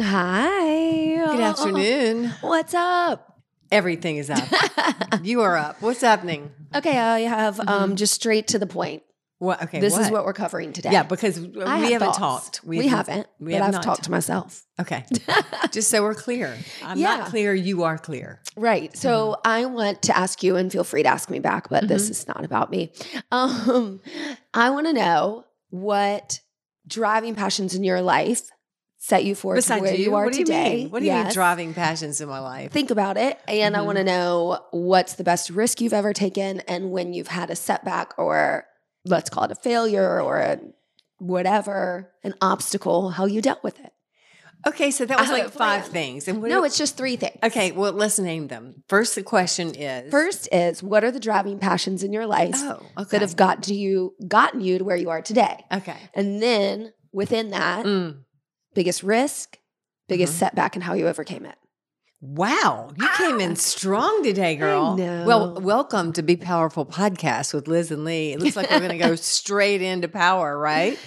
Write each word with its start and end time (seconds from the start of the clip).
Hi. 0.00 1.16
Good 1.16 1.40
afternoon. 1.40 2.28
What's 2.40 2.74
up? 2.74 3.40
Everything 3.70 4.16
is 4.16 4.28
up. 4.30 4.42
you 5.22 5.40
are 5.42 5.56
up. 5.56 5.80
What's 5.82 6.00
happening? 6.00 6.50
Okay, 6.74 6.98
I 6.98 7.20
have 7.20 7.60
um, 7.68 7.96
just 7.96 8.12
straight 8.14 8.48
to 8.48 8.58
the 8.58 8.66
point. 8.66 9.02
What? 9.38 9.62
Okay. 9.64 9.80
This 9.80 9.96
is 9.98 10.10
what 10.10 10.24
we're 10.24 10.32
covering 10.32 10.72
today. 10.72 10.90
Yeah, 10.92 11.02
because 11.02 11.38
we 11.38 11.62
I 11.62 11.78
have 11.78 11.90
haven't 11.92 12.06
thoughts. 12.14 12.18
talked. 12.18 12.64
We, 12.64 12.86
haven't, 12.88 13.26
we 13.38 13.52
but 13.52 13.58
have 13.58 13.66
I've 13.68 13.72
not 13.74 13.82
talked 13.82 14.04
to 14.04 14.10
myself. 14.10 14.64
Okay. 14.80 15.04
Just 15.70 15.90
so 15.90 16.02
we're 16.02 16.14
clear. 16.14 16.56
I'm 16.82 16.98
Yeah. 16.98 17.16
not 17.18 17.28
clear. 17.28 17.52
You 17.54 17.82
are 17.84 17.98
clear. 17.98 18.40
Right. 18.56 18.96
So 18.96 19.36
I 19.44 19.66
want 19.66 20.02
to 20.02 20.16
ask 20.16 20.42
you, 20.42 20.56
and 20.56 20.72
feel 20.72 20.84
free 20.84 21.02
to 21.02 21.08
ask 21.08 21.30
me 21.30 21.40
back, 21.40 21.68
but 21.68 21.86
this 21.88 22.10
is 22.10 22.26
not 22.26 22.44
about 22.44 22.70
me. 22.70 22.92
Um, 23.30 24.00
I 24.54 24.70
want 24.70 24.86
to 24.86 24.92
know 24.92 25.44
what 25.70 26.40
driving 26.86 27.34
passions 27.34 27.74
in 27.74 27.82
your 27.84 28.00
life 28.02 28.50
set 29.06 29.22
you 29.24 29.34
forth 29.34 29.66
to 29.66 29.80
where 29.80 29.92
you, 29.94 30.04
you 30.04 30.14
are 30.14 30.24
what 30.24 30.32
do 30.32 30.38
you 30.38 30.46
today. 30.46 30.76
mean? 30.76 30.90
What 30.90 31.00
do 31.00 31.04
you 31.06 31.12
mean 31.12 31.30
driving 31.30 31.74
passions 31.74 32.22
in 32.22 32.28
my 32.28 32.38
life? 32.38 32.72
Think 32.72 32.90
about 32.90 33.18
it. 33.18 33.38
And 33.46 33.76
I 33.76 33.80
Mhm. 33.80 33.84
want 33.86 33.98
to 33.98 34.04
know 34.04 34.60
what's 34.70 35.14
the 35.14 35.24
best 35.24 35.50
risk 35.50 35.82
you've 35.82 35.92
ever 35.92 36.14
taken 36.14 36.60
and 36.60 36.90
when 36.90 37.12
you've 37.12 37.28
had 37.28 37.50
a 37.50 37.56
setback 37.56 38.14
or 38.16 38.64
let's 39.04 39.28
call 39.28 39.44
it 39.44 39.50
a 39.50 39.56
failure 39.56 40.22
or 40.22 40.38
a 40.38 40.58
whatever, 41.18 42.12
an 42.22 42.34
obstacle, 42.40 43.10
how 43.10 43.26
you 43.26 43.42
dealt 43.42 43.62
with 43.62 43.78
it. 43.80 43.92
Okay, 44.66 44.90
so 44.90 45.04
that 45.04 45.18
was 45.20 45.28
like 45.28 45.50
five 45.50 45.86
things. 45.88 46.26
And 46.26 46.40
what 46.40 46.48
no, 46.48 46.64
it's 46.64 46.78
just 46.78 46.96
three 46.96 47.16
things. 47.16 47.36
okay. 47.42 47.72
Well, 47.72 47.92
let's 47.92 48.18
name 48.18 48.48
them. 48.48 48.82
First, 48.88 49.14
the 49.14 49.22
question 49.22 49.74
is 49.74 50.10
First 50.10 50.48
is 50.50 50.82
what 50.82 51.04
are 51.04 51.10
the 51.10 51.20
driving 51.20 51.58
passions 51.58 52.02
in 52.02 52.14
your 52.14 52.26
life 52.26 52.54
Oh, 52.56 52.80
okay. 52.98 53.08
that 53.10 53.20
have 53.20 53.36
got 53.36 53.64
to 53.64 53.74
you 53.74 54.14
gotten 54.26 54.62
you 54.62 54.78
to 54.78 54.84
where 54.84 54.96
you 54.96 55.10
are 55.10 55.20
today? 55.20 55.62
okay. 55.70 55.96
And 56.14 56.42
then 56.42 56.94
within 57.12 57.50
that, 57.50 57.84
Mm. 57.84 58.23
Biggest 58.74 59.02
risk, 59.02 59.58
biggest 60.08 60.34
Mhm. 60.34 60.38
setback, 60.38 60.74
and 60.74 60.84
how 60.84 60.94
you 60.94 61.08
overcame 61.08 61.46
it. 61.46 61.56
Wow, 62.20 62.90
you 62.96 63.06
came 63.18 63.38
in 63.38 63.54
strong 63.54 64.22
today, 64.22 64.56
girl. 64.56 64.96
Well, 64.96 65.60
welcome 65.60 66.10
to 66.14 66.22
Be 66.22 66.36
Powerful 66.36 66.86
podcast 66.86 67.52
with 67.52 67.68
Liz 67.68 67.90
and 67.90 68.02
Lee. 68.04 68.32
It 68.32 68.40
looks 68.40 68.56
like 68.56 68.70
we're 68.70 68.78
going 68.78 68.92
to 68.92 68.96
go 68.98 69.14
straight 69.14 69.82
into 69.82 70.08
power, 70.08 70.56
right? 70.58 70.98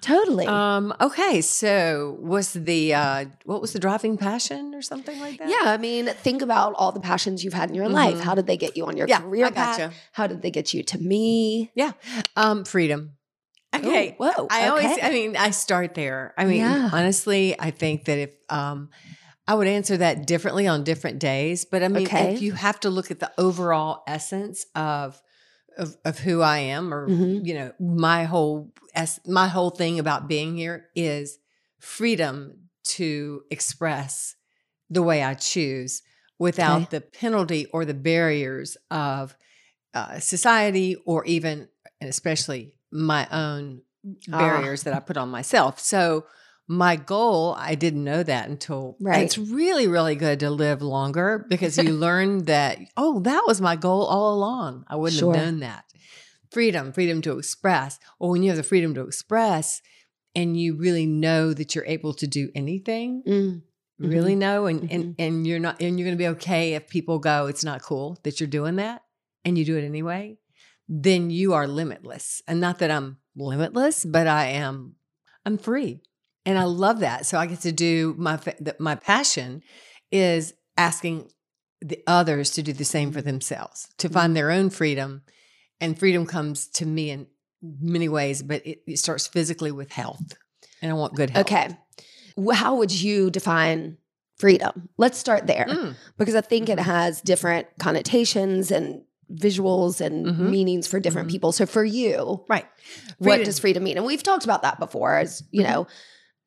Totally. 0.00 0.46
Um. 0.46 0.92
Okay. 1.00 1.42
So, 1.42 2.16
was 2.20 2.54
the 2.54 2.92
uh, 2.92 3.26
what 3.44 3.60
was 3.60 3.72
the 3.72 3.78
driving 3.78 4.16
passion 4.18 4.74
or 4.74 4.82
something 4.82 5.18
like 5.20 5.38
that? 5.38 5.48
yeah, 5.48 5.70
I 5.70 5.76
mean, 5.76 6.06
think 6.06 6.42
about 6.42 6.74
all 6.74 6.90
the 6.90 7.00
passions 7.00 7.44
you've 7.44 7.54
had 7.54 7.68
in 7.68 7.76
your 7.76 7.88
life. 7.88 8.16
Mhm. 8.16 8.20
How 8.22 8.34
did 8.34 8.48
they 8.48 8.56
get 8.56 8.76
you 8.76 8.84
on 8.86 8.96
your 8.96 9.06
Yeah, 9.06 9.20
career 9.20 9.46
I 9.46 9.50
path? 9.52 9.94
How 10.12 10.26
did 10.26 10.42
they 10.42 10.50
get 10.50 10.74
you 10.74 10.82
to 10.82 10.98
me? 10.98 11.70
Yeah. 11.76 11.92
Um. 12.34 12.64
Freedom. 12.64 13.12
Okay. 13.84 14.10
Ooh, 14.10 14.24
whoa. 14.24 14.46
I 14.50 14.68
always, 14.68 14.90
okay. 14.92 15.00
I 15.02 15.10
mean, 15.10 15.36
I 15.36 15.50
start 15.50 15.94
there. 15.94 16.34
I 16.36 16.44
mean, 16.44 16.58
Yeah. 16.58 16.90
honestly, 16.92 17.58
I 17.58 17.70
think 17.70 18.04
that 18.06 18.18
if 18.18 18.34
um, 18.50 18.90
I 19.46 19.54
would 19.54 19.66
answer 19.68 19.96
that 19.98 20.26
differently 20.26 20.66
on 20.66 20.84
different 20.84 21.18
days, 21.18 21.64
but 21.64 21.82
I 21.82 21.88
mean, 21.88 22.06
Okay. 22.06 22.34
if 22.34 22.42
you 22.42 22.52
have 22.52 22.80
to 22.80 22.90
look 22.90 23.10
at 23.10 23.20
the 23.20 23.30
overall 23.38 24.02
essence 24.06 24.66
of 24.74 25.20
of, 25.76 25.96
of 26.04 26.18
who 26.18 26.40
I 26.42 26.58
am, 26.58 26.92
or 26.92 27.08
Mhm. 27.08 27.46
you 27.46 27.54
know, 27.54 27.72
my 27.78 28.24
whole 28.24 28.72
es- 28.96 29.20
my 29.24 29.46
whole 29.46 29.70
thing 29.70 30.00
about 30.00 30.26
being 30.26 30.56
here 30.56 30.88
is 30.96 31.38
freedom 31.78 32.70
to 32.82 33.42
express 33.50 34.34
the 34.90 35.02
way 35.02 35.22
I 35.22 35.34
choose 35.34 36.02
without 36.38 36.80
Okay. 36.80 36.88
the 36.90 37.00
penalty 37.00 37.66
or 37.66 37.84
the 37.84 37.94
barriers 37.94 38.76
of 38.90 39.36
uh, 39.94 40.18
society 40.18 40.96
or 41.06 41.24
even 41.26 41.68
and 42.00 42.10
especially 42.10 42.72
my 42.92 43.26
own 43.30 43.82
Ah. 44.32 44.38
barriers 44.38 44.84
that 44.84 44.94
I 44.94 45.00
put 45.00 45.16
on 45.16 45.28
myself. 45.28 45.78
So 45.80 46.24
my 46.66 46.96
goal, 46.96 47.54
I 47.58 47.74
didn't 47.74 48.04
know 48.04 48.22
that 48.22 48.48
until 48.48 48.96
Right. 49.00 49.24
it's 49.24 49.38
really, 49.38 49.86
really 49.86 50.14
good 50.16 50.40
to 50.40 50.50
live 50.50 50.82
longer 50.82 51.46
because 51.48 51.76
you 51.78 51.92
learn 51.92 52.44
that, 52.44 52.78
oh, 52.96 53.20
that 53.20 53.44
was 53.46 53.60
my 53.60 53.74
goal 53.76 54.04
all 54.04 54.34
along. 54.34 54.84
I 54.88 54.96
wouldn't 54.96 55.18
Sure. 55.18 55.34
have 55.34 55.44
known 55.44 55.60
that. 55.60 55.84
Freedom, 56.50 56.92
freedom 56.92 57.20
to 57.22 57.38
express. 57.38 57.98
Well, 58.18 58.30
when 58.30 58.42
you 58.42 58.48
have 58.50 58.56
the 58.56 58.62
freedom 58.62 58.94
to 58.94 59.02
express 59.02 59.82
and 60.34 60.58
you 60.58 60.74
really 60.76 61.04
know 61.06 61.52
that 61.52 61.74
you're 61.74 61.84
able 61.86 62.14
to 62.14 62.26
do 62.26 62.50
anything, 62.54 63.22
Mm, 63.26 63.62
really 63.98 64.34
know, 64.36 64.66
and, 64.66 64.82
Mhm. 64.82 64.88
and 64.90 65.14
and 65.18 65.46
you're 65.46 65.58
not 65.58 65.80
and 65.82 65.98
you're 65.98 66.06
gonna 66.06 66.16
be 66.16 66.28
okay 66.28 66.74
if 66.74 66.88
people 66.88 67.18
go, 67.18 67.46
it's 67.46 67.64
not 67.64 67.82
cool 67.82 68.18
that 68.22 68.40
you're 68.40 68.46
doing 68.48 68.76
that 68.76 69.02
and 69.44 69.58
you 69.58 69.64
do 69.64 69.76
it 69.76 69.84
anyway, 69.84 70.38
then 70.88 71.30
you 71.30 71.52
are 71.54 71.66
limitless. 71.68 72.42
And 72.48 72.60
not 72.60 72.78
that 72.78 72.90
I'm 72.90 73.18
limitless, 73.36 74.04
but 74.04 74.26
I 74.26 74.46
am 74.46 74.94
I'm 75.44 75.58
free. 75.58 76.00
And 76.46 76.58
I 76.58 76.64
love 76.64 77.00
that. 77.00 77.26
So 77.26 77.38
I 77.38 77.46
get 77.46 77.60
to 77.60 77.72
do 77.72 78.14
my 78.18 78.38
my 78.78 78.94
passion 78.94 79.62
is 80.10 80.54
asking 80.76 81.30
the 81.80 82.02
others 82.06 82.50
to 82.52 82.62
do 82.62 82.72
the 82.72 82.84
same 82.84 83.12
for 83.12 83.20
themselves, 83.22 83.88
to 83.98 84.08
find 84.08 84.34
their 84.34 84.50
own 84.50 84.70
freedom. 84.70 85.22
And 85.80 85.96
freedom 85.98 86.26
comes 86.26 86.66
to 86.68 86.86
me 86.86 87.10
in 87.10 87.26
many 87.62 88.08
ways, 88.08 88.42
but 88.42 88.66
it, 88.66 88.80
it 88.86 88.98
starts 88.98 89.26
physically 89.28 89.70
with 89.70 89.92
health. 89.92 90.32
And 90.82 90.90
I 90.90 90.94
want 90.94 91.14
good 91.14 91.30
health. 91.30 91.46
Okay. 91.46 91.68
How 92.52 92.76
would 92.76 92.90
you 92.92 93.30
define 93.30 93.98
freedom? 94.38 94.88
Let's 94.96 95.18
start 95.18 95.46
there 95.46 95.66
Mm. 95.68 95.94
because 96.16 96.34
I 96.34 96.40
think 96.40 96.68
it 96.68 96.78
Mhm. 96.78 96.82
has 96.84 97.20
different 97.20 97.66
connotations 97.78 98.70
and 98.70 99.02
visuals 99.32 100.00
and 100.00 100.26
Mhm. 100.26 100.50
meanings 100.50 100.86
for 100.86 100.98
different 101.00 101.28
Mhm. 101.28 101.32
people. 101.32 101.52
So 101.52 101.66
for 101.66 101.84
you, 101.84 102.44
Right. 102.48 102.66
what 103.18 103.44
does 103.44 103.58
freedom 103.58 103.84
mean? 103.84 103.96
And 103.96 104.06
we've 104.06 104.22
talked 104.22 104.44
about 104.44 104.62
that 104.62 104.78
before. 104.78 105.16
As 105.16 105.42
you 105.50 105.62
Mhm. 105.62 105.68
know, 105.70 105.86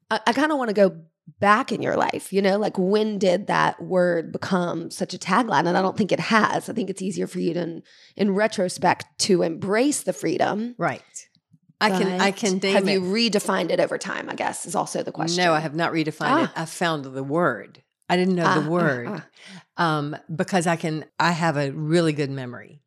I, 0.09 0.19
I 0.27 0.33
kind 0.33 0.51
of 0.51 0.57
want 0.57 0.69
to 0.69 0.73
go 0.73 0.95
back 1.39 1.71
in 1.71 1.81
your 1.81 1.95
life. 1.95 2.33
You 2.33 2.41
know, 2.41 2.57
like 2.57 2.77
when 2.77 3.17
did 3.19 3.47
that 3.47 3.81
word 3.81 4.31
become 4.31 4.89
such 4.91 5.13
a 5.13 5.17
tagline? 5.17 5.67
And 5.67 5.77
I 5.77 5.81
don't 5.81 5.95
think 5.95 6.11
it 6.11 6.19
has. 6.19 6.67
I 6.69 6.73
think 6.73 6.89
it's 6.89 7.01
easier 7.01 7.27
for 7.27 7.39
you 7.39 7.53
to, 7.53 7.61
in, 7.61 7.83
in 8.17 8.31
retrospect, 8.35 9.05
to 9.19 9.43
embrace 9.43 10.01
the 10.03 10.13
freedom. 10.13 10.75
Right. 10.77 11.01
I 11.79 11.89
can 11.89 12.21
I 12.21 12.29
can 12.31 12.59
Have 12.61 12.87
it. 12.87 12.91
you 12.91 13.01
redefined 13.01 13.71
it 13.71 13.79
over 13.79 13.97
time? 13.97 14.29
I 14.29 14.35
guess 14.35 14.67
is 14.67 14.75
also 14.75 15.01
the 15.01 15.11
question. 15.11 15.43
No, 15.43 15.53
I 15.53 15.59
have 15.59 15.73
not 15.73 15.91
redefined 15.93 16.43
it. 16.43 16.49
Ah. 16.55 16.61
I 16.63 16.65
found 16.65 17.05
the 17.05 17.23
word. 17.23 17.81
I 18.11 18.17
didn't 18.17 18.35
know 18.35 18.45
Ah, 18.45 18.59
the 18.59 18.65
ah, 18.65 18.69
word 18.69 19.07
ah. 19.09 19.25
um, 19.97 20.15
because 20.35 20.67
I 20.67 20.75
can. 20.75 21.05
I 21.19 21.31
have 21.31 21.55
a 21.57 21.71
really 21.71 22.13
good 22.13 22.29
memory, 22.29 22.81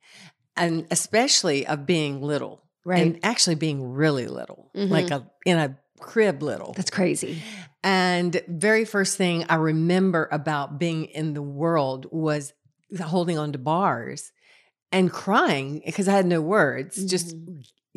and 0.57 0.87
especially 0.91 1.67
of 1.67 1.87
being 1.87 2.21
little, 2.23 2.61
Right. 2.87 3.01
And 3.07 3.19
actually 3.23 3.55
being 3.57 3.93
really 3.95 4.27
little, 4.27 4.71
Mhm. 4.77 4.91
like 4.91 5.11
a 5.11 5.27
in 5.47 5.57
a 5.57 5.79
crib 6.01 6.43
little. 6.43 6.75
That's 6.75 6.91
crazy. 6.91 7.43
And 7.83 8.41
very 8.49 8.85
first 8.85 9.17
thing 9.17 9.47
I 9.49 9.55
remember 9.55 10.29
about 10.31 10.79
being 10.79 11.07
in 11.07 11.33
the 11.35 11.43
world 11.43 12.07
was 12.13 12.53
holding 13.03 13.39
on 13.39 13.53
to 13.53 13.59
bars 13.59 14.33
and 14.93 15.11
crying 15.11 15.83
because 15.87 16.09
I 16.09 16.13
had 16.13 16.27
no 16.27 16.41
words. 16.43 17.03
Just 17.07 17.35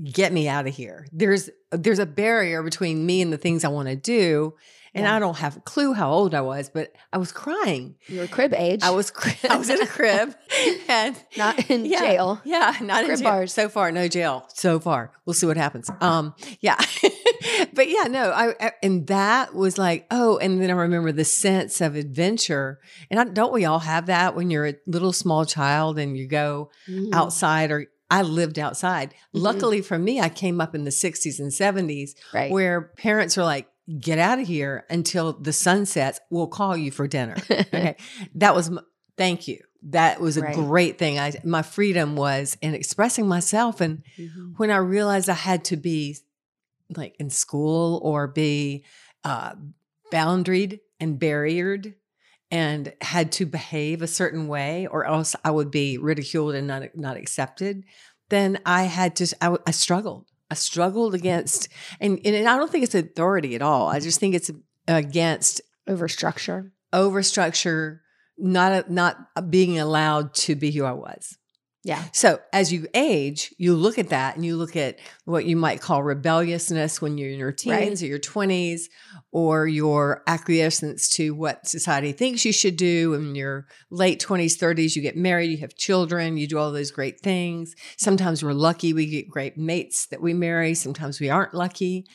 get 0.01 0.31
me 0.31 0.47
out 0.47 0.67
of 0.67 0.73
here. 0.75 1.05
There's 1.11 1.49
there's 1.71 1.99
a 1.99 2.05
barrier 2.05 2.63
between 2.63 3.05
me 3.05 3.21
and 3.21 3.33
the 3.33 3.37
things 3.37 3.65
I 3.65 3.69
want 3.69 3.89
to 3.89 3.95
do. 3.97 4.53
And 4.93 5.03
Yeah. 5.05 5.15
I 5.15 5.19
don't 5.19 5.37
have 5.37 5.57
a 5.57 5.59
clue 5.61 5.93
how 5.93 6.11
old 6.11 6.33
I 6.33 6.41
was, 6.41 6.69
but 6.69 6.93
I 7.13 7.17
was 7.17 7.31
crying. 7.31 7.95
You 8.07 8.19
were 8.21 8.27
crib 8.27 8.53
age. 8.53 8.81
I 8.83 8.89
was 8.91 9.11
cri- 9.11 9.37
I 9.49 9.57
was 9.57 9.69
in 9.69 9.81
a 9.81 9.87
crib 9.87 10.33
and 10.87 11.15
not 11.37 11.69
in 11.69 11.85
Yeah. 11.85 11.99
jail. 11.99 12.41
yeah, 12.45 12.75
not 12.81 13.03
in 13.03 13.15
jail. 13.17 13.23
bars. 13.23 13.53
So 13.53 13.69
far, 13.69 13.91
no 13.91 14.07
jail. 14.07 14.45
So 14.53 14.79
far, 14.79 15.11
we'll 15.25 15.33
see 15.33 15.45
what 15.45 15.57
happens. 15.57 15.89
Um, 16.01 16.33
yeah, 16.61 16.77
but 17.73 17.89
yeah, 17.89 18.03
no. 18.03 18.31
I, 18.31 18.53
I 18.59 18.71
and 18.83 19.07
that 19.07 19.53
was 19.55 19.77
like, 19.77 20.07
oh, 20.11 20.37
and 20.37 20.61
then 20.61 20.69
I 20.69 20.73
remember 20.73 21.11
the 21.11 21.25
sense 21.25 21.81
of 21.81 21.95
adventure. 21.95 22.79
And 23.09 23.19
I, 23.19 23.23
don't 23.25 23.53
we 23.53 23.65
all 23.65 23.79
have 23.79 24.07
that 24.07 24.35
when 24.35 24.49
you're 24.49 24.67
a 24.67 24.75
little 24.85 25.13
small 25.13 25.45
child 25.45 25.99
and 25.99 26.17
you 26.17 26.27
go 26.27 26.69
Mm. 26.89 27.13
outside? 27.13 27.71
Or 27.71 27.85
I 28.09 28.21
lived 28.21 28.57
outside. 28.57 29.09
Mhm. 29.35 29.41
Luckily 29.41 29.81
for 29.81 29.99
me, 29.99 30.21
I 30.21 30.29
came 30.29 30.61
up 30.61 30.73
in 30.73 30.85
the 30.85 30.91
'60s 30.91 31.39
and 31.39 31.51
'70s 31.51 32.11
Right. 32.33 32.51
where 32.51 32.81
parents 32.97 33.37
are 33.37 33.43
like, 33.43 33.67
get 33.99 34.19
out 34.19 34.39
of 34.39 34.47
here 34.47 34.85
until 34.89 35.33
the 35.33 35.53
sun 35.53 35.85
sets. 35.85 36.19
We'll 36.29 36.47
call 36.47 36.75
you 36.75 36.91
for 36.91 37.07
dinner. 37.07 37.35
Okay, 37.51 37.95
that 38.35 38.55
was. 38.55 38.69
m- 38.69 38.79
Thank 39.17 39.47
you. 39.47 39.59
That 39.83 40.19
was 40.21 40.37
a 40.37 40.41
Right. 40.41 40.53
great 40.55 40.97
thing. 40.99 41.17
I 41.19 41.33
my 41.43 41.61
freedom 41.63 42.15
was 42.15 42.57
in 42.61 42.73
expressing 42.75 43.27
myself, 43.27 43.81
and 43.81 44.03
Mhm. 44.19 44.53
when 44.57 44.69
I 44.71 44.77
realized 44.77 45.27
I 45.29 45.33
had 45.33 45.63
to 45.65 45.77
be 45.77 46.17
like 46.95 47.15
in 47.19 47.29
school 47.29 47.99
or 48.03 48.27
be 48.27 48.83
uh, 49.23 49.53
boundaried 50.11 50.79
and 50.99 51.19
barriered 51.19 51.95
and 52.51 52.93
had 53.01 53.31
to 53.33 53.45
behave 53.45 54.01
a 54.01 54.07
certain 54.07 54.47
way 54.47 54.87
or 54.87 55.03
else 55.05 55.35
I 55.43 55.51
would 55.51 55.69
be 55.71 55.97
ridiculed 55.97 56.55
and 56.55 56.67
not 56.67 56.83
not 56.95 57.17
accepted, 57.17 57.83
then 58.29 58.59
I 58.65 58.83
had 58.83 59.15
to 59.17 59.27
I, 59.41 59.57
I 59.65 59.71
struggled. 59.71 60.27
I 60.49 60.55
struggled 60.55 61.13
against 61.13 61.67
and, 61.99 62.19
and 62.25 62.47
I 62.47 62.57
don't 62.57 62.71
think 62.71 62.83
it's 62.83 62.95
authority 62.95 63.55
at 63.55 63.61
all. 63.61 63.87
I 63.87 63.99
just 63.99 64.19
think 64.19 64.35
it's 64.35 64.51
against 64.87 65.61
Overstructure. 65.87 66.71
overstructure, 66.93 67.99
not 68.37 68.91
not 68.91 69.17
being 69.49 69.79
allowed 69.79 70.33
to 70.33 70.55
be 70.55 70.71
who 70.71 70.83
I 70.83 70.91
was. 70.91 71.37
Yeah. 71.87 72.03
So 72.11 72.39
as 72.51 72.73
you 72.73 72.85
age, 72.93 73.55
you 73.57 73.73
look 73.73 73.97
at 73.97 74.09
that 74.09 74.35
and 74.35 74.43
you 74.45 74.57
look 74.57 74.75
at 74.75 74.99
what 75.23 75.45
you 75.45 75.55
might 75.55 75.79
call 75.79 76.03
rebelliousness 76.03 77.01
when 77.01 77.17
you're 77.17 77.29
in 77.31 77.39
your 77.39 77.53
teens 77.53 78.01
Right. 78.01 78.03
or 78.03 78.05
your 78.07 78.19
20s, 78.19 78.89
or 79.31 79.67
your 79.67 80.21
acquiescence 80.27 81.07
to 81.15 81.33
what 81.33 81.65
society 81.65 82.11
thinks 82.11 82.43
you 82.43 82.51
should 82.51 82.75
do. 82.75 83.13
In 83.13 83.35
your 83.35 83.67
late 83.89 84.19
20s, 84.19 84.57
30s, 84.57 84.97
you 84.97 85.01
get 85.01 85.15
married, 85.15 85.49
you 85.49 85.57
have 85.59 85.75
children, 85.75 86.35
you 86.35 86.45
do 86.45 86.57
all 86.57 86.73
those 86.73 86.91
great 86.91 87.21
things. 87.21 87.73
Sometimes 87.97 88.43
we're 88.43 88.51
lucky, 88.51 88.91
we 88.91 89.05
get 89.05 89.29
great 89.29 89.57
mates 89.57 90.07
that 90.07 90.21
we 90.21 90.33
marry. 90.33 90.73
Sometimes 90.73 91.21
we 91.21 91.29
aren't 91.29 91.53
lucky. 91.53 92.05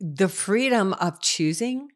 The 0.00 0.28
freedom 0.28 0.92
of 0.94 1.20
choosing 1.22 1.88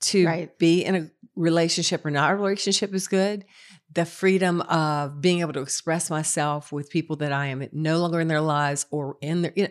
to 0.00 0.26
Right. 0.26 0.58
be 0.58 0.84
in 0.84 0.94
a 0.94 1.10
relationship 1.34 2.04
or 2.06 2.10
not 2.10 2.32
a 2.32 2.36
relationship 2.36 2.94
is 2.94 3.08
good 3.08 3.44
the 3.94 4.04
freedom 4.04 4.60
of 4.60 5.20
being 5.22 5.40
able 5.40 5.54
to 5.54 5.60
express 5.62 6.10
myself 6.10 6.70
with 6.72 6.90
people 6.90 7.16
that 7.16 7.32
I 7.32 7.46
am 7.46 7.66
no 7.72 7.98
longer 7.98 8.20
in 8.20 8.28
their 8.28 8.42
lives 8.42 8.84
or 8.90 9.16
in 9.22 9.40
their. 9.42 9.52
You 9.56 9.62
know, 9.64 9.70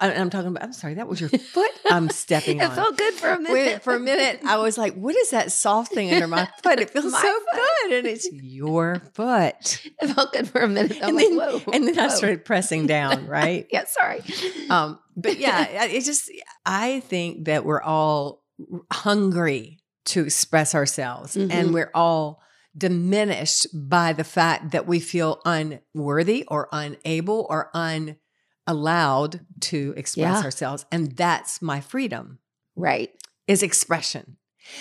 I- 0.00 0.14
I'm 0.14 0.30
talking 0.30 0.48
about. 0.48 0.62
I'm 0.62 0.72
sorry, 0.72 0.94
that 0.94 1.08
was 1.08 1.20
your 1.20 1.30
foot. 1.30 1.70
I'm 1.90 2.08
stepping 2.24 2.60
It 2.60 2.70
on. 2.70 2.76
felt 2.76 2.96
good 2.96 3.14
for 3.14 3.30
a 3.30 3.40
minute. 3.40 3.82
For 3.82 3.94
a 3.96 3.98
minute, 4.00 4.40
I 4.46 4.58
was 4.58 4.78
like, 4.78 4.94
"What 4.94 5.16
is 5.16 5.30
that 5.30 5.50
soft 5.50 5.92
thing 5.92 6.12
under 6.14 6.28
my 6.28 6.48
foot? 6.62 6.78
It 6.78 6.90
feels 6.90 7.12
so 7.12 7.20
foot. 7.20 7.60
good, 7.88 7.92
and 7.98 8.06
it's 8.06 8.28
your 8.32 9.02
foot." 9.14 9.82
It 10.00 10.08
felt 10.14 10.32
good 10.32 10.46
for 10.48 10.60
a 10.60 10.68
minute. 10.68 10.98
I'm 11.02 11.08
and 11.08 11.16
like, 11.16 11.26
then, 11.28 11.36
whoa. 11.36 11.72
and 11.72 11.88
then 11.88 11.98
I 11.98 12.08
started 12.08 12.44
pressing 12.44 12.86
down. 12.86 13.26
Right. 13.26 13.66
Yeah, 13.72 13.84
sorry. 13.86 14.22
Um, 14.70 14.98
but 15.16 15.38
yeah, 15.38 15.84
it 15.86 16.04
just 16.04 16.30
I 16.64 17.00
think 17.00 17.46
that 17.46 17.64
we're 17.64 17.82
all 17.82 18.44
hungry 18.92 19.78
to 20.06 20.22
express 20.24 20.74
ourselves, 20.74 21.36
Mhm. 21.36 21.50
and 21.52 21.74
we're 21.74 21.90
all 21.94 22.40
diminished 22.76 23.66
by 23.72 24.12
the 24.12 24.24
fact 24.24 24.70
that 24.72 24.86
we 24.86 25.00
feel 25.00 25.40
unworthy 25.44 26.44
or 26.48 26.68
unable 26.72 27.46
or 27.48 27.70
unallowed 27.74 29.40
to 29.60 29.94
express 29.96 30.38
Yeah. 30.38 30.42
ourselves, 30.42 30.84
and 30.92 31.16
that's 31.16 31.62
my 31.62 31.80
freedom 31.80 32.38
right. 32.76 33.10
is 33.46 33.62
expression. 33.62 34.36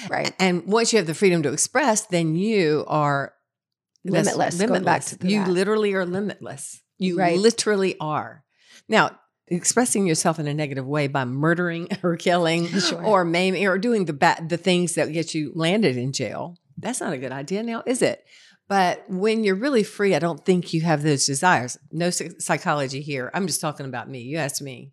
Right. 0.09 0.33
And 0.39 0.65
once 0.65 0.91
you 0.91 0.97
have 0.97 1.05
the 1.07 1.13
freedom 1.13 1.43
to 1.43 1.53
express, 1.53 2.01
then 2.07 2.35
you 2.35 2.85
are 2.87 3.33
Limitless. 4.03 4.59
Going 4.61 4.83
back 4.83 5.03
to 5.05 5.27
you 5.27 5.39
that. 5.45 5.49
literally 5.49 5.93
are 5.95 6.05
limitless. 6.05 6.81
You 6.99 7.17
Right. 7.17 7.39
literally 7.39 7.95
are. 7.99 8.43
Now, 8.87 9.19
expressing 9.47 10.05
yourself 10.07 10.37
in 10.39 10.47
a 10.47 10.53
negative 10.53 10.85
way 10.85 11.07
by 11.07 11.25
murdering 11.25 11.87
or 12.03 12.15
killing 12.15 12.67
Sure. 12.67 13.03
or 13.03 13.25
maiming 13.25 13.65
or 13.67 13.77
doing 13.79 14.05
the 14.05 14.13
bad 14.13 14.49
the 14.49 14.57
things 14.57 14.93
that 14.93 15.11
get 15.11 15.33
you 15.33 15.51
landed 15.55 15.97
in 15.97 16.11
jail. 16.13 16.55
That's 16.77 16.99
not 17.01 17.13
a 17.13 17.17
good 17.17 17.31
idea 17.31 17.63
now, 17.63 17.83
is 17.85 18.01
it? 18.01 18.23
But 18.67 19.03
when 19.07 19.43
you're 19.43 19.55
really 19.55 19.83
free, 19.83 20.15
I 20.15 20.19
don't 20.19 20.43
think 20.43 20.73
you 20.73 20.81
have 20.81 21.03
those 21.03 21.25
desires. 21.27 21.77
No 21.91 22.09
psychology 22.09 23.01
here. 23.01 23.29
I'm 23.33 23.45
just 23.45 23.61
talking 23.61 23.85
about 23.85 24.09
me. 24.09 24.21
You 24.21 24.37
asked 24.37 24.61
me. 24.61 24.91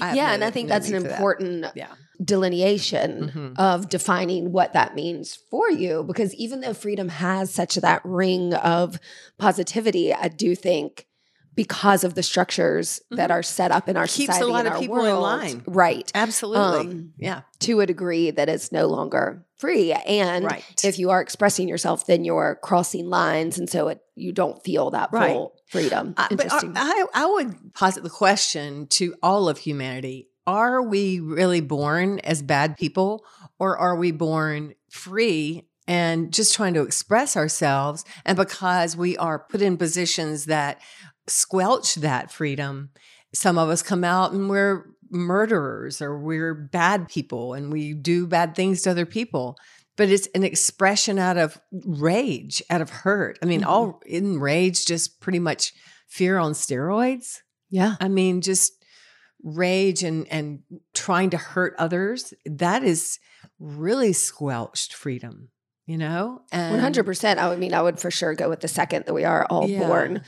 I 0.00 0.14
yeah, 0.14 0.28
no- 0.28 0.32
and 0.34 0.44
I 0.44 0.50
think 0.50 0.68
no 0.68 0.74
that's 0.74 0.88
an 0.88 1.02
for 1.02 1.08
that. 1.08 1.14
important 1.16 1.66
Yeah. 1.76 1.88
delineation 2.24 3.30
Mhm. 3.34 3.58
of 3.58 3.88
defining 3.88 4.52
what 4.52 4.72
that 4.72 4.94
means 4.94 5.38
for 5.50 5.70
you. 5.70 6.02
Because 6.02 6.34
even 6.34 6.60
though 6.62 6.72
freedom 6.74 7.08
has 7.10 7.52
such 7.52 7.74
that 7.76 8.00
ring 8.04 8.54
of 8.54 8.98
positivity, 9.38 10.12
I 10.14 10.28
do 10.28 10.54
think 10.54 11.06
because 11.54 12.04
of 12.04 12.14
the 12.14 12.22
structures 12.22 13.00
that 13.10 13.30
Mhm. 13.30 13.34
are 13.34 13.42
set 13.42 13.70
up 13.70 13.88
in 13.88 13.96
our 13.96 14.06
society. 14.06 14.32
Keeps 14.32 14.40
a 14.40 14.46
lot 14.52 14.66
of 14.66 14.78
people 14.78 14.96
in 14.98 15.02
world, 15.02 15.22
line. 15.22 15.62
right? 15.66 16.10
Absolutely. 16.14 16.80
Um, 16.90 17.12
yeah. 17.18 17.42
to 17.60 17.80
a 17.80 17.86
degree 17.86 18.30
that 18.30 18.48
is 18.48 18.72
no 18.72 18.86
longer 18.86 19.44
free. 19.58 19.92
And 19.92 20.46
Right. 20.46 20.64
if 20.82 20.98
you 20.98 21.10
are 21.10 21.20
expressing 21.20 21.68
yourself, 21.68 22.06
then 22.06 22.24
you're 22.24 22.58
crossing 22.62 23.10
lines, 23.10 23.58
and 23.58 23.68
so 23.68 23.88
it, 23.88 24.00
you 24.14 24.32
don't 24.32 24.62
feel 24.64 24.90
that 24.92 25.10
Right. 25.12 25.32
full 25.32 25.52
freedom. 25.68 26.14
I, 26.16 26.28
but 26.30 26.40
Interesting. 26.44 26.72
I, 26.76 27.04
I 27.12 27.26
would 27.26 27.74
posit 27.74 28.02
the 28.02 28.08
question 28.10 28.86
to 28.88 29.14
all 29.22 29.48
of 29.48 29.58
humanity 29.58 30.28
Are 30.46 30.82
we 30.82 31.20
really 31.20 31.60
born 31.60 32.18
as 32.20 32.40
bad 32.42 32.76
people, 32.78 33.24
or 33.58 33.76
are 33.76 33.94
we 33.94 34.10
born 34.10 34.74
free 34.88 35.68
and 35.86 36.32
just 36.32 36.54
trying 36.54 36.72
to 36.74 36.82
express 36.82 37.36
ourselves? 37.36 38.04
And 38.24 38.36
because 38.38 38.96
we 38.96 39.16
are 39.18 39.38
put 39.38 39.60
in 39.60 39.76
positions 39.76 40.46
that 40.46 40.80
squelch 41.30 41.94
that 41.96 42.30
freedom, 42.32 42.90
some 43.34 43.58
of 43.58 43.68
us 43.68 43.82
come 43.82 44.04
out 44.04 44.32
and 44.32 44.48
we're 44.50 44.86
murderers 45.10 46.00
or 46.00 46.18
we're 46.18 46.54
bad 46.54 47.08
people 47.08 47.54
and 47.54 47.72
we 47.72 47.94
do 47.94 48.26
bad 48.26 48.54
things 48.54 48.82
to 48.82 48.90
other 48.90 49.06
people. 49.06 49.56
But 49.96 50.08
it's 50.08 50.28
an 50.34 50.44
expression 50.44 51.18
out 51.18 51.36
of 51.36 51.60
rage, 51.72 52.62
out 52.70 52.80
of 52.80 52.90
hurt. 52.90 53.38
I 53.42 53.46
mean, 53.46 53.62
Mhm. 53.62 53.66
all 53.66 54.00
in 54.06 54.38
rage, 54.40 54.86
just 54.86 55.20
pretty 55.20 55.38
much 55.40 55.72
fear 56.08 56.38
on 56.38 56.52
steroids. 56.52 57.38
yeah. 57.68 57.94
I 58.00 58.08
mean, 58.08 58.40
just 58.40 58.72
rage 59.42 60.02
and 60.02 60.26
and 60.30 60.60
trying 60.94 61.30
to 61.30 61.36
hurt 61.36 61.74
others. 61.78 62.34
That 62.44 62.82
is 62.84 63.18
really 63.58 64.12
squelched 64.12 64.92
freedom, 64.94 65.50
you 65.86 65.96
know. 65.96 66.42
And 66.52 66.72
One 66.72 66.80
hundred 66.80 67.04
percent. 67.04 67.38
I 67.40 67.48
would 67.48 67.58
mean, 67.58 67.72
I 67.74 67.80
would 67.82 67.98
for 68.00 68.10
sure 68.10 68.34
go 68.34 68.48
with 68.48 68.60
the 68.60 68.68
second 68.68 69.06
that 69.06 69.14
we 69.14 69.24
are 69.24 69.46
all 69.48 69.68
Yeah. 69.68 69.86
born, 69.86 70.22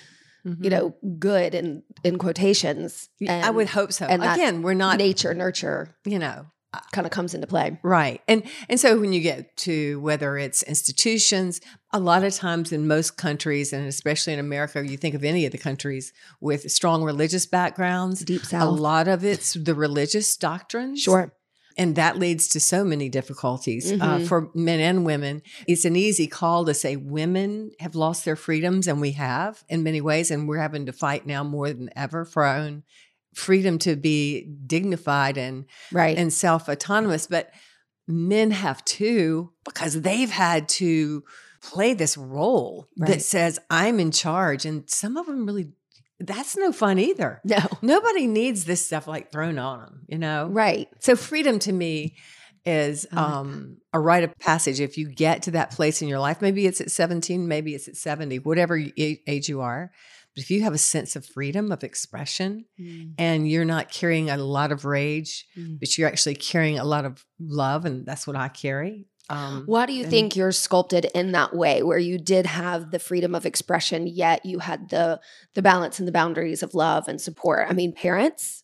Mhm. 0.47 0.65
you 0.65 0.71
know, 0.71 0.95
good 1.19 1.55
in 1.55 1.83
in 2.05 2.19
quotations. 2.19 3.09
I 3.29 3.51
would 3.51 3.69
hope 3.69 3.93
so. 3.93 4.07
and 4.07 4.23
Again, 4.25 4.63
we're 4.63 4.75
not, 4.75 4.99
nature 4.99 5.35
nurture 5.35 5.95
you 6.05 6.19
know, 6.19 6.47
kind 6.93 7.07
of 7.07 7.11
comes 7.13 7.35
into 7.35 7.47
play. 7.47 7.79
Right. 7.83 8.21
And 8.27 8.43
and 8.69 8.81
so 8.81 8.99
when 8.99 9.13
you 9.13 9.21
get 9.21 9.57
to 9.59 10.01
whether 10.01 10.37
it's 10.39 10.63
institutions, 10.63 11.61
a 11.93 12.01
lot 12.01 12.25
of 12.25 12.35
times 12.35 12.73
in 12.73 12.87
most 12.89 13.17
countries 13.17 13.73
and 13.73 13.87
especially 13.87 14.33
in 14.33 14.39
America, 14.39 14.85
you 14.87 14.97
think 14.97 15.15
of 15.15 15.23
any 15.23 15.45
of 15.47 15.53
the 15.53 15.59
countries 15.59 16.13
with 16.41 16.71
strong 16.73 17.05
religious 17.05 17.47
backgrounds, 17.47 18.25
Deep 18.25 18.45
south. 18.45 18.63
a 18.67 18.71
lot 18.71 19.07
of 19.09 19.25
it's 19.25 19.53
the 19.55 19.75
religious 19.75 20.37
doctrines. 20.37 21.01
Sure. 21.01 21.33
And 21.77 21.97
that 21.97 22.19
leads 22.19 22.49
to 22.49 22.61
so 22.61 22.85
many 22.85 23.09
difficulties 23.09 23.91
uh, 23.93 23.97
Mhm. 23.97 24.27
for 24.29 24.51
men 24.55 24.81
and 24.81 25.05
women. 25.07 25.43
It's 25.67 25.85
an 25.85 25.97
easy 25.97 26.27
call 26.27 26.65
to 26.67 26.75
say 26.75 26.97
women 26.97 27.71
have 27.81 27.95
lost 27.95 28.25
their 28.25 28.37
freedoms, 28.37 28.87
and 28.87 29.01
we 29.01 29.13
have 29.13 29.65
in 29.69 29.83
many 29.83 30.01
ways. 30.01 30.31
And 30.31 30.49
we're 30.49 30.59
having 30.59 30.87
to 30.87 30.93
fight 30.93 31.27
now 31.27 31.43
more 31.45 31.69
than 31.73 31.91
ever 31.97 32.25
for 32.25 32.45
our 32.45 32.57
own 32.57 32.83
freedom 33.35 33.79
to 33.79 33.97
be 33.97 34.47
dignified 34.67 35.39
and 35.39 35.65
Right. 35.91 36.17
and 36.19 36.33
self 36.33 36.69
autonomous, 36.69 37.27
but 37.27 37.51
men 38.07 38.51
have 38.51 38.85
too 38.85 39.53
because 39.65 40.03
they've 40.03 40.31
had 40.31 40.69
to 40.69 41.23
play 41.63 41.95
this 41.95 42.17
role 42.17 42.89
Right. 42.99 43.09
that 43.13 43.23
says 43.23 43.59
I'm 43.71 44.01
in 44.01 44.11
charge, 44.11 44.67
and 44.67 44.85
some 44.91 45.17
of 45.17 45.27
them 45.27 45.47
really 45.47 45.73
that's 46.27 46.57
no 46.57 46.73
fun 46.73 46.99
either. 46.99 47.41
no. 47.45 47.59
Nobody 47.83 48.27
needs 48.27 48.65
this 48.65 48.85
stuff 48.87 49.07
like 49.07 49.31
thrown 49.33 49.59
on 49.59 49.81
them, 49.81 50.03
you 50.09 50.19
know. 50.19 50.49
Right. 50.49 50.89
So 51.01 51.17
freedom 51.17 51.59
to 51.61 51.73
me 51.73 52.17
is 52.65 53.07
that. 53.11 53.19
um, 53.19 53.79
a 53.93 53.99
rite 54.01 54.23
of 54.25 54.39
passage. 54.39 54.81
If 54.81 54.97
you 54.97 55.09
get 55.09 55.43
to 55.43 55.51
that 55.53 55.73
place 55.73 56.01
in 56.03 56.09
your 56.09 56.21
life, 56.21 56.41
maybe 56.41 56.67
it's 56.67 56.81
at 56.81 56.91
17, 56.91 57.49
maybe 57.49 57.75
it's 57.75 57.89
at 57.89 57.97
70, 57.97 58.39
whatever 58.41 58.77
age 58.97 59.49
you 59.49 59.61
are. 59.61 59.91
But 60.35 60.45
if 60.45 60.51
you 60.51 60.63
have 60.63 60.73
a 60.73 60.79
sense 60.79 61.15
of 61.15 61.27
freedom 61.27 61.71
of 61.73 61.85
expression 61.85 62.65
and 63.19 63.47
you're 63.51 63.67
not 63.67 63.91
carrying 63.93 64.31
a 64.31 64.39
lot 64.39 64.73
of 64.73 64.85
rage, 64.87 65.45
Mm. 65.59 65.79
but 65.79 65.99
you're 65.99 66.09
actually 66.09 66.37
carrying 66.37 66.79
a 66.79 66.85
lot 66.85 67.05
of 67.05 67.23
love, 67.39 67.85
and 67.85 68.07
that's 68.07 68.27
what 68.27 68.35
I 68.37 68.49
carry. 68.49 69.05
Um, 69.31 69.63
Why 69.67 69.87
do 69.87 69.93
you 69.93 70.03
and- 70.03 70.11
think 70.11 70.37
you're 70.37 70.53
sculpted 70.53 71.07
in 71.15 71.33
that 71.33 71.55
way, 71.55 71.83
where 71.83 71.99
you 71.99 72.19
did 72.19 72.45
have 72.47 72.91
the 72.91 72.99
freedom 72.99 73.35
of 73.35 73.47
expression, 73.47 74.07
yet 74.07 74.45
you 74.45 74.59
had 74.59 74.91
the 74.91 75.21
the 75.55 75.63
balance 75.63 75.99
and 75.99 76.07
the 76.09 76.13
boundaries 76.13 76.63
of 76.63 76.75
love 76.75 77.09
and 77.09 77.21
support? 77.21 77.67
I 77.71 77.73
mean, 77.73 77.93
parents. 77.93 78.63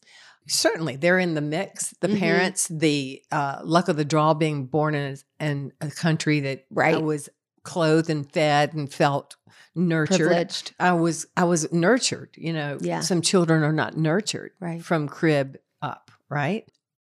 Certainly, 0.51 0.97
they're 0.97 1.19
in 1.19 1.35
the 1.35 1.41
mix. 1.43 1.95
The 2.01 2.09
Mhm. 2.09 2.19
parents, 2.19 2.69
the 2.69 3.23
uh, 3.31 3.61
luck 3.63 3.89
of 3.89 3.97
the 3.97 4.05
draw, 4.05 4.33
being 4.35 4.65
born 4.67 4.95
in 4.95 5.15
a, 5.41 5.45
in 5.45 5.73
a 5.81 5.91
country 5.91 6.41
that 6.41 6.59
I 6.61 6.63
Right. 6.71 7.03
was 7.03 7.29
clothed 7.65 8.09
and 8.09 8.31
fed 8.33 8.73
and 8.73 8.91
felt 8.93 9.37
nurtured. 9.75 10.17
Privileged. 10.17 10.73
I 10.81 10.93
was 10.93 11.27
I 11.37 11.45
was 11.45 11.71
nurtured. 11.73 12.31
You 12.37 12.53
know, 12.55 12.79
Yeah. 12.81 13.01
some 13.01 13.21
children 13.23 13.63
are 13.63 13.73
not 13.75 13.97
nurtured 13.97 14.53
Right. 14.59 14.83
from 14.83 15.07
crib 15.09 15.59
up. 15.83 16.11
Right. 16.31 16.67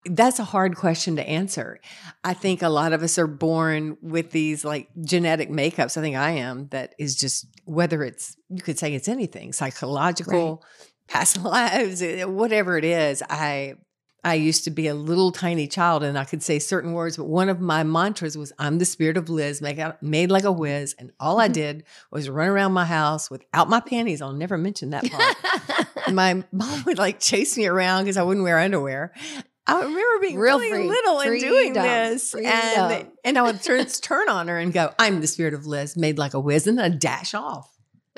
That's 0.04 0.38
a 0.38 0.44
hard 0.44 0.76
question 0.76 1.16
to 1.16 1.28
answer. 1.28 1.78
I 2.24 2.34
think 2.34 2.62
a 2.62 2.68
lot 2.68 2.92
of 2.92 3.02
us 3.02 3.18
are 3.18 3.28
born 3.28 3.96
with 4.02 4.32
these 4.32 4.64
like 4.64 4.88
genetic 5.00 5.48
makeups. 5.48 5.96
I 5.96 6.00
think 6.00 6.16
I 6.16 6.30
am. 6.30 6.68
That 6.68 6.94
is 6.98 7.14
just 7.14 7.46
whether 7.64 8.02
it's 8.02 8.36
you 8.48 8.62
could 8.62 8.78
say 8.78 8.94
it's 8.94 9.08
anything 9.08 9.52
psychological, 9.52 10.64
past 11.06 11.36
lives, 11.42 12.02
eh, 12.02 12.24
whatever 12.24 12.76
it 12.76 12.84
is. 12.84 13.22
I 13.30 13.76
I 14.24 14.34
used 14.34 14.64
to 14.64 14.70
be 14.70 14.86
a 14.86 14.94
little 14.94 15.32
tiny 15.32 15.66
child 15.66 16.04
and 16.04 16.16
I 16.16 16.24
could 16.24 16.44
say 16.44 16.60
certain 16.60 16.92
words, 16.92 17.16
but 17.16 17.24
one 17.24 17.48
of 17.48 17.60
my 17.60 17.82
mantras 17.82 18.38
was, 18.38 18.52
I'm 18.56 18.78
the 18.78 18.84
spirit 18.84 19.16
of 19.16 19.28
Liz, 19.28 19.60
make 19.60 19.80
out, 19.80 20.00
made 20.00 20.30
like 20.30 20.44
a 20.44 20.52
whiz. 20.52 20.94
And 20.96 21.10
all 21.18 21.40
I 21.40 21.48
did 21.48 21.82
was 22.12 22.30
run 22.30 22.48
around 22.48 22.72
my 22.72 22.84
house 22.84 23.30
without 23.30 23.68
my 23.68 23.80
panties. 23.80 24.22
I'll 24.22 24.32
never 24.32 24.56
mention 24.56 24.90
that 24.90 25.10
part. 25.10 26.08
my 26.12 26.44
mom 26.52 26.84
would 26.84 26.98
like 26.98 27.18
chase 27.18 27.56
me 27.56 27.66
around 27.66 28.04
because 28.04 28.16
I 28.16 28.22
wouldn't 28.22 28.44
wear 28.44 28.60
underwear. 28.60 29.12
I 29.66 29.80
remember 29.80 30.18
being 30.20 30.38
Real 30.38 30.58
really 30.58 30.70
free- 30.70 30.88
little 30.88 31.20
and 31.20 31.40
doing 31.40 31.72
this. 31.72 32.34
And, 32.34 32.44
freedom. 32.98 33.12
and 33.24 33.38
I 33.38 33.42
would 33.42 33.62
turn, 33.62 33.84
turn 34.02 34.28
on 34.28 34.48
her 34.48 34.58
and 34.58 34.72
go, 34.72 34.92
I'm 34.98 35.20
the 35.20 35.26
spirit 35.26 35.54
of 35.54 35.66
Liz, 35.66 35.96
made 35.96 36.18
like 36.18 36.34
a 36.34 36.40
whiz, 36.40 36.66
and 36.66 36.78
then 36.78 36.84
I'd 36.92 36.98
dash 36.98 37.32
off. 37.34 37.68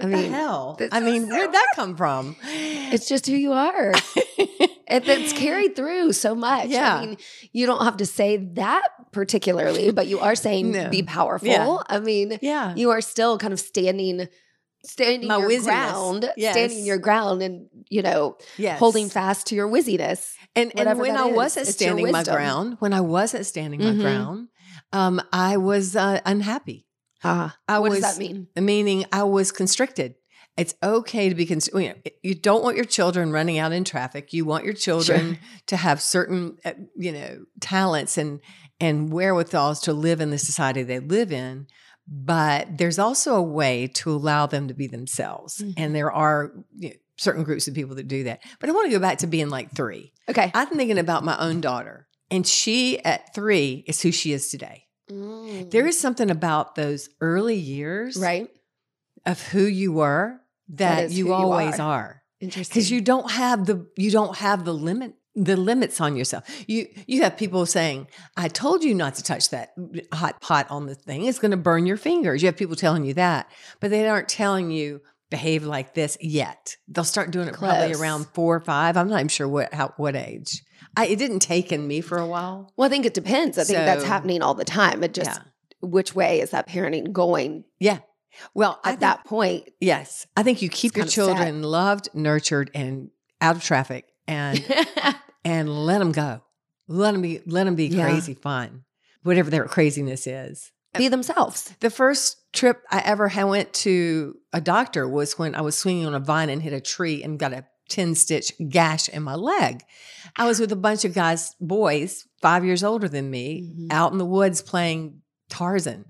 I 0.00 0.06
mean, 0.06 0.32
hell? 0.32 0.76
I 0.90 0.98
mean, 1.00 1.28
where'd 1.28 1.52
that 1.52 1.66
come 1.76 1.96
from? 1.96 2.34
it's 2.42 3.06
just 3.08 3.26
who 3.26 3.34
you 3.34 3.52
are. 3.52 3.92
It, 4.86 5.08
it's 5.08 5.32
carried 5.32 5.76
through 5.76 6.12
so 6.12 6.34
much. 6.34 6.66
Yeah. 6.68 6.96
I 6.96 7.06
mean, 7.06 7.16
you 7.52 7.64
don't 7.64 7.82
have 7.82 7.96
to 7.96 8.06
say 8.06 8.36
that 8.36 8.86
particularly, 9.12 9.90
but 9.92 10.06
you 10.08 10.20
are 10.20 10.34
saying 10.34 10.72
No. 10.72 10.90
be 10.90 11.02
powerful. 11.02 11.48
Yeah. 11.48 11.78
I 11.88 12.00
mean, 12.00 12.38
yeah. 12.42 12.74
you 12.76 12.90
are 12.90 13.00
still 13.00 13.38
kind 13.38 13.54
of 13.54 13.60
standing 13.60 14.28
standing 14.84 15.26
My 15.28 15.38
your 15.38 15.48
wizziness. 15.48 15.64
ground, 15.64 16.30
Yes. 16.36 16.52
standing 16.54 16.84
your 16.84 16.98
ground 16.98 17.42
and, 17.42 17.68
you 17.88 18.02
know, 18.02 18.36
Yes. 18.58 18.78
holding 18.78 19.08
fast 19.08 19.46
to 19.46 19.54
your 19.54 19.68
wizziness. 19.68 20.34
And, 20.56 20.72
and 20.78 20.98
when 20.98 21.16
I 21.16 21.26
is, 21.26 21.36
wasn't 21.36 21.66
standing 21.68 22.10
my 22.12 22.22
ground, 22.22 22.76
when 22.78 22.92
I 22.92 23.00
wasn't 23.00 23.46
standing 23.46 23.82
my 23.82 23.92
Mhm. 23.92 24.00
ground, 24.00 24.48
um, 24.92 25.20
I 25.32 25.56
was 25.56 25.96
uh, 25.96 26.20
unhappy. 26.24 26.86
Ah, 27.24 27.56
I 27.66 27.78
what 27.78 27.90
was, 27.90 28.00
does 28.00 28.16
that 28.16 28.20
mean? 28.20 28.48
Meaning 28.56 29.06
I 29.12 29.24
was 29.24 29.50
constricted. 29.50 30.14
It's 30.56 30.74
okay 30.82 31.28
to 31.28 31.34
be 31.34 31.46
constricted. 31.46 31.82
You, 31.82 31.88
know, 31.88 32.16
you 32.22 32.34
don't 32.36 32.62
want 32.62 32.76
your 32.76 32.84
children 32.84 33.32
running 33.32 33.58
out 33.58 33.72
in 33.72 33.82
traffic. 33.82 34.32
You 34.32 34.44
want 34.44 34.64
your 34.64 34.74
children 34.74 35.38
to 35.66 35.76
have 35.76 36.00
certain, 36.00 36.58
uh, 36.64 36.74
you 36.96 37.10
know, 37.12 37.44
talents 37.60 38.16
and 38.18 38.40
and 38.80 39.12
wherewithals 39.12 39.80
to 39.82 39.92
live 39.92 40.20
in 40.20 40.30
the 40.30 40.38
society 40.38 40.82
they 40.82 41.00
live 41.00 41.32
in. 41.32 41.66
But 42.06 42.76
there's 42.78 42.98
also 42.98 43.34
a 43.34 43.42
way 43.42 43.86
to 43.94 44.10
allow 44.12 44.46
them 44.46 44.68
to 44.68 44.74
be 44.74 44.86
themselves, 44.86 45.58
Mhm. 45.58 45.74
and 45.76 45.94
there 45.94 46.12
are 46.12 46.52
you 46.76 46.90
know, 46.90 46.94
certain 47.16 47.44
groups 47.44 47.68
of 47.68 47.74
people 47.74 47.96
that 47.96 48.08
do 48.08 48.24
that. 48.24 48.40
But 48.60 48.68
I 48.68 48.72
want 48.72 48.86
to 48.86 48.96
go 48.96 49.00
back 49.00 49.18
to 49.18 49.26
being 49.26 49.48
like 49.50 49.72
three. 49.74 50.12
Okay. 50.28 50.50
I'm 50.54 50.68
thinking 50.68 50.98
about 50.98 51.24
my 51.24 51.38
own 51.38 51.60
daughter, 51.60 52.06
and 52.30 52.46
she 52.46 53.02
at 53.04 53.34
three 53.34 53.84
is 53.86 54.00
who 54.02 54.12
she 54.12 54.32
is 54.32 54.48
today. 54.48 54.84
Mm. 55.10 55.70
There 55.70 55.86
is 55.86 56.00
something 56.00 56.30
about 56.30 56.74
those 56.74 57.08
early 57.20 57.56
years 57.56 58.16
right. 58.16 58.48
of 59.26 59.40
who 59.48 59.64
you 59.64 59.92
were 59.92 60.40
That 60.70 61.08
that, 61.08 61.10
you 61.10 61.24
who 61.26 61.30
you 61.30 61.34
always 61.34 61.78
are. 61.78 61.92
are. 61.92 62.22
Interesting. 62.40 62.72
Because 62.74 62.90
you 62.90 63.00
don't 63.00 63.30
have 63.30 63.66
the 63.66 63.86
you 63.96 64.10
don't 64.10 64.36
have 64.36 64.64
the 64.64 64.74
limit 64.74 65.14
the 65.36 65.56
limits 65.56 66.00
on 66.00 66.16
yourself. 66.16 66.44
You 66.68 66.86
you 67.06 67.22
have 67.22 67.36
people 67.36 67.66
saying, 67.66 68.06
"I 68.36 68.48
told 68.48 68.84
you 68.84 68.94
not 68.94 69.14
to 69.16 69.22
touch 69.22 69.50
that 69.50 69.74
hot 70.12 70.40
pot 70.40 70.66
on 70.70 70.86
the 70.86 70.94
thing. 70.94 71.24
It's 71.24 71.38
going 71.38 71.50
to 71.50 71.56
burn 71.56 71.86
your 71.86 71.96
fingers." 71.96 72.42
You 72.42 72.46
have 72.46 72.56
people 72.56 72.76
telling 72.76 73.04
you 73.04 73.14
that, 73.14 73.50
but 73.80 73.90
they 73.90 74.08
aren't 74.08 74.28
telling 74.28 74.70
you 74.70 75.00
behave 75.34 75.64
like 75.64 75.94
this 75.94 76.16
yet. 76.20 76.76
They'll 76.88 77.04
start 77.04 77.30
doing 77.32 77.48
it 77.48 77.54
probably 77.54 77.92
around 77.94 78.26
four 78.34 78.54
or 78.56 78.60
five. 78.60 78.96
I'm 78.96 79.08
not 79.08 79.16
even 79.16 79.28
sure 79.28 79.48
what 79.48 79.74
how 79.74 79.92
what 79.96 80.14
age. 80.14 80.62
I, 80.96 81.06
it 81.06 81.18
didn't 81.18 81.40
take 81.40 81.72
in 81.72 81.86
me 81.88 82.00
for 82.00 82.18
a 82.18 82.26
while. 82.26 82.72
Well, 82.76 82.86
I 82.86 82.88
think 82.88 83.04
it 83.06 83.14
depends. 83.14 83.58
I 83.58 83.64
think 83.64 83.78
that's 83.78 84.04
happening 84.04 84.42
all 84.42 84.54
the 84.54 84.64
time. 84.64 85.02
It 85.02 85.12
just 85.14 85.40
yeah. 85.40 85.42
which 85.80 86.14
way 86.14 86.40
is 86.40 86.50
that 86.50 86.68
parenting 86.68 87.12
going 87.12 87.64
Yeah. 87.80 87.98
Well, 88.54 88.78
at 88.84 88.90
think- 88.90 89.00
that 89.00 89.24
point? 89.24 89.70
yes, 89.80 90.26
I 90.36 90.42
think 90.42 90.62
you 90.62 90.68
keep 90.68 90.96
your 90.96 91.04
kind 91.04 91.08
of 91.08 91.12
sad. 91.14 91.26
children 91.26 91.62
loved, 91.62 92.08
nurtured, 92.14 92.70
and 92.74 93.10
out 93.40 93.56
of 93.56 93.62
traffic, 93.62 94.04
and 94.28 94.64
and 95.44 95.68
let 95.86 95.98
them 95.98 96.12
go. 96.12 96.42
Let 96.88 97.12
them 97.12 97.22
be. 97.22 97.40
Let 97.46 97.64
them 97.64 97.74
be 97.76 97.86
Yeah. 97.86 98.04
crazy 98.08 98.34
fun, 98.34 98.84
whatever 99.22 99.50
their 99.50 99.64
craziness 99.66 100.26
is. 100.26 100.70
Be 100.98 101.08
themselves. 101.08 101.72
The 101.80 101.90
first 101.90 102.36
trip 102.52 102.82
I 102.90 103.00
ever 103.04 103.28
had 103.28 103.44
went 103.44 103.72
to 103.74 104.36
a 104.52 104.60
doctor 104.60 105.08
was 105.08 105.38
when 105.38 105.54
I 105.54 105.60
was 105.62 105.76
swinging 105.78 106.06
on 106.06 106.14
a 106.14 106.20
vine 106.20 106.50
and 106.50 106.62
hit 106.62 106.72
a 106.72 106.80
tree 106.80 107.22
and 107.22 107.38
got 107.38 107.52
a 107.52 107.64
ten 107.88 108.14
stitch 108.14 108.52
gash 108.68 109.08
in 109.08 109.22
my 109.22 109.34
leg. 109.34 109.82
I 110.36 110.46
was 110.46 110.58
with 110.60 110.72
a 110.72 110.76
bunch 110.76 111.04
of 111.04 111.14
guys, 111.14 111.54
boys, 111.60 112.26
five 112.40 112.64
years 112.64 112.82
older 112.82 113.08
than 113.08 113.30
me, 113.30 113.74
Mhm. 113.76 113.92
out 113.92 114.12
in 114.12 114.18
the 114.18 114.24
woods 114.24 114.62
playing 114.62 115.20
Tarzan. 115.50 116.06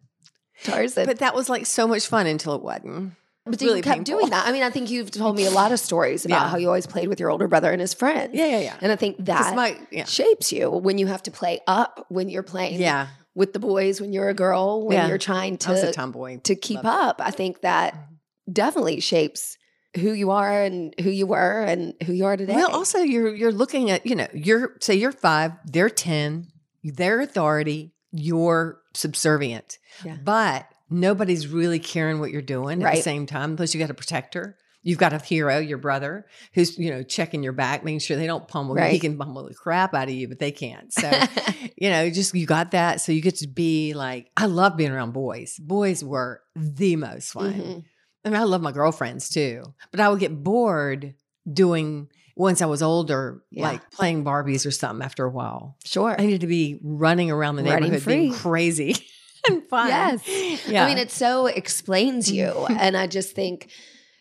Tarzan. 0.62 1.06
But 1.06 1.18
that 1.18 1.34
was 1.34 1.48
like 1.48 1.66
so 1.66 1.86
much 1.88 2.06
fun 2.06 2.26
until 2.26 2.54
it 2.54 2.62
wasn't. 2.62 3.12
But 3.46 3.60
really 3.60 3.78
you 3.78 3.82
kept 3.82 3.96
painful. 3.98 4.20
doing 4.20 4.30
that. 4.30 4.46
I 4.46 4.52
mean, 4.52 4.62
I 4.62 4.70
think 4.70 4.88
you've 4.90 5.10
told 5.10 5.36
me 5.36 5.44
a 5.44 5.50
lot 5.50 5.70
of 5.70 5.78
stories 5.78 6.24
about 6.24 6.44
Yeah. 6.44 6.48
how 6.48 6.56
you 6.56 6.66
always 6.68 6.86
played 6.86 7.08
with 7.08 7.20
your 7.20 7.30
older 7.30 7.46
brother 7.46 7.70
and 7.70 7.78
his 7.80 7.92
friends. 7.92 8.30
Yeah, 8.34 8.46
yeah, 8.46 8.60
yeah. 8.60 8.76
And 8.80 8.90
I 8.90 8.96
think 8.96 9.22
that 9.26 9.54
my 9.54 9.76
yeah, 9.90 10.04
shapes 10.04 10.50
you 10.50 10.70
when 10.70 10.96
you 10.96 11.08
have 11.08 11.22
to 11.24 11.30
play 11.30 11.60
up 11.66 12.06
when 12.08 12.30
you're 12.30 12.42
playing 12.42 12.80
yeah. 12.80 13.08
With 13.34 13.52
the 13.52 13.58
boys 13.58 14.00
when 14.00 14.12
you're 14.12 14.28
a 14.28 14.34
girl, 14.34 14.86
when 14.86 14.96
Yeah. 14.96 15.08
you're 15.08 15.18
trying 15.18 15.58
to 15.58 15.92
tomboy. 15.92 16.38
to 16.44 16.54
keep 16.54 16.82
Loved 16.82 16.86
it. 16.86 17.08
up. 17.08 17.20
I 17.20 17.30
think 17.30 17.60
that 17.62 17.94
mm-hmm. 17.94 18.52
definitely 18.52 19.00
shapes 19.00 19.56
who 19.96 20.12
you 20.12 20.30
are 20.30 20.62
and 20.62 20.94
who 21.00 21.10
you 21.10 21.26
were 21.26 21.62
and 21.62 21.94
who 22.04 22.12
you 22.12 22.24
are 22.26 22.36
today. 22.36 22.54
Well, 22.54 22.70
also 22.72 22.98
you're 22.98 23.34
you're 23.34 23.52
looking 23.52 23.90
at 23.90 24.04
you 24.06 24.14
know 24.16 24.26
you're 24.32 24.76
say 24.80 24.94
you're 24.94 25.12
five, 25.12 25.52
they're 25.64 25.90
ten, 25.90 26.48
their 26.82 27.20
authority, 27.20 27.92
you're 28.12 28.80
subservient, 28.94 29.78
Yeah. 30.04 30.16
but 30.22 30.66
nobody's 30.90 31.46
really 31.48 31.78
caring 31.78 32.20
what 32.20 32.30
you're 32.30 32.42
doing 32.42 32.82
at 32.82 32.94
the 32.94 33.02
same 33.02 33.26
time. 33.26 33.56
Plus, 33.56 33.74
you 33.74 33.80
got 33.80 33.90
a 33.90 33.94
protector. 33.94 34.56
You've 34.84 34.98
got 34.98 35.12
a 35.12 35.18
hero, 35.18 35.58
your 35.58 35.78
brother, 35.78 36.26
who's 36.52 36.78
you 36.78 36.90
know 36.90 37.02
checking 37.02 37.42
your 37.42 37.54
back, 37.54 37.82
making 37.84 37.98
sure 38.00 38.16
they 38.16 38.26
don't 38.26 38.46
pummel 38.46 38.78
you. 38.78 38.84
He 38.84 38.98
can 39.00 39.18
pummel 39.18 39.48
the 39.48 39.54
crap 39.54 39.94
out 39.94 40.08
of 40.08 40.14
you, 40.14 40.28
but 40.28 40.38
they 40.38 40.52
can't. 40.52 40.92
So 40.92 41.10
you 41.76 41.90
know, 41.90 42.08
just 42.10 42.34
you 42.34 42.46
got 42.46 42.70
that. 42.72 43.00
So 43.00 43.10
you 43.10 43.20
get 43.22 43.36
to 43.36 43.48
be 43.48 43.94
like, 43.94 44.30
I 44.36 44.46
love 44.46 44.76
being 44.76 44.92
around 44.92 45.12
boys. 45.12 45.58
Boys 45.58 46.04
were 46.04 46.42
the 46.54 46.96
most 46.96 47.32
fun. 47.32 47.54
Mhm. 47.54 47.84
I 48.26 48.28
mean, 48.30 48.40
I 48.40 48.44
love 48.44 48.62
my 48.62 48.72
girlfriends 48.72 49.28
too, 49.30 49.62
but 49.90 50.00
I 50.00 50.08
would 50.08 50.20
get 50.20 50.42
bored 50.44 51.14
doing 51.50 52.08
once 52.36 52.60
I 52.62 52.66
was 52.66 52.82
older, 52.82 53.42
Yeah. 53.50 53.68
like 53.68 53.90
playing 53.90 54.24
Barbies 54.24 54.66
or 54.66 54.70
something 54.70 55.04
after 55.04 55.24
a 55.24 55.30
while. 55.30 55.76
Sure. 55.84 56.14
I 56.18 56.24
needed 56.24 56.40
to 56.42 56.46
be 56.46 56.78
running 56.82 57.30
around 57.30 57.56
the 57.56 57.62
neighborhood 57.62 58.04
being 58.04 58.32
crazy 58.32 58.96
and 59.48 59.62
fun. 59.68 59.88
Yes. 59.88 60.66
Yeah. 60.68 60.84
I 60.84 60.88
mean, 60.88 60.98
it 60.98 61.10
so 61.10 61.46
explains 61.46 62.30
you. 62.30 62.66
and 62.70 62.96
I 62.96 63.06
just 63.06 63.34
think 63.34 63.70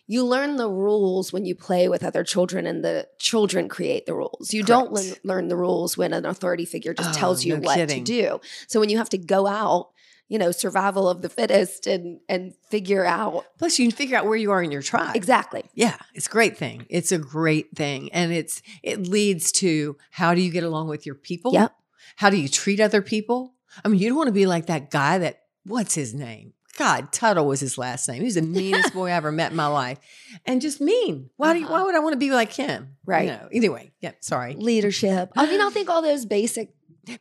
you 0.07 0.25
learn 0.25 0.57
the 0.57 0.69
rules 0.69 1.31
when 1.31 1.45
you 1.45 1.55
play 1.55 1.87
with 1.87 2.03
other 2.03 2.23
children 2.23 2.65
and 2.65 2.83
the 2.83 3.07
children 3.19 3.69
create 3.69 4.05
the 4.05 4.13
rules. 4.13 4.53
You 4.53 4.63
don't 4.63 4.89
Correct. 4.93 5.07
learn, 5.25 5.35
learn 5.37 5.47
the 5.47 5.55
rules 5.57 5.97
when 5.97 6.11
an 6.13 6.25
authority 6.25 6.65
figure 6.65 6.93
just 6.93 7.11
Oh, 7.11 7.13
tells 7.13 7.45
you 7.45 7.55
no 7.55 7.61
what 7.61 7.75
kidding. 7.75 8.03
to 8.03 8.11
do. 8.21 8.41
So 8.67 8.79
when 8.79 8.89
you 8.89 8.97
have 8.97 9.09
to 9.09 9.17
go 9.17 9.47
out, 9.47 9.91
you 10.29 10.39
know, 10.39 10.51
survival 10.51 11.07
of 11.07 11.21
the 11.21 11.29
fittest 11.29 11.85
and 11.85 12.19
and 12.27 12.53
figure 12.71 13.05
out 13.05 13.45
Plus, 13.59 13.77
you 13.77 13.87
can 13.87 13.95
figure 13.95 14.17
out 14.17 14.25
where 14.25 14.35
you 14.37 14.51
are 14.51 14.63
in 14.63 14.71
your 14.71 14.81
tribe. 14.81 15.15
exactly. 15.15 15.63
Yeah, 15.73 15.95
it's 16.13 16.27
a 16.27 16.29
great 16.29 16.57
thing. 16.57 16.85
It's 16.89 17.11
a 17.11 17.17
great 17.17 17.75
thing, 17.75 18.11
and 18.13 18.31
it's 18.31 18.61
it 18.81 19.07
leads 19.07 19.51
to 19.53 19.95
how 20.11 20.33
do 20.33 20.41
you 20.41 20.49
get 20.51 20.63
along 20.63 20.87
with 20.87 21.05
your 21.05 21.15
people? 21.15 21.53
Yep. 21.53 21.75
How 22.15 22.29
do 22.29 22.37
you 22.37 22.47
treat 22.49 22.79
other 22.79 23.01
people? 23.01 23.53
I 23.83 23.89
mean, 23.89 23.99
you 23.99 24.09
don't 24.09 24.17
want 24.17 24.27
to 24.27 24.33
be 24.33 24.45
like 24.47 24.67
that 24.67 24.89
guy 24.91 25.17
that 25.19 25.41
what's 25.65 25.93
his 25.95 26.13
name? 26.13 26.52
God, 26.77 27.11
Tuttle 27.11 27.45
was 27.47 27.59
his 27.59 27.77
last 27.77 28.07
name. 28.09 28.17
He 28.19 28.23
was 28.25 28.35
the 28.35 28.41
meanest 28.61 28.93
boy 28.93 29.07
I 29.09 29.11
ever 29.11 29.31
met 29.31 29.51
in 29.51 29.57
my 29.57 29.67
life, 29.67 29.99
and 30.45 30.61
just 30.61 30.81
mean. 30.81 31.29
Why 31.37 31.53
do 31.53 31.59
you, 31.59 31.65
Uh-huh. 31.65 31.73
why 31.75 31.83
would 31.83 31.95
I 31.95 31.99
want 31.99 32.13
to 32.13 32.17
be 32.19 32.31
like 32.31 32.51
him? 32.53 32.95
Right. 33.05 33.25
You 33.25 33.31
know, 33.31 33.47
anyway, 33.51 33.91
yeah. 33.99 34.11
Sorry. 34.21 34.55
Leadership. 34.55 35.31
I 35.35 35.45
mean, 35.45 35.61
I 35.61 35.69
think 35.69 35.89
all 35.89 36.01
those 36.01 36.25
basic 36.25 36.73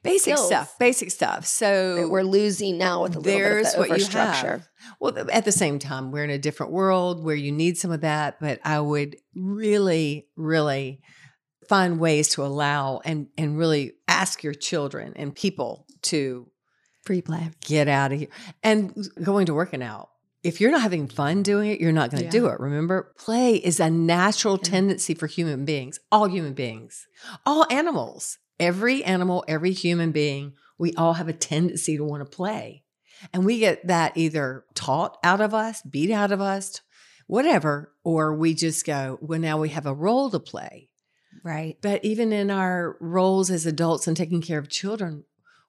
Basic 0.04 0.34
Skills. 0.36 0.46
stuff. 0.46 0.78
Basic 0.78 1.10
stuff. 1.10 1.44
So 1.44 2.06
we're 2.08 2.22
losing 2.22 2.78
now 2.78 3.02
with 3.02 3.16
a 3.16 3.18
little 3.18 3.32
there's 3.40 3.74
bit 3.74 3.80
of 3.80 3.88
the 3.88 3.98
you 3.98 4.04
overstructure. 4.04 4.64
Well, 5.00 5.28
at 5.32 5.44
the 5.44 5.50
same 5.50 5.80
time, 5.80 6.12
we're 6.12 6.22
in 6.22 6.30
a 6.30 6.38
different 6.38 6.70
world 6.70 7.24
where 7.24 7.34
you 7.34 7.50
need 7.50 7.76
some 7.76 7.90
of 7.90 8.02
that, 8.02 8.38
but 8.40 8.60
I 8.64 8.78
would 8.78 9.16
really, 9.34 10.28
really 10.36 11.00
find 11.68 11.98
ways 11.98 12.28
to 12.28 12.44
allow 12.44 13.00
and 13.04 13.26
and 13.36 13.58
really 13.58 13.94
ask 14.06 14.44
your 14.44 14.54
children 14.54 15.14
and 15.16 15.34
people 15.34 15.84
to 16.02 16.46
Free 17.02 17.22
play. 17.22 17.50
get 17.64 17.88
out 17.88 18.12
of 18.12 18.18
here 18.20 18.28
and 18.62 19.08
going 19.22 19.46
to 19.46 19.54
working 19.54 19.82
out. 19.82 20.10
If 20.44 20.60
you're 20.60 20.72
not 20.72 20.82
having 20.82 21.06
fun 21.08 21.42
doing 21.42 21.70
it, 21.70 21.80
you're 21.80 21.92
not 21.92 22.10
going 22.10 22.24
to 22.24 22.30
do 22.30 22.46
it. 22.46 22.58
Remember, 22.58 23.12
play 23.18 23.54
is 23.54 23.78
a 23.78 23.90
natural 23.90 24.56
Yeah. 24.56 24.70
tendency 24.70 25.14
for 25.14 25.26
human 25.28 25.64
beings, 25.64 26.00
all 26.10 26.26
human 26.28 26.52
beings, 26.52 27.06
all 27.46 27.64
animals, 27.70 28.38
every 28.58 29.04
animal, 29.04 29.44
every 29.46 29.72
human 29.72 30.10
being. 30.10 30.54
We 30.78 30.94
all 30.94 31.12
have 31.14 31.28
a 31.28 31.32
tendency 31.32 31.96
to 31.96 32.04
want 32.04 32.28
to 32.28 32.36
play. 32.36 32.82
And 33.32 33.44
we 33.44 33.58
get 33.58 33.86
that 33.86 34.16
either 34.16 34.64
taught 34.74 35.16
out 35.22 35.40
of 35.40 35.54
us, 35.54 35.80
beat 35.82 36.10
out 36.10 36.32
of 36.32 36.40
us, 36.40 36.80
whatever, 37.28 37.92
or 38.02 38.34
we 38.34 38.52
just 38.54 38.84
go, 38.84 39.18
well, 39.20 39.38
now 39.38 39.58
we 39.58 39.68
have 39.68 39.86
a 39.86 39.94
role 39.94 40.28
to 40.30 40.40
play. 40.40 40.88
Right. 41.44 41.76
But 41.80 42.04
even 42.04 42.32
in 42.32 42.50
our 42.50 42.96
roles 43.00 43.48
as 43.48 43.64
adults 43.64 44.08
and 44.08 44.16
taking 44.16 44.42
care 44.42 44.58
of 44.58 44.68
children, 44.68 45.24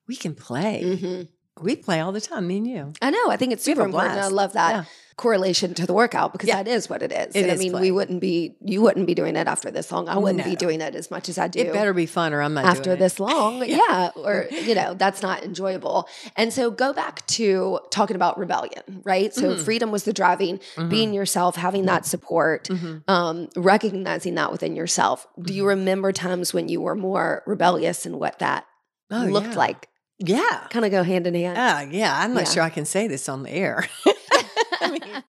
we 0.07 0.15
can 0.15 0.36
play. 0.36 0.98
hmm 0.98 1.22
We 1.62 1.75
play 1.75 2.00
all 2.00 2.12
the 2.12 2.19
time, 2.19 2.48
me 2.48 2.57
and 2.57 2.67
you. 2.67 2.93
I 3.00 3.12
know. 3.12 3.29
I 3.29 3.38
think 3.38 3.53
it's 3.53 3.63
super 3.63 3.83
important. 3.86 4.13
I 4.19 4.27
love 4.27 4.53
that 4.53 4.72
Yeah. 4.72 4.83
correlation 5.17 5.75
to 5.75 5.86
the 5.86 5.93
workout 5.93 6.31
because 6.33 6.50
Yeah. 6.50 6.63
that 6.63 6.67
is 6.67 6.89
what 6.89 7.03
it 7.03 7.12
is. 7.12 7.36
It 7.36 7.48
I 7.48 7.55
mean, 7.57 7.72
play. 7.74 7.81
we 7.81 7.91
wouldn't 7.91 8.19
be, 8.22 8.57
you 8.65 8.81
wouldn't 8.81 9.05
be 9.05 9.13
doing 9.13 9.36
it 9.36 9.48
after 9.48 9.69
this 9.69 9.91
long. 9.91 10.10
I 10.10 10.17
wouldn't 10.17 10.43
be 10.45 10.55
doing 10.55 10.81
it 10.81 10.95
as 10.95 11.12
much 11.12 11.29
as 11.29 11.38
I 11.38 11.48
do. 11.48 11.60
It 11.60 11.72
better 11.72 11.93
be 11.93 12.07
fun 12.07 12.33
or 12.33 12.41
I'm 12.41 12.55
not 12.55 12.65
after 12.65 12.86
doing 12.86 12.95
it. 12.98 13.00
this 13.00 13.19
long. 13.19 13.63
yeah. 13.67 14.10
Or, 14.15 14.48
you 14.51 14.74
know, 14.74 14.95
that's 14.95 15.22
not 15.22 15.43
enjoyable. 15.43 16.10
And 16.36 16.51
so 16.51 16.72
go 16.72 16.91
back 16.91 17.25
to 17.27 17.79
talking 17.91 18.15
about 18.15 18.39
rebellion, 18.39 19.01
right? 19.03 19.31
So 19.31 19.53
Mhm. 19.53 19.60
freedom 19.60 19.91
was 19.91 20.05
the 20.05 20.13
driving, 20.13 20.60
Mhm. 20.75 20.89
being 20.89 21.13
yourself, 21.13 21.55
having 21.55 21.86
that 21.86 22.07
support, 22.07 22.67
Mhm. 22.69 23.03
um, 23.07 23.48
recognizing 23.55 24.33
that 24.36 24.51
within 24.51 24.75
yourself. 24.75 25.27
Do 25.39 25.53
you 25.53 25.63
Mhm. 25.65 25.67
remember 25.67 26.12
times 26.12 26.51
when 26.51 26.67
you 26.67 26.81
were 26.81 26.95
more 26.95 27.43
rebellious 27.45 28.07
and 28.07 28.19
what 28.19 28.39
that 28.39 28.65
Oh, 29.12 29.25
looked 29.29 29.51
yeah. 29.53 29.57
like? 29.60 29.88
Yeah. 30.20 30.67
Kind 30.70 30.86
of 30.86 30.91
go 30.91 31.03
hand 31.03 31.27
in 31.27 31.34
hand. 31.36 31.58
Ah, 31.60 31.82
yeah. 31.89 32.17
I'm 32.20 32.34
not 32.34 32.46
Yeah. 32.46 32.50
sure 32.51 32.63
I 32.63 32.70
can 32.70 32.86
say 32.86 33.08
this 33.08 33.27
on 33.29 33.43
the 33.43 33.51
air. 33.51 33.86
I 34.82 34.91
mean, 34.91 35.01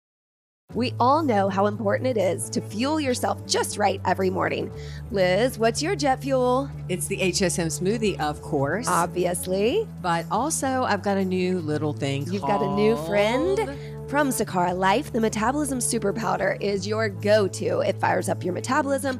We 0.75 0.93
all 0.99 1.23
know 1.23 1.49
how 1.49 1.67
important 1.67 2.09
it 2.09 2.17
is 2.21 2.51
to 2.51 2.61
fuel 2.61 2.99
yourself 2.99 3.47
just 3.47 3.79
right 3.79 4.01
every 4.05 4.29
morning. 4.29 4.73
Liz, 5.13 5.57
what's 5.57 5.81
your 5.81 5.95
jet 5.95 6.21
fuel? 6.21 6.69
it's 6.89 7.07
the 7.07 7.17
HSM 7.19 7.67
smoothie, 7.67 8.19
of 8.19 8.43
course. 8.43 8.89
Obviously, 8.89 9.87
but 10.03 10.27
also, 10.33 10.83
I've 10.83 11.03
got 11.03 11.17
a 11.17 11.25
new 11.25 11.61
little 11.61 11.93
thing. 11.93 12.27
You've 12.33 12.43
got 12.43 12.61
a 12.61 12.75
new 12.75 12.97
friend? 13.07 13.79
from 14.09 14.29
Sakara 14.29 14.77
Life, 14.77 15.13
the 15.13 15.21
Metabolism 15.21 15.81
Super 15.81 16.13
Powder 16.13 16.59
is 16.61 16.87
your 16.87 17.09
go 17.09 17.47
to. 17.49 17.81
It 17.81 17.99
fires 18.01 18.29
up 18.29 18.45
your 18.45 18.53
metabolism, 18.53 19.19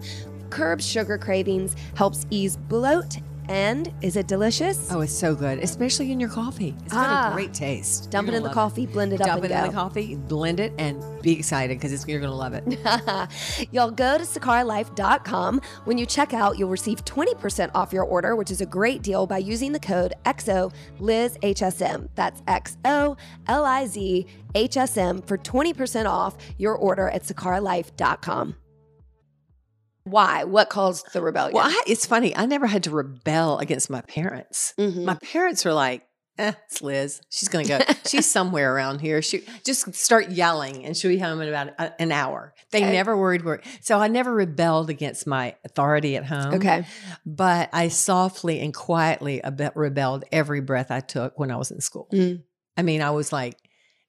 curbs 0.51 0.87
sugar 0.87 1.17
cravings, 1.19 1.75
helps 1.97 2.27
ease 2.31 2.57
bloat, 2.57 3.17
and 3.49 3.93
is 4.01 4.17
it 4.17 4.27
delicious? 4.27 4.91
Oh, 4.93 5.01
it's 5.01 5.13
so 5.13 5.35
good, 5.35 5.59
especially 5.59 6.11
in 6.13 6.21
your 6.21 6.29
coffee. 6.31 6.75
It's 6.85 6.93
got 6.93 7.07
Ah. 7.09 7.31
a 7.31 7.35
great 7.35 7.53
taste. 7.55 8.11
Dump 8.11 8.29
it 8.29 8.33
You're 8.33 8.39
in 8.39 8.43
the 8.43 8.49
gonna 8.49 8.61
love 8.61 8.73
coffee, 8.73 8.87
blend 8.87 9.13
it 9.13 9.21
up, 9.21 9.27
Dump 9.27 9.45
it 9.45 9.51
and 9.53 9.67
in 9.67 9.71
the 9.73 9.77
coffee, 9.77 10.15
blend 10.17 10.61
it, 10.61 10.73
and 10.79 11.03
be 11.23 11.33
excited 11.33 11.79
because 11.81 12.07
you're 12.09 12.21
going 12.21 12.31
to 12.31 12.37
love 12.37 12.53
it. 12.55 13.69
Y'all 13.73 13.91
go 13.91 14.19
to 14.19 14.25
sakaralife.com. 14.25 15.61
When 15.85 15.97
you 15.99 16.07
check 16.07 16.35
out, 16.35 16.59
you'll 16.59 16.69
receive 16.71 17.05
20% 17.05 17.71
off 17.75 17.93
your 17.93 18.05
order, 18.05 18.37
which 18.37 18.51
is 18.51 18.61
a 18.61 18.67
great 18.67 19.03
deal 19.03 19.27
by 19.27 19.39
using 19.39 19.73
the 19.73 19.81
code 19.81 20.15
XOLizHSM. 20.27 22.09
That's 22.15 22.43
X 22.47 22.77
O 22.85 23.17
L 23.47 23.65
I 23.65 23.87
Z 23.87 24.27
H 24.55 24.77
S 24.77 24.97
M 24.97 25.23
for 25.23 25.39
20% 25.39 26.07
off 26.07 26.37
your 26.59 26.75
order 26.75 27.09
at 27.09 27.23
sakaralife.com. 27.25 28.57
Why? 30.05 30.45
What 30.45 30.69
caused 30.69 31.13
the 31.13 31.23
rebellion? 31.23 31.55
Well, 31.55 31.67
I, 31.67 31.83
it's 31.87 32.07
funny. 32.07 32.37
I 32.37 32.47
never 32.47 32.67
had 32.67 32.85
to 32.85 32.91
rebel 32.91 33.59
against 33.59 33.89
my 33.91 34.03
parents. 34.03 34.75
Mhm. 34.79 35.05
My 35.05 35.15
parents 35.15 35.65
were 35.65 35.73
like, 35.73 36.07
eh, 36.39 36.53
it's 36.67 36.83
Liz. 36.83 37.23
She's 37.31 37.49
going 37.49 37.67
to 37.67 37.79
go. 37.79 37.95
She's 38.07 38.31
somewhere 38.31 38.75
around 38.75 39.01
here. 39.01 39.23
She 39.23 39.45
just 39.65 39.95
start 39.95 40.31
yelling 40.31 40.85
and 40.85 40.97
she'll 40.97 41.11
be 41.11 41.19
home 41.19 41.41
in 41.41 41.49
about 41.49 41.69
a- 41.79 42.01
an 42.03 42.13
hour. 42.13 42.53
They 42.71 42.83
Okay. 42.83 42.93
never 42.93 43.17
worried. 43.17 43.45
Where, 43.45 43.63
so 43.81 43.99
I 43.99 44.09
never 44.09 44.35
rebelled 44.35 44.91
against 44.91 45.27
my 45.27 45.55
authority 45.65 46.17
at 46.17 46.25
home. 46.27 46.55
Okay. 46.55 46.85
But 47.25 47.71
I 47.73 47.89
softly 47.89 48.61
and 48.61 48.75
quietly 48.75 49.41
rebelled 49.75 50.25
every 50.33 50.61
breath 50.61 50.91
I 50.91 51.01
took 51.01 51.39
when 51.39 51.51
I 51.51 51.57
was 51.57 51.71
in 51.71 51.81
school. 51.81 52.09
Mm. 52.13 52.43
I 52.77 52.83
mean, 52.83 53.01
I 53.01 53.11
was 53.11 53.33
like, 53.33 53.57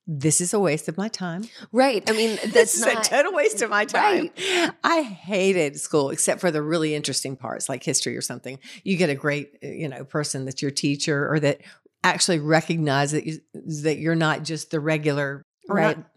this 0.07 0.39
is 0.41 0.53
a 0.53 0.59
waste 0.59 0.87
of 0.87 0.97
my 0.97 1.07
time. 1.07 1.43
Right. 1.71 2.07
I 2.09 2.13
mean, 2.13 2.35
This 2.43 2.51
that's 2.53 2.75
is 2.75 2.85
not 2.85 3.07
a 3.07 3.09
total 3.09 3.33
waste 3.33 3.61
of 3.61 3.69
my 3.69 3.85
time. 3.85 4.29
Right. 4.37 4.71
I 4.83 5.01
hated 5.01 5.79
school 5.79 6.09
except 6.11 6.41
for 6.41 6.51
the 6.51 6.61
really 6.61 6.93
interesting 6.93 7.35
parts 7.35 7.67
like 7.69 7.83
history 7.83 8.15
or 8.15 8.21
something. 8.21 8.59
You 8.83 8.97
get 8.97 9.09
a 9.09 9.15
great, 9.15 9.57
uh, 9.63 9.67
you 9.67 9.87
know, 9.87 10.03
person 10.03 10.45
that's 10.45 10.61
your 10.61 10.71
teacher 10.71 11.27
or 11.31 11.39
that 11.39 11.61
actually 12.03 12.39
recognize 12.39 13.11
that 13.13 13.25
you, 13.25 13.39
that 13.83 13.97
you're 13.97 14.13
not 14.15 14.43
just 14.43 14.69
the 14.71 14.79
regular 14.79 15.41
Right. 15.67 15.97
not- 15.97 16.07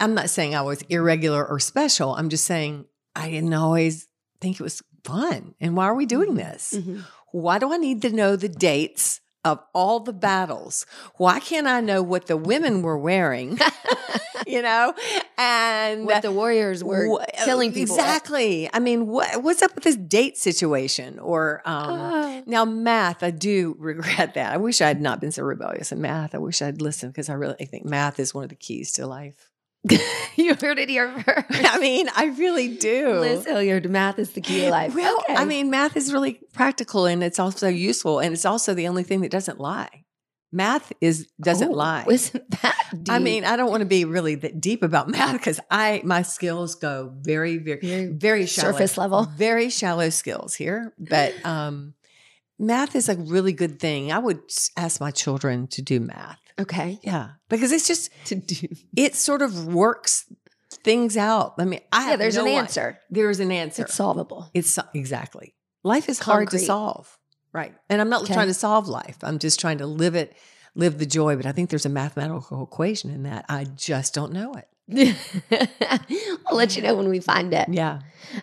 I'm 0.00 0.14
not 0.14 0.30
saying 0.30 0.54
I 0.54 0.62
was 0.62 0.80
irregular 0.88 1.46
or 1.46 1.58
special. 1.60 2.14
I'm 2.16 2.30
just 2.30 2.46
saying 2.46 2.86
I 3.14 3.30
didn't 3.30 3.52
always 3.54 4.08
think 4.40 4.58
it 4.58 4.62
was 4.62 4.82
fun. 5.04 5.54
And 5.60 5.76
why 5.76 5.84
are 5.84 5.94
we 5.94 6.06
doing 6.06 6.34
this? 6.34 6.72
Mhm. 6.76 7.04
Why 7.30 7.58
do 7.58 7.72
I 7.72 7.76
need 7.76 8.00
to 8.02 8.10
know 8.10 8.36
the 8.36 8.48
dates 8.48 9.20
of 9.44 9.60
all 9.74 10.00
the 10.00 10.12
battles? 10.12 10.86
Why 11.16 11.40
can't 11.40 11.66
I 11.66 11.80
know 11.80 12.02
what 12.02 12.26
the 12.26 12.36
women 12.36 12.82
were 12.82 12.98
wearing? 12.98 13.58
you 14.46 14.62
know, 14.62 14.94
and 15.38 16.06
what 16.06 16.22
the 16.22 16.30
warriors 16.32 16.82
were 16.84 17.08
Wha- 17.08 17.24
killing 17.44 17.72
people. 17.72 17.94
Exactly. 17.94 18.68
I 18.72 18.78
mean, 18.78 19.06
what 19.06 19.42
what's 19.42 19.62
up 19.62 19.74
with 19.74 19.84
this 19.84 19.96
date 19.96 20.36
situation? 20.38 21.18
Or 21.18 21.62
um, 21.64 21.74
Ah. 21.88 22.42
now 22.46 22.64
math, 22.64 23.22
I 23.22 23.30
do 23.30 23.76
regret 23.80 24.34
that. 24.34 24.52
I 24.52 24.56
wish 24.56 24.80
I 24.80 24.88
had 24.88 25.00
not 25.00 25.20
been 25.20 25.32
so 25.32 25.42
rebellious 25.42 25.92
in 25.92 26.00
math. 26.00 26.34
I 26.34 26.38
wish 26.38 26.60
I'd 26.62 26.80
listened 26.82 27.12
because 27.12 27.28
I 27.28 27.34
really 27.34 27.64
think 27.66 27.84
math 27.84 28.18
is 28.20 28.34
one 28.34 28.44
of 28.44 28.50
the 28.50 28.56
keys 28.56 28.92
to 28.94 29.06
life. 29.06 29.50
you 30.36 30.54
heard 30.54 30.78
it 30.78 30.88
here 30.88 31.10
first. 31.24 31.46
I 31.50 31.78
mean, 31.78 32.08
I 32.14 32.26
really 32.26 32.68
do. 32.76 33.18
Liz 33.20 33.44
Hilliard, 33.44 33.88
math 33.90 34.18
is 34.18 34.30
the 34.32 34.40
key 34.40 34.62
to 34.62 34.70
life. 34.70 34.94
Well, 34.94 35.18
Okay. 35.24 35.34
I 35.34 35.44
mean, 35.44 35.70
math 35.70 35.96
is 35.96 36.12
really 36.12 36.40
practical 36.52 37.06
and 37.06 37.22
it's 37.22 37.38
also 37.38 37.68
useful, 37.68 38.18
and 38.20 38.32
it's 38.32 38.44
also 38.44 38.74
the 38.74 38.88
only 38.88 39.02
thing 39.02 39.20
that 39.22 39.30
doesn't 39.30 39.60
lie. 39.60 40.04
Math 40.52 40.92
is 41.00 41.26
doesn't 41.40 41.70
Oh, 41.72 41.74
lie. 41.76 42.06
Isn't 42.08 42.48
that 42.62 42.76
deep? 42.92 43.10
I 43.10 43.18
mean, 43.18 43.44
I 43.44 43.56
don't 43.56 43.70
want 43.70 43.80
to 43.80 43.86
be 43.86 44.04
really 44.04 44.36
that 44.36 44.60
deep 44.60 44.84
about 44.84 45.08
math 45.08 45.32
because 45.32 45.58
I 45.68 46.00
my 46.04 46.22
skills 46.22 46.76
go 46.76 47.12
very, 47.22 47.58
very, 47.58 47.80
Very 47.80 48.06
very 48.06 48.46
shallow, 48.46 48.70
surface 48.70 48.96
level. 48.96 49.24
very 49.36 49.68
shallow 49.68 50.10
skills 50.10 50.54
here. 50.54 50.94
But 50.96 51.34
um, 51.44 51.94
math 52.58 52.94
is 52.96 53.08
a 53.08 53.16
really 53.16 53.52
good 53.52 53.78
thing. 53.80 54.12
I 54.12 54.18
would 54.18 54.40
ask 54.76 55.00
my 55.00 55.10
children 55.10 55.66
to 55.68 55.82
do 55.82 56.00
math. 56.00 56.40
okay. 56.58 56.98
Yeah, 57.02 57.30
because 57.48 57.72
it's 57.72 57.86
just 57.86 58.10
To 58.26 58.34
do. 58.36 58.68
it 58.96 59.14
sort 59.14 59.42
of 59.42 59.66
works 59.66 60.24
things 60.84 61.16
out. 61.16 61.54
I 61.58 61.64
mean, 61.64 61.80
I 61.92 62.02
Yeah, 62.04 62.10
have 62.10 62.18
there's 62.18 62.36
no 62.36 62.42
an 62.46 62.52
i- 62.52 62.58
answer. 62.58 62.98
There 63.10 63.30
is 63.30 63.40
an 63.40 63.50
answer. 63.52 63.82
It's 63.82 63.94
solvable. 63.94 64.50
It's 64.54 64.78
exactly. 64.94 65.54
Life 65.82 66.08
is 66.08 66.18
hard 66.18 66.50
to 66.50 66.58
solve. 66.58 67.18
Right. 67.52 67.74
And 67.88 68.00
I'm 68.00 68.08
not 68.08 68.22
Okay. 68.22 68.34
trying 68.34 68.48
to 68.48 68.54
solve 68.54 68.88
life. 68.88 69.16
I'm 69.22 69.38
just 69.38 69.60
trying 69.60 69.78
to 69.78 69.86
live 69.86 70.14
it, 70.16 70.34
live 70.74 70.98
the 70.98 71.06
joy. 71.06 71.36
But 71.36 71.46
I 71.46 71.52
think 71.52 71.70
there's 71.70 71.86
a 71.86 71.90
mathematical 71.90 72.62
equation 72.64 73.10
in 73.10 73.22
that. 73.24 73.44
I 73.48 73.64
just 73.64 74.12
don't 74.14 74.32
know 74.32 74.54
it. 74.54 74.68
I'll 76.46 76.56
let 76.56 76.76
you 76.76 76.82
know 76.82 76.94
when 76.94 77.08
we 77.08 77.20
find 77.20 77.54
it. 77.54 77.68
Yeah. 77.70 78.00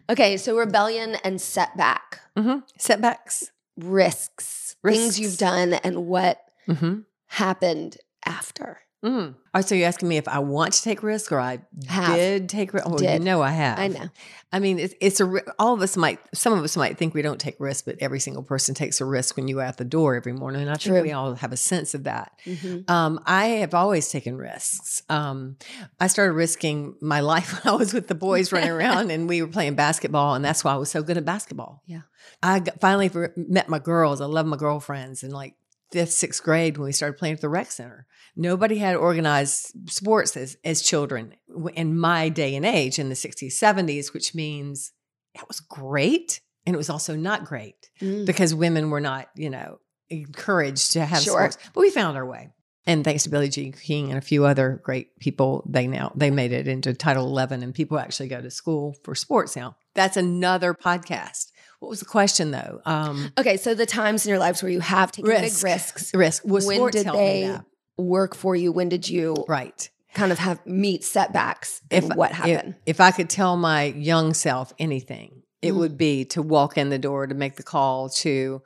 Okay, 0.09 0.37
so 0.37 0.57
rebellion 0.57 1.17
and 1.23 1.39
setback, 1.41 2.19
hmm 2.37 2.59
Setbacks. 2.77 3.51
Risks, 3.77 4.75
things 4.85 5.19
you've 5.19 5.37
done, 5.37 5.73
and 5.73 6.05
what 6.07 6.39
Mm-hmm. 6.67 6.99
happened 7.27 7.97
after. 8.25 8.79
Mm. 9.03 9.35
So 9.65 9.73
you're 9.75 9.87
asking 9.87 10.09
me 10.09 10.17
if 10.17 10.27
I 10.27 10.39
want 10.39 10.73
to 10.73 10.83
take 10.83 11.01
risk 11.01 11.31
or 11.31 11.39
I 11.39 11.59
Have. 11.87 12.15
did 12.15 12.49
take 12.49 12.71
risk? 12.73 12.85
Oh, 12.87 12.99
you 12.99 13.19
know 13.19 13.41
I 13.41 13.49
have. 13.49 13.79
I 13.79 13.87
know. 13.87 14.05
I 14.53 14.59
mean, 14.59 14.77
it's, 14.79 14.93
it's 15.01 15.19
a. 15.19 15.41
All 15.57 15.73
of 15.73 15.81
us 15.81 15.97
might. 15.97 16.19
Some 16.35 16.53
of 16.53 16.63
us 16.63 16.77
might 16.77 16.97
think 16.97 17.13
we 17.15 17.21
don't 17.23 17.39
take 17.39 17.55
risk, 17.59 17.85
but 17.85 17.95
every 17.99 18.19
single 18.19 18.43
person 18.43 18.75
takes 18.75 19.01
a 19.01 19.05
risk 19.05 19.35
when 19.37 19.47
you 19.47 19.55
go 19.55 19.61
out 19.61 19.77
the 19.77 19.85
door 19.85 20.15
every 20.15 20.33
morning. 20.33 20.61
And 20.61 20.69
I 20.69 20.75
True. 20.75 20.93
think 20.93 21.05
we 21.07 21.11
all 21.13 21.33
have 21.35 21.51
a 21.51 21.57
sense 21.57 21.93
of 21.95 22.03
that. 22.03 22.31
Mhm. 22.45 22.87
Um, 22.89 23.19
I 23.25 23.45
have 23.45 23.73
always 23.73 24.09
taken 24.09 24.37
risks. 24.37 25.01
Um, 25.09 25.57
I 25.99 26.07
started 26.07 26.33
risking 26.33 26.95
my 27.01 27.19
life 27.33 27.51
when 27.65 27.73
I 27.73 27.75
was 27.75 27.93
with 27.93 28.07
the 28.07 28.15
boys 28.15 28.51
running 28.51 28.69
around 28.77 29.09
and 29.09 29.27
we 29.27 29.41
were 29.41 29.47
playing 29.47 29.73
basketball, 29.75 30.35
and 30.35 30.45
that's 30.45 30.63
why 30.63 30.73
I 30.73 30.77
was 30.77 30.91
so 30.91 31.01
good 31.01 31.17
at 31.17 31.25
basketball. 31.25 31.81
Yeah. 31.87 32.01
I 32.43 32.59
got, 32.59 32.79
finally 32.79 33.09
met 33.35 33.67
my 33.67 33.79
girls. 33.79 34.21
I 34.21 34.25
love 34.25 34.45
my 34.45 34.57
girlfriends 34.57 35.23
in 35.23 35.31
like 35.31 35.55
fifth, 35.91 36.11
sixth 36.13 36.43
grade 36.43 36.77
when 36.77 36.85
we 36.85 36.91
started 36.91 37.17
playing 37.17 37.33
at 37.35 37.41
the 37.41 37.49
rec 37.49 37.71
center. 37.71 38.05
Nobody 38.35 38.77
had 38.77 38.95
organized 38.95 39.73
sports 39.89 40.35
as, 40.37 40.57
as 40.63 40.81
children 40.81 41.35
in 41.73 41.97
my 41.97 42.29
day 42.29 42.55
and 42.55 42.65
age 42.65 42.97
in 42.99 43.09
the 43.09 43.15
60s, 43.15 43.53
70s, 43.53 44.13
which 44.13 44.33
means 44.35 44.91
it 45.35 45.47
was 45.47 45.59
great. 45.59 46.41
And 46.65 46.73
it 46.75 46.77
was 46.77 46.89
also 46.89 47.15
not 47.15 47.45
great 47.45 47.89
Mm. 48.01 48.25
because 48.25 48.53
women 48.53 48.89
were 48.91 48.99
not, 49.01 49.27
you 49.35 49.49
know, 49.49 49.79
encouraged 50.09 50.93
to 50.93 51.05
have 51.05 51.21
Sure. 51.23 51.33
sports. 51.51 51.57
But 51.73 51.81
we 51.81 51.89
found 51.89 52.17
our 52.17 52.25
way. 52.25 52.49
And 52.87 53.03
thanks 53.03 53.23
to 53.23 53.29
Billie 53.29 53.49
Jean 53.49 53.71
King 53.73 54.09
and 54.09 54.17
a 54.17 54.21
few 54.21 54.43
other 54.45 54.81
great 54.83 55.17
people, 55.19 55.63
they 55.69 55.85
now 55.87 56.11
they 56.15 56.31
made 56.31 56.51
it 56.51 56.67
into 56.67 56.93
Title 56.95 57.25
Eleven, 57.27 57.61
and 57.61 57.73
people 57.75 57.99
actually 57.99 58.27
go 58.27 58.41
to 58.41 58.49
school 58.49 58.95
for 59.03 59.13
sports 59.13 59.55
now. 59.55 59.75
That's 59.93 60.17
another 60.17 60.73
podcast. 60.73 61.51
What 61.79 61.89
was 61.89 61.99
the 61.99 62.05
question 62.07 62.49
though? 62.51 62.81
Um, 62.85 63.31
Okay, 63.37 63.57
so 63.57 63.75
the 63.75 63.85
times 63.85 64.25
in 64.25 64.31
your 64.31 64.39
lives 64.39 64.63
where 64.63 64.71
you 64.71 64.79
have 64.79 65.11
taken 65.11 65.29
Risk. 65.29 65.63
big 65.63 65.71
risks, 65.71 66.13
risk. 66.15 66.43
Well, 66.43 66.65
when 66.65 66.77
sports 66.77 66.97
did 67.03 67.05
they 67.13 67.43
that. 67.47 67.65
Work 68.01 68.35
for 68.35 68.55
you? 68.55 68.71
When 68.71 68.89
did 68.89 69.07
you 69.09 69.35
Right. 69.47 69.89
kind 70.13 70.31
of 70.31 70.39
have 70.39 70.65
meet 70.65 71.03
setbacks? 71.03 71.81
And 71.89 72.05
If- 72.05 72.15
what 72.15 72.31
if- 72.31 72.37
happened? 72.37 72.75
If, 72.85 72.99
I 72.99 73.11
could 73.11 73.29
tell 73.29 73.55
my 73.57 73.83
young 73.83 74.33
self 74.33 74.73
anything, 74.79 75.43
it 75.61 75.73
Mm. 75.73 75.77
would 75.77 75.97
be 75.97 76.25
to 76.25 76.41
walk 76.41 76.77
in 76.77 76.89
the 76.89 76.99
door 76.99 77.27
to 77.27 77.35
make 77.35 77.55
the 77.55 77.63
call 77.63 78.09
to. 78.09 78.61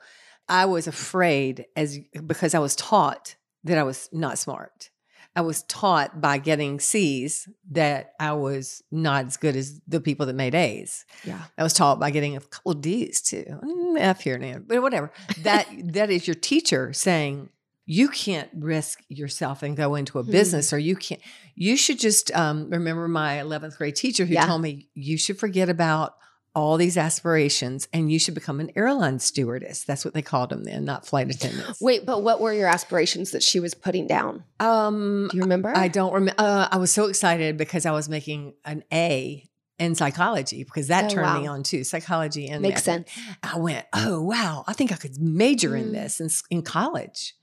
I 0.47 0.65
was 0.65 0.87
afraid 0.87 1.65
as 1.75 1.97
because 2.25 2.53
I 2.53 2.59
was 2.59 2.75
taught 2.75 3.35
that 3.63 3.77
I 3.77 3.83
was 3.83 4.09
not 4.11 4.37
smart. 4.37 4.89
I 5.37 5.41
was 5.41 5.63
taught 5.63 6.21
by 6.21 6.37
getting 6.37 6.79
C's 6.79 7.49
that 7.71 8.11
I 8.21 8.31
was 8.33 8.81
not 8.89 9.25
as 9.25 9.35
good 9.35 9.57
as 9.57 9.81
the 9.85 9.99
people 9.99 10.25
that 10.27 10.35
made 10.35 10.55
A's. 10.55 11.03
yeah. 11.25 11.41
I 11.57 11.63
was 11.63 11.73
taught 11.73 11.99
by 11.99 12.09
getting 12.11 12.37
a 12.37 12.39
couple 12.39 12.73
D's 12.75 13.21
too, 13.21 13.43
Mm, 13.61 13.99
F 13.99 14.21
here 14.21 14.35
and 14.35 14.43
there, 14.45 14.59
but 14.61 14.81
whatever. 14.81 15.11
That 15.41 15.67
that 15.93 16.09
is 16.09 16.25
your 16.27 16.35
teacher 16.35 16.93
saying 16.93 17.49
you 17.87 18.07
can't 18.09 18.49
risk 18.55 19.03
yourself 19.09 19.61
and 19.63 19.77
go 19.77 19.95
into 19.95 20.17
a 20.19 20.23
Hmm. 20.23 20.31
business 20.31 20.73
or 20.73 20.79
you 20.79 20.95
can't 20.95 21.21
you 21.55 21.77
should 21.77 21.99
just 21.99 22.35
um, 22.35 22.69
remember 22.69 23.07
my 23.07 23.37
11th 23.37 23.77
grade 23.77 23.95
teacher 23.95 24.25
who 24.25 24.33
Yeah. 24.33 24.45
told 24.47 24.61
me 24.61 24.89
you 24.93 25.17
should 25.17 25.37
forget 25.39 25.69
about 25.69 26.15
all 26.55 26.77
these 26.77 26.97
aspirations 26.97 27.87
and 27.93 28.11
you 28.11 28.17
should 28.17 28.33
become 28.33 28.59
an 28.59 28.71
airline 28.75 29.19
stewardess 29.19 29.83
that's 29.83 30.03
what 30.05 30.13
they 30.13 30.21
called 30.21 30.49
them 30.49 30.63
then 30.63 30.83
not 30.85 31.05
flight 31.05 31.29
attendants 31.33 31.79
Wait, 31.81 32.05
but 32.05 32.23
what 32.23 32.39
were 32.41 32.53
your 32.53 32.67
aspirations 32.67 33.31
that 33.31 33.43
she 33.43 33.59
was 33.59 33.73
putting 33.73 34.07
down? 34.07 34.43
um 34.59 35.27
Do 35.29 35.37
you 35.37 35.43
remember? 35.43 35.71
i 35.75 35.87
don't 35.87 36.13
remember 36.13 36.35
uh, 36.41 36.67
i 36.71 36.77
was 36.77 36.91
so 36.91 37.05
excited 37.05 37.57
because 37.57 37.85
i 37.85 37.91
was 37.91 38.07
making 38.09 38.53
an 38.63 38.83
a 38.91 39.47
in 39.77 39.93
psychology 39.95 40.63
because 40.63 40.87
that 40.87 41.05
Oh, 41.11 41.15
turned 41.15 41.33
me 41.41 41.45
on 41.47 41.61
too 41.61 41.83
psychology 41.83 42.47
and 42.47 42.61
Makes 42.61 42.83
sense. 42.83 43.09
I 43.43 43.57
went, 43.59 43.85
oh 43.93 44.21
wow, 44.21 44.63
I 44.67 44.71
think 44.71 44.93
I 44.93 44.95
could 44.95 45.19
major 45.19 45.75
in 45.75 45.89
Mm. 45.89 45.91
this 45.91 46.21
in, 46.21 46.29
in 46.49 46.61
college. 46.63 47.33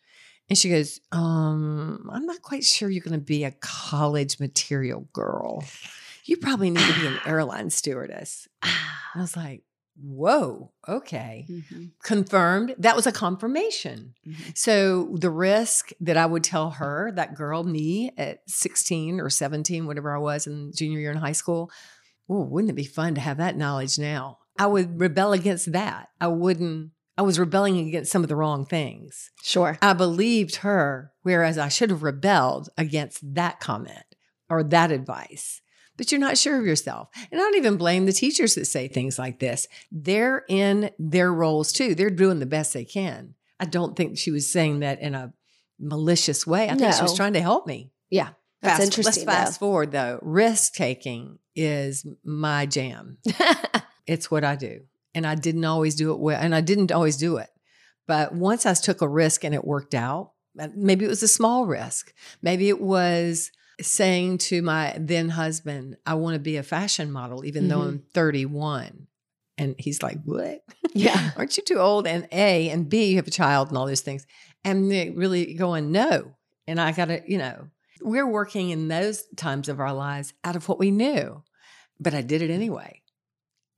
And 0.53 0.59
she 0.59 0.69
goes, 0.69 1.01
um, 1.13 2.11
I'm 2.13 2.27
not 2.27 2.43
quite 2.43 2.63
sure 2.63 2.91
you're 2.91 3.03
going 3.03 3.19
to 3.19 3.25
be 3.25 3.45
a 3.45 3.53
college 3.63 4.39
material 4.39 5.09
girl. 5.15 5.65
You 6.27 6.37
probably 6.37 6.69
need 6.69 6.87
to 6.87 7.01
be 7.01 7.07
an 7.07 7.19
airline 7.27 7.71
stewardess. 7.71 8.47
And 8.63 8.71
I 9.15 9.21
was 9.23 9.35
like, 9.35 9.63
whoa, 9.99 10.71
okay. 10.87 11.47
Mhm. 11.49 11.93
Confirmed. 12.03 12.75
That 12.77 12.95
was 12.97 13.07
a 13.07 13.13
confirmation. 13.13 14.13
Mhm. 14.29 14.55
So 14.55 15.17
the 15.19 15.31
risk 15.31 15.89
that 16.03 16.19
I 16.19 16.27
would 16.27 16.45
tell 16.45 16.69
her, 16.73 17.11
that 17.17 17.35
girl, 17.35 17.65
me 17.65 18.13
at 18.19 18.41
16 18.47 19.21
or 19.21 19.31
17, 19.31 19.87
whatever 19.87 20.15
I 20.15 20.19
was 20.19 20.47
in 20.47 20.71
junior 20.77 20.99
year 21.01 21.13
in 21.13 21.17
high 21.17 21.33
school, 21.33 21.71
oh, 22.29 22.43
wouldn't 22.43 22.69
it 22.71 22.75
be 22.75 22.85
fun 22.85 23.15
to 23.15 23.23
have 23.23 23.39
that 23.39 23.57
knowledge 23.57 23.99
now? 23.99 24.37
I 24.59 24.67
would 24.67 25.01
rebel 25.01 25.33
against 25.33 25.73
that. 25.73 26.11
I 26.21 26.27
wouldn't, 26.27 26.91
I 27.17 27.23
was 27.23 27.39
rebelling 27.39 27.79
against 27.79 28.11
some 28.11 28.23
of 28.23 28.29
the 28.29 28.37
wrong 28.37 28.65
things. 28.65 29.31
Sure. 29.43 29.79
I 29.83 29.93
believed 29.93 30.57
her, 30.57 31.13
whereas 31.23 31.59
I 31.59 31.69
should 31.69 31.91
have 31.91 32.03
rebelled 32.03 32.71
against 32.79 33.35
that 33.35 33.61
comment 33.61 34.05
or 34.49 34.63
that 34.65 34.91
advice. 34.91 35.61
But 35.97 36.11
you're 36.11 36.21
not 36.21 36.39
sure 36.39 36.59
of 36.59 36.65
yourself. 36.65 37.09
And 37.31 37.41
I 37.41 37.45
don't 37.45 37.57
even 37.57 37.77
blame 37.77 38.07
the 38.07 38.13
teachers 38.13 38.55
that 38.55 38.65
say 38.65 38.89
things 38.89 39.19
like 39.19 39.41
this. 39.41 39.69
They're 39.91 40.45
in 40.49 40.91
their 40.99 41.33
roles 41.33 41.71
too. 41.71 41.95
They're 41.95 42.11
doing 42.11 42.39
the 42.39 42.47
best 42.47 42.73
they 42.73 42.85
can. 42.85 43.35
I 43.61 43.67
don't 43.67 43.95
think 43.95 44.17
she 44.17 44.31
was 44.31 44.51
saying 44.51 44.81
that 44.81 45.01
in 45.03 45.15
a 45.15 45.35
malicious 45.79 46.47
way. 46.47 46.71
I 46.71 46.75
think 46.75 46.95
she 46.95 47.03
was 47.03 47.15
trying 47.15 47.35
to 47.35 47.43
help 47.43 47.67
me. 47.67 47.93
Yeah. 48.11 48.31
That's 48.63 48.79
Fast- 48.79 48.99
interesting. 48.99 49.27
Let's 49.27 49.39
fast 49.39 49.61
forward 49.61 49.93
though. 49.93 50.19
Risk 50.23 50.75
taking 50.75 51.39
is 51.55 52.07
my 52.25 52.65
jam. 52.65 53.19
It's 54.07 54.31
what 54.31 54.45
I 54.45 54.57
do. 54.57 54.81
And 55.15 55.27
I 55.27 55.35
didn't 55.35 55.65
always 55.65 55.95
do 55.95 56.13
it 56.13 56.19
well. 56.19 56.41
And 56.41 56.55
I 56.55 56.61
didn't 56.61 56.91
always 56.93 57.17
do 57.17 57.37
it. 57.37 57.49
But 58.07 58.35
once 58.35 58.67
I 58.67 58.75
took 58.75 59.01
a 59.03 59.09
risk 59.09 59.45
and 59.45 59.55
it 59.55 59.65
worked 59.65 59.95
out, 59.95 60.33
uh, 60.59 60.69
maybe 60.75 61.05
it 61.05 61.09
was 61.09 61.23
a 61.23 61.29
small 61.29 61.67
risk. 61.67 62.13
Maybe 62.43 62.69
it 62.69 62.81
was 62.81 63.51
saying 63.81 64.39
to 64.39 64.63
my 64.63 64.95
then 64.99 65.31
husband, 65.31 65.97
I 66.07 66.15
want 66.15 66.35
to 66.35 66.41
be 66.41 66.57
a 66.57 66.63
fashion 66.63 67.11
model, 67.11 67.45
even 67.45 67.69
though 67.69 67.79
Mhm. 67.81 67.89
I'm 67.89 68.03
31. 68.15 69.07
And 69.59 69.75
he's 69.79 70.03
like, 70.03 70.19
What? 70.25 70.63
yeah. 70.95 71.31
Aren't 71.37 71.57
you 71.57 71.63
too 71.63 71.79
old? 71.79 72.07
And 72.07 72.27
A, 72.33 72.69
and 72.71 72.89
B, 72.89 73.07
you 73.07 73.17
have 73.17 73.27
a 73.27 73.31
child 73.31 73.69
and 73.69 73.77
all 73.79 73.87
those 73.87 74.01
things. 74.01 74.27
And 74.65 74.89
really 74.89 75.55
going, 75.55 75.93
No. 75.93 76.33
And 76.67 76.81
I 76.81 76.93
got 76.93 77.07
to, 77.07 77.23
you 77.27 77.39
know, 77.39 77.69
we're 78.01 78.27
working 78.27 78.71
in 78.71 78.89
those 78.89 79.25
times 79.37 79.69
of 79.69 79.79
our 79.81 79.93
lives 79.93 80.33
out 80.45 80.57
of 80.57 80.69
what 80.69 80.79
we 80.79 80.91
knew. 80.91 81.43
But 82.01 82.15
I 82.15 82.23
did 82.23 82.43
it 82.43 82.51
anyway. 82.51 83.02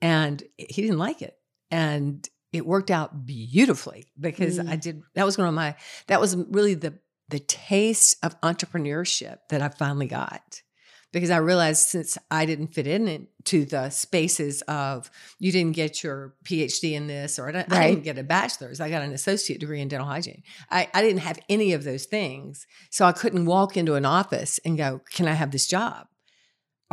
And 0.01 0.43
he 0.57 0.83
didn't 0.83 0.99
like 0.99 1.23
it. 1.23 1.37
And 1.71 2.29
it 2.53 2.67
worked 2.67 2.91
out 2.91 3.27
beautifully 3.27 4.07
because 4.19 4.59
Mm. 4.59 4.71
I 4.71 4.77
did 4.77 5.03
that 5.15 5.25
was 5.27 5.37
one 5.37 5.49
of 5.49 5.55
my 5.55 5.75
that 6.07 6.21
was 6.21 6.37
really 6.37 6.75
the 6.75 6.99
the 7.29 7.41
taste 7.41 8.17
of 8.23 8.39
entrepreneurship 8.43 9.39
that 9.51 9.63
I 9.63 9.69
finally 9.71 10.07
got. 10.07 10.63
Because 11.11 11.31
I 11.31 11.37
realized 11.37 11.89
since 11.89 12.19
I 12.29 12.45
didn't 12.45 12.75
fit 12.75 12.89
in 12.89 13.07
into 13.07 13.65
the 13.65 13.89
spaces 13.91 14.63
of 14.63 15.11
you 15.39 15.53
didn't 15.53 15.77
get 15.77 16.03
your 16.03 16.35
PhD 16.45 16.93
in 16.93 17.07
this 17.07 17.39
or 17.39 17.49
I 17.49 17.53
didn't, 17.53 17.73
I 17.73 17.89
didn't 17.91 18.03
get 18.03 18.19
a 18.19 18.25
bachelor's, 18.25 18.81
I 18.81 18.91
got 18.91 19.03
an 19.03 19.13
associate 19.13 19.61
degree 19.61 19.81
in 19.81 19.87
dental 19.87 20.09
hygiene. 20.09 20.43
I, 20.73 20.89
I 20.93 21.03
didn't 21.03 21.21
have 21.21 21.39
any 21.49 21.73
of 21.73 21.85
those 21.85 22.05
things. 22.07 22.67
So 22.91 23.07
I 23.07 23.13
couldn't 23.13 23.47
walk 23.47 23.77
into 23.77 23.95
an 23.95 24.05
office 24.05 24.59
and 24.65 24.77
go, 24.77 25.03
Can 25.13 25.29
I 25.29 25.35
have 25.35 25.53
this 25.53 25.69
job? 25.69 26.09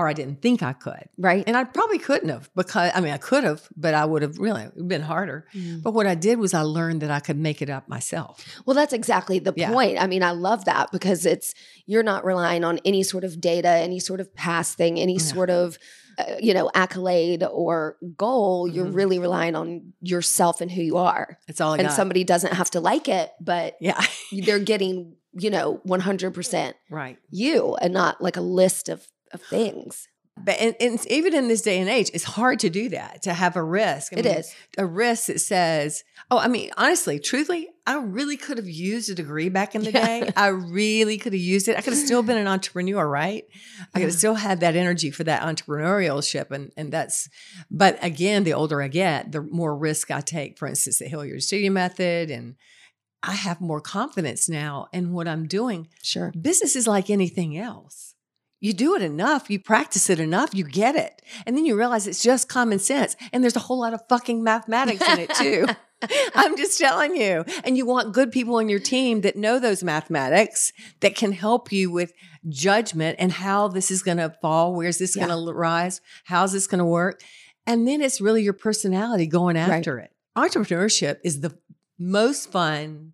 Or 0.02 0.08
I 0.08 0.14
didn't 0.14 0.42
think 0.42 0.64
I 0.64 0.74
could. 0.74 1.06
Right. 1.18 1.44
And 1.46 1.56
I 1.56 1.64
probably 1.64 2.00
couldn't 2.00 2.30
have 2.30 2.50
because 2.56 2.92
I 2.96 3.00
mean 3.02 3.14
I 3.14 3.18
could 3.18 3.44
have, 3.44 3.68
but 3.76 3.94
I 3.94 4.04
would 4.06 4.22
have 4.24 4.38
really 4.40 4.68
been 4.88 5.02
harder. 5.04 5.46
Mm. 5.54 5.84
But 5.84 5.94
what 5.94 6.08
I 6.08 6.16
did 6.16 6.40
was 6.40 6.54
I 6.54 6.62
learned 6.62 7.02
that 7.04 7.12
I 7.12 7.20
could 7.20 7.38
make 7.38 7.62
it 7.62 7.70
up 7.70 7.88
myself. 7.88 8.44
Well, 8.66 8.76
that's 8.76 8.94
exactly 8.94 9.38
the 9.40 9.54
Yeah. 9.56 9.72
point. 9.72 10.02
I 10.02 10.08
mean, 10.08 10.24
I 10.24 10.32
love 10.32 10.66
that 10.66 10.92
because 10.92 11.26
it's 11.26 11.54
you're 11.86 12.04
not 12.04 12.26
relying 12.26 12.64
on 12.64 12.80
any 12.84 13.04
sort 13.04 13.24
of 13.24 13.40
data, 13.40 13.70
any 13.70 14.00
sort 14.00 14.20
of 14.20 14.34
past 14.36 14.76
thing, 14.78 15.00
any 15.00 15.14
Yeah. 15.14 15.20
sort 15.20 15.50
of 15.50 15.78
uh, 16.18 16.36
you 16.42 16.54
know 16.54 16.70
accolade 16.76 17.42
or 17.44 17.96
goal. 18.18 18.68
You're 18.68 18.86
Mhm. 18.88 18.96
really 18.96 19.20
relying 19.20 19.56
on 19.56 19.94
yourself 20.02 20.60
and 20.62 20.70
who 20.70 20.82
you 20.82 20.98
are. 20.98 21.38
It's 21.48 21.62
all 21.62 21.74
I 21.74 21.78
and 21.78 21.88
got. 21.88 21.96
somebody 21.96 22.24
doesn't 22.26 22.54
have 22.54 22.70
to 22.72 22.82
like 22.82 23.08
it, 23.08 23.32
but 23.40 23.76
yeah, 23.80 24.02
they're 24.46 24.60
getting 24.60 25.16
you 25.34 25.50
know 25.50 25.80
100% 25.88 26.74
right. 26.90 27.18
you 27.30 27.76
and 27.82 27.94
not 27.94 28.22
like 28.22 28.36
a 28.36 28.42
list 28.42 28.90
of 28.90 29.08
of 29.34 29.42
things. 29.42 30.08
But 30.44 30.56
and, 30.60 30.76
and 30.80 31.06
even 31.08 31.36
in 31.36 31.50
this 31.50 31.62
day 31.62 31.80
and 31.80 31.90
age, 31.90 32.10
it's 32.14 32.24
hard 32.24 32.60
to 32.62 32.70
do 32.70 32.90
that 32.90 33.22
to 33.24 33.34
have 33.34 33.56
a 33.58 33.64
risk. 33.64 34.14
I 34.14 34.20
It 34.20 34.26
mean, 34.26 34.34
is. 34.36 34.56
a 34.78 34.86
risk 34.86 35.28
that 35.28 35.40
says, 35.42 36.04
"Oh, 36.32 36.38
I 36.40 36.48
mean, 36.48 36.72
honestly, 36.78 37.20
truthfully, 37.20 37.68
I 37.86 37.98
really 37.98 38.38
could 38.38 38.58
have 38.58 38.68
used 38.70 39.10
a 39.10 39.14
degree 39.14 39.50
back 39.50 39.76
in 39.76 39.84
the 39.84 39.92
Yeah. 39.92 40.06
day. 40.06 40.32
I 40.38 40.48
really 40.48 41.18
could 41.18 41.34
have 41.34 41.42
used 41.42 41.68
it. 41.68 41.78
I 41.78 41.82
could 41.82 41.94
have 41.94 42.02
still 42.02 42.24
been 42.24 42.38
an 42.38 42.48
entrepreneur, 42.48 43.08
right? 43.08 43.44
I 43.94 44.00
could 44.00 44.08
have 44.08 44.18
still 44.18 44.36
had 44.36 44.62
that 44.62 44.76
energy 44.78 45.12
for 45.12 45.26
that 45.26 45.44
entrepreneurship, 45.44 46.50
and 46.50 46.72
and 46.78 46.92
that's. 46.94 47.28
But 47.70 48.00
again, 48.02 48.44
the 48.46 48.54
older 48.54 48.82
I 48.82 48.88
get, 48.88 49.34
the 49.34 49.42
more 49.42 49.76
risk 49.78 50.12
I 50.12 50.22
take. 50.22 50.58
For 50.58 50.68
instance, 50.68 51.00
the 51.00 51.10
Hilliard 51.10 51.44
Studio 51.44 51.72
Method, 51.72 52.32
and 52.32 52.56
I 53.22 53.34
have 53.34 53.60
more 53.62 53.82
confidence 53.82 54.48
now 54.48 54.88
in 54.94 55.12
what 55.12 55.28
I'm 55.28 55.46
doing. 55.46 55.90
Sure. 56.02 56.32
Business 56.40 56.76
is 56.76 56.88
like 56.88 57.10
anything 57.10 57.58
else. 57.58 58.11
You 58.62 58.72
do 58.74 58.96
it 58.96 59.02
enough, 59.02 59.50
you 59.50 59.60
practice 59.60 60.10
it 60.10 60.20
enough, 60.20 60.54
you 60.54 60.64
get 60.64 60.96
it. 60.96 61.22
And 61.46 61.58
then 61.58 61.66
you 61.66 61.76
realize 61.78 62.06
it's 62.08 62.22
just 62.24 62.48
common 62.48 62.80
sense. 62.80 63.16
And 63.34 63.44
there's 63.44 63.56
a 63.56 63.60
whole 63.60 63.80
lot 63.80 63.94
of 63.94 64.02
fucking 64.08 64.44
mathematics 64.44 65.02
in 65.10 65.20
it 65.20 65.30
too. 65.36 65.66
I'm 66.36 66.56
just 66.58 66.78
telling 66.80 67.16
you. 67.16 67.44
And 67.64 67.76
you 67.76 67.86
want 67.88 68.14
good 68.14 68.32
people 68.32 68.56
on 68.56 68.70
your 68.70 68.80
team 68.80 69.22
that 69.22 69.36
know 69.36 69.58
those 69.60 69.84
mathematics 69.84 70.72
that 71.00 71.16
can 71.16 71.32
help 71.32 71.72
you 71.72 71.92
with 71.92 72.14
judgment 72.50 73.16
and 73.20 73.32
how 73.32 73.68
this 73.68 73.90
is 73.92 74.04
going 74.04 74.18
to 74.18 74.30
fall, 74.42 74.74
where's 74.76 75.00
this 75.00 75.16
Yeah. 75.16 75.28
going 75.28 75.46
to 75.46 75.54
rise, 75.54 76.00
how's 76.26 76.54
this 76.54 76.68
going 76.68 76.80
to 76.80 76.86
work. 76.86 77.22
And 77.68 77.88
then 77.88 78.02
it's 78.02 78.22
really 78.22 78.44
your 78.44 78.54
personality 78.54 79.26
going 79.28 79.56
Right. 79.56 79.70
after 79.70 79.98
it. 80.00 80.12
Entrepreneurship 80.38 81.18
is 81.24 81.42
the 81.42 81.58
most 82.00 82.52
fun 82.52 83.14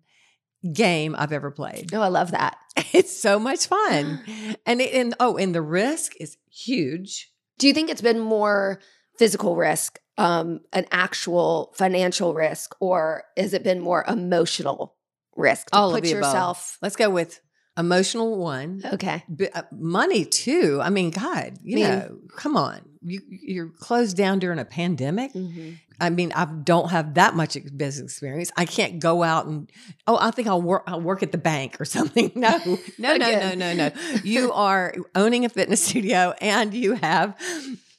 game 0.72 1.14
I've 1.18 1.32
ever 1.32 1.50
played. 1.50 1.92
No, 1.92 2.02
I 2.02 2.08
love 2.08 2.30
that. 2.32 2.58
It's 2.94 3.14
so 3.14 3.38
much 3.38 3.66
fun. 3.66 4.20
And 4.64 4.80
it, 4.80 4.94
and 4.94 5.14
oh, 5.20 5.36
and 5.36 5.54
the 5.54 5.60
risk 5.60 6.12
is 6.20 6.38
huge. 6.50 7.30
Do 7.58 7.66
you 7.66 7.74
think 7.74 7.90
it's 7.90 8.00
been 8.00 8.18
more 8.18 8.80
physical 9.18 9.56
risk, 9.56 9.98
um, 10.16 10.60
an 10.72 10.86
actual 10.90 11.74
financial 11.76 12.32
risk, 12.34 12.74
or 12.80 13.24
has 13.36 13.52
it 13.52 13.62
been 13.62 13.80
more 13.80 14.04
emotional 14.08 14.94
risk 15.36 15.70
to 15.70 15.76
All 15.76 15.92
put 15.92 16.02
the 16.04 16.12
above. 16.12 16.22
yourself? 16.22 16.78
Let's 16.80 16.96
go 16.96 17.10
with 17.10 17.40
emotional 17.78 18.36
one. 18.38 18.82
Okay. 18.94 19.22
B- 19.34 19.48
uh, 19.54 19.62
money 19.72 20.24
too. 20.24 20.80
I 20.82 20.90
mean, 20.90 21.10
God, 21.10 21.58
you 21.62 21.78
know, 21.80 22.18
come 22.36 22.56
on. 22.56 22.80
You 23.02 23.20
you're 23.30 23.68
closed 23.68 24.16
down 24.16 24.40
during 24.40 24.58
a 24.58 24.64
pandemic. 24.64 25.32
Mhm. 25.32 25.78
I 26.00 26.10
mean, 26.10 26.32
I 26.32 26.44
don't 26.44 26.90
have 26.90 27.14
that 27.14 27.34
much 27.34 27.56
business 27.76 28.12
experience. 28.12 28.50
I 28.56 28.64
can't 28.66 28.98
go 29.00 29.22
out 29.22 29.46
and 29.46 29.70
oh, 30.06 30.16
I 30.20 30.30
think 30.32 30.46
I'll 30.48 30.62
work. 30.62 30.84
I'll 30.86 31.00
work 31.00 31.22
at 31.22 31.32
the 31.32 31.38
bank 31.38 31.80
or 31.80 31.84
something. 31.96 32.32
No, 32.34 32.58
no, 32.98 33.16
no, 33.16 33.30
no, 33.40 33.54
no, 33.54 33.72
no. 33.74 33.90
You 34.24 34.52
are 34.66 34.94
owning 35.14 35.44
a 35.44 35.48
fitness 35.48 35.82
studio, 35.84 36.34
and 36.40 36.74
you 36.74 36.94
have 36.94 37.36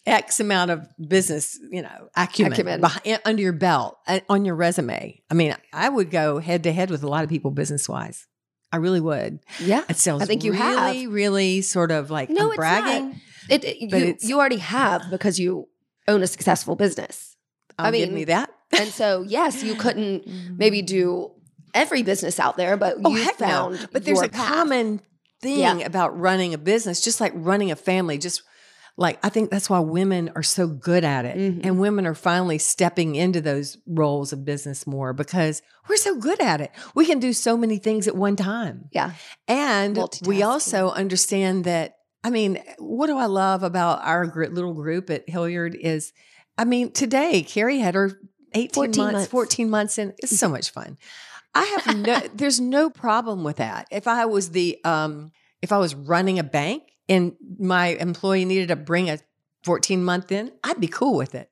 X 0.06 0.40
amount 0.40 0.72
of 0.72 0.88
business, 1.08 1.60
you 1.72 1.82
know, 1.82 2.10
acumen, 2.16 2.54
Acumen. 2.54 2.82
behi- 2.82 3.20
under 3.26 3.42
your 3.42 3.54
belt 3.54 3.98
uh, 4.08 4.20
on 4.30 4.44
your 4.46 4.56
resume. 4.56 5.22
I 5.30 5.34
mean, 5.34 5.56
I 5.74 5.88
would 5.90 6.10
go 6.10 6.40
head 6.40 6.64
to 6.64 6.72
head 6.74 6.90
with 6.90 7.04
a 7.04 7.08
lot 7.08 7.24
of 7.24 7.30
people 7.30 7.52
business 7.52 7.88
wise. 7.88 8.26
I 8.72 8.78
really 8.78 9.02
would. 9.02 9.40
Yeah. 9.60 9.84
It 9.90 9.98
sounds 9.98 10.22
I 10.22 10.26
think 10.26 10.44
you 10.44 10.52
have. 10.54 10.92
really, 10.94 11.08
really 11.08 11.62
sort 11.62 11.92
of 11.92 12.12
like 12.12 12.30
No, 12.30 12.44
I'm 12.46 12.48
it's 12.50 12.56
bragging. 12.58 13.22
It, 13.50 13.64
it- 13.66 13.78
you, 13.82 14.16
you 14.22 14.40
already 14.40 14.58
have 14.58 15.10
because 15.10 15.40
you 15.40 15.68
own 16.08 16.22
a 16.24 16.28
successful 16.28 16.76
business. 16.76 17.36
I'll 17.78 17.88
I 17.88 17.92
give 17.92 18.10
mean, 18.10 18.16
me 18.16 18.24
that. 18.26 18.52
And 18.78 18.90
so, 18.90 19.22
yes, 19.28 19.64
you 19.64 19.74
couldn't 19.76 20.28
maybe 20.58 20.84
mm. 20.84 20.86
do 20.86 21.32
every 21.74 22.04
business 22.04 22.40
out 22.40 22.58
there, 22.58 22.78
but 22.78 22.98
Oh, 23.04 23.10
you 23.16 23.24
heck 23.24 23.40
no. 23.40 23.48
found 23.48 23.90
But 23.92 24.06
there's 24.06 24.22
a 24.22 24.30
path. 24.30 24.48
common 24.54 25.02
thing 25.42 25.60
Yeah. 25.60 25.78
about 25.86 26.18
running 26.20 26.54
a 26.54 26.58
business, 26.58 27.02
just 27.02 27.20
like 27.22 27.32
running 27.36 27.72
a 27.72 27.76
family. 27.76 28.18
Just 28.18 28.44
Like, 29.00 29.18
I 29.24 29.30
think 29.30 29.50
that's 29.50 29.70
why 29.70 29.80
women 29.80 30.30
are 30.36 30.44
so 30.44 30.68
good 30.68 31.06
at 31.06 31.24
it. 31.24 31.38
Mhm. 31.38 31.62
And 31.64 31.80
women 31.80 32.06
are 32.06 32.14
finally 32.14 32.58
stepping 32.58 33.16
into 33.16 33.40
those 33.40 33.78
roles 33.88 34.34
of 34.34 34.44
business 34.44 34.86
more 34.86 35.14
because 35.14 35.62
we're 35.88 35.96
so 35.96 36.16
good 36.18 36.42
at 36.42 36.60
it. 36.60 36.72
We 36.96 37.06
can 37.06 37.20
do 37.20 37.32
so 37.32 37.56
many 37.56 37.78
things 37.78 38.10
at 38.10 38.16
one 38.16 38.36
time. 38.36 38.90
Yeah. 38.92 39.14
And 39.48 39.98
we 40.26 40.44
also 40.44 40.90
understand 40.90 41.64
that, 41.64 41.96
I 42.26 42.30
mean, 42.30 42.62
what 42.78 43.08
do 43.08 43.18
I 43.18 43.28
love 43.28 43.64
about 43.64 44.02
our 44.04 44.28
gr- 44.28 44.48
little 44.48 44.74
group 44.74 45.10
at 45.10 45.30
Hilliard 45.30 45.76
is, 45.80 46.12
I 46.58 46.66
mean, 46.66 46.92
today, 46.92 47.42
Carrie 47.42 47.80
had 47.80 47.96
her 47.96 48.20
18 48.54 48.74
14 48.74 49.04
months, 49.04 49.14
months. 49.14 49.32
14 49.32 49.70
months 49.70 49.98
in. 49.98 50.14
It's 50.18 50.38
so 50.38 50.50
much 50.50 50.72
fun. 50.72 50.98
I 51.56 51.64
have 51.64 51.98
no, 51.98 52.20
there's 52.36 52.60
no 52.60 52.90
problem 52.90 53.46
with 53.46 53.56
that. 53.58 53.88
If 53.92 54.10
I 54.10 54.26
was 54.26 54.50
the, 54.50 54.78
um, 54.84 55.32
if 55.62 55.72
I 55.72 55.78
was 55.78 55.96
running 55.96 56.38
a 56.38 56.44
bank 56.44 56.84
and 57.10 57.36
my 57.60 57.88
employee 57.88 58.46
needed 58.46 58.70
to 58.70 58.76
bring 58.76 59.10
a 59.10 59.20
14 59.64 60.04
month 60.04 60.32
in, 60.32 60.52
I'd 60.64 60.80
be 60.80 60.88
cool 60.88 61.18
with 61.18 61.36
it. 61.36 61.50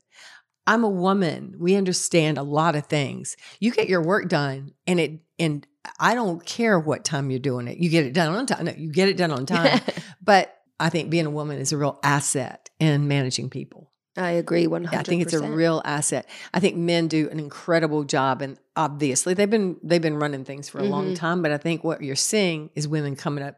I'm 0.66 0.84
a 0.84 0.90
woman. 0.90 1.56
We 1.58 1.76
understand 1.76 2.38
a 2.38 2.44
lot 2.44 2.76
of 2.76 2.86
things. 2.86 3.36
You 3.60 3.72
get 3.72 3.90
your 3.90 4.02
work 4.02 4.30
done 4.30 4.74
and 4.86 5.00
it, 5.00 5.20
and 5.40 5.66
I 6.00 6.14
don't 6.14 6.46
care 6.46 6.78
what 6.78 7.06
time 7.06 7.32
you're 7.32 7.40
doing 7.40 7.68
it. 7.68 7.78
You 7.78 7.90
get 7.90 8.06
it 8.06 8.14
done 8.14 8.34
on 8.34 8.46
time. 8.46 8.66
No, 8.66 8.74
you 8.78 8.92
get 8.92 9.10
it 9.10 9.18
done 9.18 9.32
on 9.32 9.46
time. 9.46 9.80
but 10.22 10.54
I 10.80 10.90
think 10.90 11.10
being 11.10 11.26
a 11.26 11.30
woman 11.30 11.58
is 11.58 11.72
a 11.72 11.78
real 11.78 12.00
asset 12.04 12.70
in 12.80 13.08
managing 13.08 13.50
people. 13.50 13.92
I 14.18 14.32
agree 14.32 14.66
100%. 14.66 14.94
I 14.94 15.04
think 15.04 15.22
it's 15.22 15.34
a 15.34 15.42
real 15.42 15.82
asset. 15.86 16.28
I 16.54 16.60
think 16.60 16.76
men 16.76 17.08
do 17.08 17.30
an 17.30 17.40
incredible 17.40 18.04
job, 18.04 18.42
and 18.42 18.58
obviously 18.76 19.36
they've 19.36 19.50
been 19.50 19.78
they've 19.84 20.02
been 20.02 20.18
running 20.18 20.44
things 20.44 20.70
for 20.70 20.80
a 20.80 20.84
long 20.84 21.12
Mhm. 21.12 21.16
time. 21.16 21.42
But 21.44 21.52
I 21.52 21.58
think 21.58 21.84
what 21.84 22.02
you're 22.02 22.16
seeing 22.16 22.72
is 22.74 22.88
women 22.88 23.16
coming 23.16 23.44
up 23.44 23.58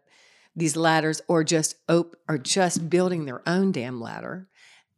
these 0.56 0.76
ladders, 0.76 1.22
or 1.28 1.44
just 1.44 1.76
op- 1.88 2.16
or 2.28 2.38
just 2.38 2.90
building 2.90 3.26
their 3.26 3.42
own 3.48 3.72
damn 3.72 4.00
ladder, 4.02 4.48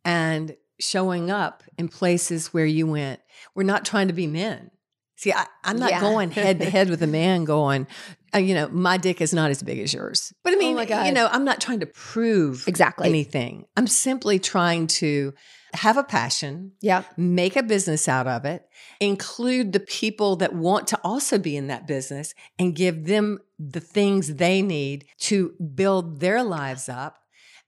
and 0.05 0.55
showing 0.79 1.29
up 1.29 1.63
in 1.77 1.87
places 1.87 2.53
where 2.53 2.65
you 2.65 2.87
went. 2.87 3.19
We're 3.55 3.63
not 3.63 3.85
trying 3.85 4.07
to 4.07 4.13
be 4.13 4.27
men. 4.27 4.71
See, 5.15 5.31
I, 5.31 5.45
I'm 5.63 5.77
not 5.77 5.91
Yeah. 5.91 5.99
going 6.01 6.31
head 6.31 6.59
to 6.59 6.69
head 6.69 6.89
with 6.89 7.03
a 7.03 7.07
man 7.07 7.43
going, 7.55 7.85
uh, 8.33 8.39
you 8.39 8.55
know, 8.55 8.67
my 8.69 8.97
dick 8.97 9.21
is 9.21 9.33
not 9.33 9.51
as 9.51 9.61
big 9.61 9.77
as 9.79 9.93
yours. 9.93 10.33
But 10.43 10.53
I 10.53 10.55
mean, 10.55 10.75
Oh 10.77 11.03
you 11.05 11.11
know, 11.11 11.27
I'm 11.31 11.45
not 11.45 11.61
trying 11.61 11.81
to 11.81 11.85
prove 11.85 12.67
Exactly. 12.67 13.07
anything. 13.07 13.65
I'm 13.77 13.85
simply 13.87 14.39
trying 14.39 14.87
to 14.87 15.33
have 15.73 15.97
a 15.97 16.03
passion, 16.03 16.73
yeah. 16.81 17.03
make 17.17 17.55
a 17.55 17.63
business 17.63 18.07
out 18.07 18.27
of 18.27 18.45
it, 18.45 18.67
include 18.99 19.73
the 19.73 19.79
people 19.79 20.35
that 20.37 20.53
want 20.53 20.87
to 20.87 20.99
also 21.03 21.37
be 21.37 21.55
in 21.55 21.67
that 21.67 21.87
business 21.87 22.33
and 22.59 22.75
give 22.75 23.05
them 23.05 23.39
the 23.59 23.79
things 23.79 24.35
they 24.35 24.61
need 24.61 25.05
to 25.19 25.53
build 25.75 26.19
their 26.19 26.43
lives 26.43 26.89
up. 26.89 27.17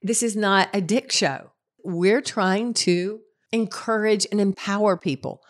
This 0.01 0.21
is 0.21 0.35
not 0.35 0.69
a 0.73 0.81
dick 0.81 1.11
show. 1.11 1.51
We're 1.83 2.21
trying 2.21 2.73
to 2.75 3.21
encourage 3.51 4.27
and 4.31 4.41
empower 4.41 4.97
people. 4.97 5.41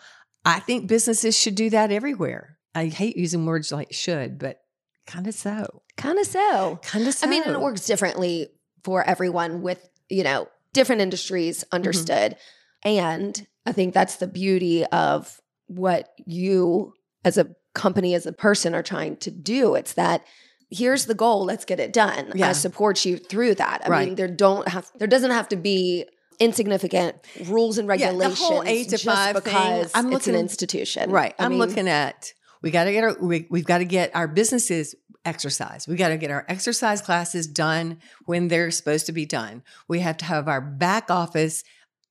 I 0.44 0.60
think 0.60 0.86
businesses 0.86 1.36
should 1.38 1.54
do 1.54 1.70
that 1.70 1.90
everywhere. 1.90 2.58
I 2.74 2.86
hate 2.86 3.16
using 3.16 3.46
words 3.46 3.72
like 3.72 3.92
should, 3.92 4.38
but 4.38 4.60
kind 5.06 5.26
of 5.26 5.34
so. 5.34 5.82
Kind 5.96 6.18
of 6.18 6.26
so. 6.26 6.78
Kind 6.82 7.06
of 7.06 7.14
so. 7.14 7.26
I 7.26 7.30
mean, 7.30 7.44
it 7.44 7.60
works 7.60 7.86
differently 7.86 8.48
for 8.82 9.02
everyone 9.02 9.62
with, 9.62 9.88
you 10.08 10.22
know, 10.24 10.48
different 10.74 11.00
industries 11.00 11.60
Mm-hmm. 11.64 11.74
understood. 11.76 12.36
And 12.84 13.46
I 13.64 13.72
think 13.72 13.94
that's 13.94 14.16
the 14.16 14.26
beauty 14.26 14.84
of 14.86 15.40
what 15.68 16.10
you 16.26 16.92
as 17.24 17.38
a 17.38 17.46
company, 17.74 18.14
as 18.14 18.26
a 18.26 18.32
person 18.32 18.74
are 18.74 18.82
trying 18.82 19.16
to 19.16 19.30
do. 19.30 19.74
It's 19.74 19.94
that 19.94 20.22
here's 20.70 21.06
the 21.06 21.14
goal, 21.14 21.44
let's 21.44 21.64
get 21.64 21.80
it 21.80 21.92
done. 21.92 22.32
Yeah. 22.34 22.48
I 22.50 22.52
support 22.52 23.04
you 23.06 23.16
through 23.16 23.54
that. 23.56 23.82
I 23.84 23.88
Right. 23.88 24.06
mean, 24.08 24.16
there 24.16 24.28
don't 24.28 24.68
have 24.68 24.90
there 24.98 25.08
doesn't 25.08 25.30
have 25.30 25.48
to 25.48 25.56
be 25.56 26.06
insignificant 26.40 27.16
rules 27.46 27.78
and 27.78 27.88
Yeah, 27.88 27.96
the 27.96 28.18
regulations 28.18 28.38
whole 28.40 28.62
eight 28.66 28.84
to 28.90 28.90
just 28.98 29.04
five 29.04 29.34
thing, 29.36 29.44
because 29.44 29.90
I'm 29.94 30.12
it's 30.12 30.28
an 30.28 30.34
institution. 30.34 31.10
Right. 31.10 31.34
I 31.38 31.44
I'm 31.44 31.52
mean, 31.52 31.58
looking 31.60 31.88
at 31.88 32.32
we 32.62 32.70
got 32.70 32.84
to 32.84 32.92
get 32.92 33.04
our 33.04 33.16
we, 33.20 33.46
we've 33.50 33.64
got 33.64 33.78
to 33.78 33.84
get 33.84 34.14
our 34.14 34.28
businesses 34.28 34.94
exercise. 35.24 35.88
We 35.88 35.96
got 35.96 36.08
to 36.08 36.16
get 36.16 36.30
our 36.30 36.44
exercise 36.48 37.00
classes 37.00 37.46
done 37.46 37.98
when 38.26 38.48
they're 38.48 38.70
supposed 38.70 39.06
to 39.06 39.12
be 39.12 39.26
done. 39.26 39.62
We 39.88 40.00
have 40.00 40.16
to 40.18 40.24
have 40.24 40.48
our 40.48 40.60
back 40.60 41.10
office 41.10 41.64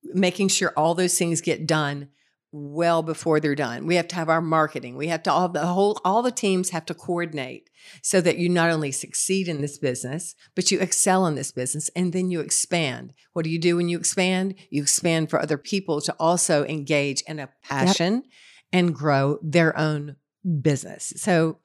making 0.03 0.49
sure 0.49 0.73
all 0.75 0.95
those 0.95 1.17
things 1.17 1.41
get 1.41 1.65
done 1.65 2.09
well 2.53 3.01
before 3.01 3.39
they're 3.39 3.55
done. 3.55 3.87
We 3.87 3.95
have 3.95 4.07
to 4.09 4.15
have 4.15 4.29
our 4.29 4.41
marketing. 4.41 4.95
We 4.95 5.07
have 5.07 5.23
to 5.23 5.31
all 5.31 5.49
the 5.49 5.65
whole 5.65 5.99
all 6.05 6.21
the 6.21 6.31
teams 6.31 6.69
have 6.69 6.85
to 6.85 6.93
coordinate 6.93 7.69
so 8.03 8.21
that 8.21 8.37
you 8.37 8.47
not 8.47 8.69
only 8.69 8.91
succeed 8.91 9.47
in 9.47 9.59
this 9.59 9.79
business, 9.79 10.35
but 10.55 10.69
you 10.69 10.79
excel 10.79 11.25
in 11.25 11.33
this 11.33 11.51
business 11.51 11.89
and 11.95 12.13
then 12.13 12.29
you 12.29 12.41
expand. 12.41 13.13
What 13.33 13.43
do 13.43 13.49
you 13.49 13.59
do 13.59 13.77
when 13.77 13.89
you 13.89 13.97
expand? 13.97 14.53
You 14.69 14.83
expand 14.83 15.31
for 15.31 15.41
other 15.41 15.57
people 15.57 15.99
to 16.01 16.15
also 16.19 16.63
engage 16.65 17.21
in 17.23 17.39
a 17.39 17.49
passion 17.63 18.23
and 18.71 18.93
grow 18.93 19.39
their 19.41 19.77
own 19.77 20.15
business. 20.61 21.11
So 21.17 21.57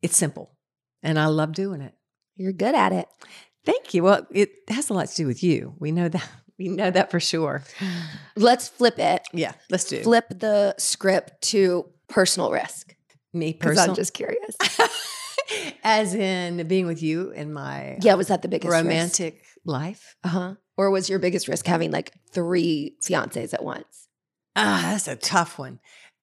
it's 0.00 0.16
simple. 0.16 0.55
And 1.02 1.18
I 1.18 1.26
love 1.26 1.52
doing 1.52 1.80
it. 1.80 1.94
You're 2.36 2.52
good 2.52 2.74
at 2.74 2.92
it. 2.92 3.08
Thank 3.64 3.94
you. 3.94 4.02
Well, 4.02 4.26
it 4.30 4.50
has 4.68 4.90
a 4.90 4.94
lot 4.94 5.08
to 5.08 5.14
do 5.16 5.26
with 5.26 5.42
you. 5.42 5.74
We 5.78 5.92
know 5.92 6.08
that. 6.08 6.28
We 6.58 6.68
know 6.68 6.90
that 6.90 7.10
for 7.10 7.20
sure. 7.20 7.62
Let's 8.34 8.66
flip 8.66 8.98
it. 8.98 9.20
Yeah, 9.34 9.52
let's 9.68 9.84
do. 9.84 10.02
Flip 10.02 10.24
the 10.30 10.74
script 10.78 11.42
to 11.50 11.84
personal 12.08 12.50
risk. 12.50 12.96
Me 13.34 13.52
personally. 13.52 13.90
I'm 13.90 13.94
just 13.94 14.14
curious. 14.14 14.56
As 15.84 16.14
in 16.14 16.66
being 16.66 16.86
with 16.86 17.02
you 17.02 17.30
in 17.32 17.52
my 17.52 17.98
Yeah, 18.00 18.14
was 18.14 18.28
that 18.28 18.40
the 18.40 18.48
biggest 18.48 18.72
romantic 18.72 19.44
life. 19.66 20.16
Uh 20.24 20.28
huh. 20.28 20.54
Or 20.78 20.90
was 20.90 21.10
your 21.10 21.18
biggest 21.18 21.46
risk 21.46 21.66
having 21.66 21.90
like 21.90 22.14
three 22.32 22.96
fiancés 23.02 23.52
at 23.52 23.62
once? 23.62 24.08
Ah, 24.56 24.80
that's 24.92 25.08
a 25.08 25.16
tough 25.16 25.58
one. 25.58 25.78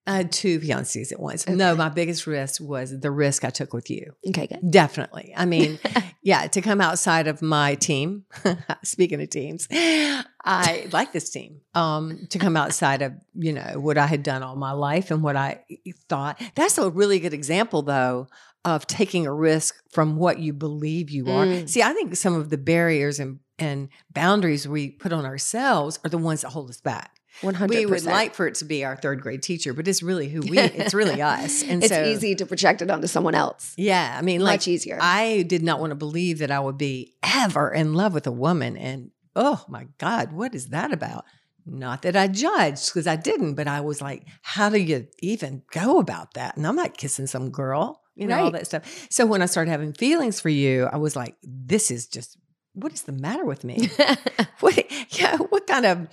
I 0.06 0.18
had 0.18 0.32
two 0.34 0.60
fiancés 0.60 1.14
at 1.14 1.20
once. 1.20 1.48
No, 1.48 1.76
my 1.76 1.88
biggest 1.88 2.28
risk 2.28 2.62
was 2.62 3.00
the 3.00 3.10
risk 3.10 3.46
I 3.46 3.50
took 3.50 3.74
with 3.74 3.90
you. 3.90 4.14
Okay, 4.28 4.48
good. 4.48 4.70
Definitely. 4.70 5.34
I 5.36 5.46
mean, 5.46 5.80
yeah, 6.22 6.48
to 6.48 6.62
come 6.62 6.82
outside 6.82 7.28
of 7.28 7.42
my 7.42 7.76
team, 7.76 8.26
speaking 8.84 9.22
of 9.22 9.30
teams, 9.30 9.68
I 9.72 10.90
like 10.92 11.14
this 11.14 11.30
team. 11.30 11.62
Um, 11.74 12.28
to 12.32 12.38
come 12.38 12.58
outside 12.58 13.02
of, 13.02 13.14
you 13.34 13.54
know, 13.54 13.80
what 13.80 13.98
I 13.98 14.08
had 14.08 14.24
done 14.24 14.44
all 14.44 14.58
my 14.58 14.74
life 14.74 15.10
and 15.10 15.24
what 15.24 15.38
I 15.38 15.64
thought. 16.10 16.42
That's 16.56 16.78
a 16.78 16.90
really 16.90 17.20
good 17.20 17.34
example 17.34 17.82
though 17.82 18.28
of 18.66 18.88
taking 18.88 19.26
a 19.26 19.34
risk 19.34 19.76
from 19.90 20.18
what 20.18 20.40
you 20.40 20.54
believe 20.54 21.10
you 21.10 21.30
are. 21.30 21.46
Mm. 21.46 21.70
See, 21.70 21.82
I 21.82 21.94
think 21.94 22.16
some 22.16 22.36
of 22.36 22.50
the 22.50 22.58
barriers 22.58 23.20
and 23.20 23.40
and 23.60 23.90
boundaries 24.12 24.68
we 24.68 24.90
put 24.90 25.14
on 25.14 25.26
ourselves 25.26 26.00
are 26.04 26.10
the 26.10 26.18
ones 26.18 26.42
that 26.42 26.50
hold 26.50 26.70
us 26.70 26.82
back. 26.82 27.20
One 27.42 27.56
hundred 27.56 27.78
We 27.78 27.86
would 27.86 28.06
like 28.06 28.36
for 28.36 28.48
it 28.48 28.56
to 28.56 28.66
be 28.66 28.86
our 28.86 28.96
third 28.96 29.22
grade 29.22 29.42
teacher, 29.42 29.74
but 29.74 29.88
it's 29.88 30.04
really 30.04 30.30
who 30.30 30.42
we 30.42 30.60
it's 30.60 30.94
really 31.02 31.22
us. 31.22 31.64
And 31.64 31.84
It's 31.84 31.94
so 31.94 32.04
easy 32.04 32.36
to 32.36 32.46
project 32.46 32.82
it 32.82 32.92
onto 32.92 33.08
someone 33.08 33.36
else. 33.36 33.74
Yeah. 33.78 34.16
I 34.18 34.22
mean, 34.22 34.42
like 34.42 34.60
Much 34.60 34.68
easier. 34.68 34.98
I 35.02 35.44
did 35.44 35.64
not 35.64 35.80
want 35.80 35.92
to 35.92 35.96
believe 35.96 36.40
that 36.40 36.52
I 36.52 36.60
would 36.60 36.78
be 36.78 37.16
ever 37.24 37.72
in 37.72 37.94
love 37.94 38.14
with 38.14 38.28
a 38.28 38.32
woman. 38.32 38.78
And 38.78 39.12
oh 39.36 39.66
my 39.68 39.88
God, 39.98 40.32
what 40.32 40.54
is 40.54 40.68
that 40.68 40.94
about? 40.94 41.26
Not 41.66 42.02
that 42.02 42.16
I 42.16 42.28
judged 42.28 42.94
because 42.94 43.08
I 43.08 43.16
didn't, 43.16 43.56
but 43.56 43.68
I 43.68 43.82
was 43.82 44.02
like, 44.02 44.26
how 44.42 44.70
do 44.70 44.78
you 44.78 45.08
even 45.20 45.64
go 45.72 46.00
about 46.00 46.34
that? 46.34 46.58
And 46.58 46.68
I'm 46.68 46.76
not 46.76 46.98
kissing 46.98 47.26
some 47.26 47.52
girl, 47.52 48.02
you 48.16 48.28
know, 48.28 48.44
all 48.44 48.52
that 48.52 48.66
stuff. 48.68 49.08
So 49.10 49.26
when 49.26 49.42
I 49.42 49.46
started 49.46 49.72
having 49.72 49.94
feelings 49.94 50.42
for 50.42 50.50
you, 50.50 50.90
I 50.92 50.98
was 50.98 51.16
like, 51.16 51.36
this 51.42 51.90
is 51.90 52.06
just, 52.08 52.38
what 52.76 52.92
is 52.94 53.04
the 53.04 53.12
matter 53.12 53.46
with 53.46 53.64
me? 53.64 53.90
what, 54.60 54.86
yeah, 55.20 55.38
what 55.38 55.68
kind 55.68 55.86
of 55.86 56.08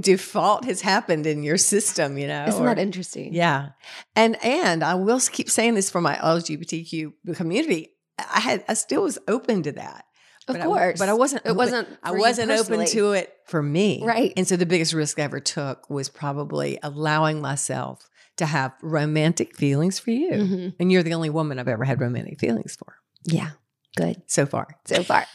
default 0.00 0.64
has 0.64 0.80
happened 0.80 1.26
in 1.26 1.42
your 1.42 1.58
system, 1.58 2.16
you 2.18 2.26
know? 2.26 2.44
Isn't 2.48 2.62
or- 2.62 2.66
that 2.74 2.78
interesting? 2.78 3.34
yeah. 3.34 3.70
And 4.14 4.42
and 4.44 4.82
I 4.82 4.94
will 4.94 5.20
keep 5.20 5.50
saying 5.50 5.74
this 5.74 5.90
for 5.90 6.00
my 6.00 6.14
LGBTQ 6.16 7.34
community. 7.36 7.90
I 8.18 8.40
had 8.40 8.64
I 8.68 8.74
still 8.74 9.02
was 9.02 9.18
open 9.28 9.62
to 9.64 9.72
that. 9.72 10.04
Of 10.48 10.54
but 10.54 10.60
I- 10.62 10.64
course. 10.64 10.98
but 10.98 11.08
I 11.08 11.12
wasn't 11.12 11.42
It 11.44 11.48
open- 11.48 11.56
wasn't. 11.58 11.88
I 12.02 12.12
wasn't 12.12 12.50
open 12.50 12.86
to 12.86 13.12
it 13.12 13.32
for 13.46 13.62
me. 13.62 14.00
Right. 14.04 14.32
And 14.36 14.46
so 14.48 14.56
the 14.56 14.66
biggest 14.66 14.92
risk 14.94 15.18
I 15.18 15.22
ever 15.22 15.40
took 15.40 15.90
was 15.90 16.08
probably 16.08 16.78
allowing 16.82 17.40
myself 17.40 18.08
to 18.36 18.46
have 18.46 18.72
romantic 18.82 19.56
feelings 19.56 19.98
for 19.98 20.10
you. 20.12 20.30
Mhm. 20.30 20.74
And 20.78 20.92
you're 20.92 21.02
the 21.02 21.14
only 21.14 21.30
woman 21.30 21.58
I've 21.58 21.68
ever 21.68 21.84
had 21.84 22.00
romantic 22.00 22.38
feelings 22.38 22.76
for 22.76 22.94
Yeah. 23.24 23.50
Good. 23.96 24.22
so 24.26 24.46
far. 24.46 24.68
So 24.84 25.02
far. 25.02 25.26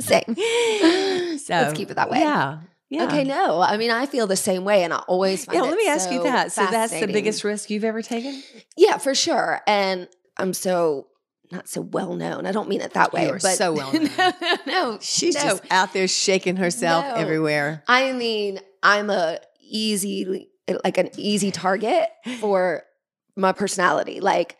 Same. 0.00 0.36
So 1.40 1.54
Let's 1.54 1.76
keep 1.76 1.90
it 1.90 1.94
that 1.94 2.10
way. 2.10 2.20
Yeah. 2.20 2.58
Yeah. 2.90 3.04
Okay. 3.04 3.24
No, 3.24 3.60
I 3.60 3.76
mean 3.76 3.90
I 3.90 4.06
feel 4.06 4.26
the 4.26 4.36
same 4.36 4.64
way, 4.64 4.82
and 4.84 4.92
I 4.92 4.98
always 4.98 5.44
find 5.44 5.56
Yeah, 5.56 5.62
let 5.62 5.76
me 5.76 5.86
ask 5.88 6.10
you 6.10 6.22
that. 6.24 6.52
So 6.52 6.66
that's 6.66 6.92
the 6.92 7.06
biggest 7.06 7.44
risk 7.44 7.70
you've 7.70 7.84
ever 7.84 8.02
taken? 8.02 8.42
Yeah, 8.76 8.98
for 8.98 9.14
sure. 9.14 9.60
And 9.66 10.08
I'm 10.36 10.52
so 10.52 11.06
not 11.52 11.68
so 11.68 11.80
well 11.80 12.14
known. 12.14 12.46
I 12.46 12.52
don't 12.52 12.68
mean 12.68 12.80
it 12.80 12.92
that 12.94 13.12
way. 13.12 13.26
You 13.26 13.30
are 13.30 13.38
but 13.40 13.56
so 13.56 13.72
well 13.74 13.92
known. 13.92 14.10
no, 14.18 14.32
no, 14.40 14.56
no. 14.66 14.98
She's 15.00 15.34
no. 15.36 15.42
just 15.42 15.62
out 15.70 15.92
there 15.92 16.08
shaking 16.08 16.56
herself 16.56 17.04
No. 17.04 17.14
everywhere. 17.14 17.82
I 17.88 18.12
mean, 18.12 18.60
I'm 18.82 19.08
a 19.10 19.38
easy 19.60 20.48
like 20.84 20.98
an 20.98 21.10
easy 21.16 21.50
target 21.50 22.08
for 22.38 22.82
my 23.36 23.52
personality. 23.52 24.20
Like 24.20 24.56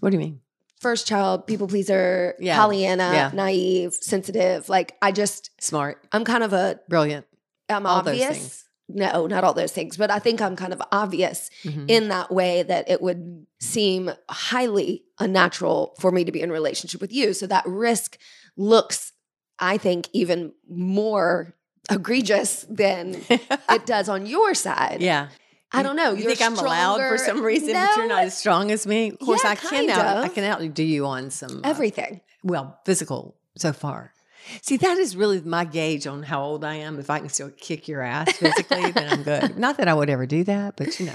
What 0.00 0.10
do 0.10 0.16
you 0.16 0.20
mean? 0.20 0.40
First 0.88 1.06
child, 1.08 1.46
people 1.46 1.66
pleaser, 1.66 2.34
Yeah. 2.38 2.56
Pollyanna, 2.58 3.08
Yeah. 3.18 3.30
naive, 3.34 3.94
sensitive. 3.94 4.68
Like 4.68 4.88
I 5.02 5.10
just 5.12 5.50
Smart, 5.60 5.96
I'm 6.12 6.24
kind 6.24 6.44
of 6.44 6.52
a 6.52 6.78
brilliant. 6.88 7.26
I'm 7.68 7.86
All 7.86 7.96
obvious. 7.98 8.60
No, 8.86 9.26
not 9.26 9.44
all 9.44 9.54
those 9.54 9.72
things, 9.72 9.96
but 9.96 10.10
I 10.10 10.18
think 10.18 10.42
I'm 10.42 10.56
kind 10.56 10.74
of 10.74 10.82
obvious 10.92 11.48
Mhm. 11.64 11.86
in 11.88 12.08
that 12.08 12.28
way 12.30 12.62
that 12.62 12.84
it 12.90 13.00
would 13.00 13.46
seem 13.58 14.10
highly 14.28 15.04
unnatural 15.18 15.94
for 16.00 16.10
me 16.12 16.22
to 16.24 16.32
be 16.32 16.42
in 16.42 16.50
a 16.50 16.52
relationship 16.52 17.00
with 17.00 17.10
you. 17.10 17.32
So 17.32 17.46
that 17.46 17.64
risk 17.66 18.18
looks, 18.58 19.12
I 19.58 19.78
think, 19.78 20.08
even 20.12 20.52
more 20.68 21.54
egregious 21.90 22.66
than 22.68 23.22
it 23.30 23.86
does 23.86 24.08
on 24.10 24.26
your 24.26 24.52
side. 24.54 24.98
yeah. 25.00 25.28
I 25.74 25.82
don't 25.82 25.96
know. 25.96 26.12
You 26.12 26.24
You're 26.24 26.34
think 26.34 26.42
I'm 26.50 26.58
allowed 26.58 26.98
for 26.98 27.18
some 27.18 27.42
reason, 27.42 27.72
but 27.74 27.96
you're 27.96 28.08
not 28.08 28.24
as 28.24 28.36
strong 28.38 28.70
as 28.70 28.86
me? 28.86 29.10
Of 29.10 29.18
course, 29.18 29.42
Yeah, 29.44 29.50
I 29.50 29.54
can 29.56 29.90
out, 29.90 30.16
I 30.18 30.28
can 30.28 30.44
outdo 30.44 30.82
you 30.82 31.06
on 31.06 31.30
some 31.30 31.58
uh, 31.64 31.68
everything. 31.68 32.20
well, 32.42 32.78
physical 32.84 33.36
so 33.56 33.72
far. 33.72 34.12
See, 34.60 34.76
that 34.76 34.98
is 34.98 35.16
really 35.16 35.40
my 35.40 35.64
gauge 35.64 36.06
on 36.06 36.22
how 36.22 36.42
old 36.42 36.64
I 36.64 36.74
am. 36.74 36.98
If 36.98 37.08
I 37.08 37.18
can 37.18 37.30
still 37.30 37.50
kick 37.50 37.88
your 37.88 38.02
ass 38.02 38.30
physically, 38.36 38.90
then 38.90 39.10
I'm 39.10 39.22
good. 39.22 39.58
Not 39.66 39.78
that 39.78 39.88
I 39.88 39.94
would 39.94 40.10
ever 40.10 40.26
do 40.26 40.44
that, 40.44 40.76
but 40.76 41.00
you 41.00 41.06
know. 41.06 41.14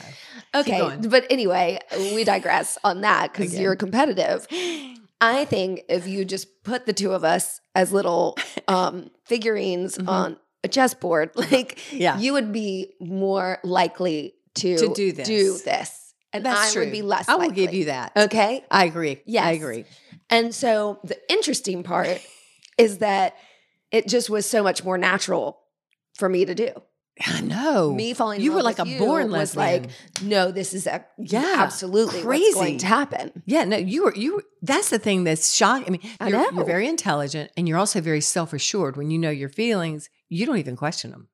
Okay. 0.56 0.98
But 1.08 1.28
anyway, 1.30 1.78
we 1.96 2.24
digress 2.24 2.80
on 2.84 3.02
that 3.02 3.32
because 3.32 3.58
you're 3.60 3.76
competitive. 3.76 4.48
I 5.22 5.46
think 5.46 5.82
if 5.90 6.08
you 6.08 6.26
just 6.26 6.64
put 6.64 6.88
the 6.88 6.94
two 6.94 7.12
of 7.12 7.24
us 7.24 7.62
as 7.76 7.92
little 7.92 8.36
um, 8.68 9.12
figurines 9.26 9.98
Mhm. 9.98 10.08
on 10.08 10.38
a 10.64 10.68
chessboard, 10.68 11.30
like 11.36 11.78
Yeah. 11.94 12.18
you 12.18 12.34
would 12.34 12.52
be 12.52 12.94
more 13.00 13.60
likely 13.64 14.34
to, 14.60 14.78
To 14.78 14.94
do 14.94 15.12
this. 15.12 15.28
do 15.28 15.58
this. 15.66 16.14
And 16.32 16.46
That's 16.46 16.70
I 16.70 16.74
true. 16.74 16.84
would 16.84 16.92
be 16.92 17.02
less 17.02 17.28
I 17.28 17.36
will 17.36 17.50
give 17.50 17.74
you 17.74 17.86
that. 17.86 18.12
Okay. 18.16 18.64
I 18.70 18.86
agree. 18.86 19.22
Yes. 19.26 19.46
I 19.46 19.52
agree. 19.52 19.86
And 20.30 20.54
so 20.54 21.00
the 21.04 21.18
interesting 21.32 21.82
part 21.84 22.22
is 22.78 23.00
that 23.00 23.36
it 23.92 24.08
just 24.08 24.30
was 24.30 24.46
so 24.46 24.62
much 24.62 24.84
more 24.84 24.98
natural 24.98 25.60
for 26.16 26.30
me 26.30 26.46
to 26.46 26.54
do. 26.54 26.70
I 27.26 27.42
know. 27.42 27.94
Me 27.94 28.14
falling 28.14 28.40
in 28.40 28.46
you 28.46 28.54
were 28.54 28.62
like 28.62 28.80
a 28.80 28.86
born 28.98 29.30
was 29.32 29.54
lesbian. 29.56 29.84
like, 29.84 29.92
no, 30.22 30.52
this 30.52 30.74
is 30.74 30.88
a, 30.88 31.04
Yeah, 31.18 31.56
absolutely 31.58 32.20
what's 32.24 32.26
crazy. 32.26 32.54
going 32.54 32.78
to 32.78 32.86
happen. 32.86 33.44
yeah, 33.46 33.66
no, 33.66 33.76
you 33.76 34.06
were 34.06 34.16
you. 34.16 34.36
Were, 34.36 34.44
that's 34.62 34.90
the 34.90 35.00
thing 35.00 35.26
that's 35.26 35.54
shocking. 35.54 35.86
I 35.88 35.90
mean, 35.90 36.02
I 36.22 36.28
you're, 36.30 36.54
you're 36.54 36.64
very 36.64 36.88
intelligent, 36.88 37.52
and 37.58 37.68
you're 37.68 37.78
also 37.78 38.00
very 38.00 38.22
self 38.22 38.54
assured. 38.54 38.96
When 38.96 39.12
you 39.12 39.18
know 39.20 39.32
your 39.32 39.50
feelings, 39.50 40.10
you 40.30 40.46
don't 40.46 40.60
even 40.60 40.78
question 40.78 41.12
them. 41.12 41.28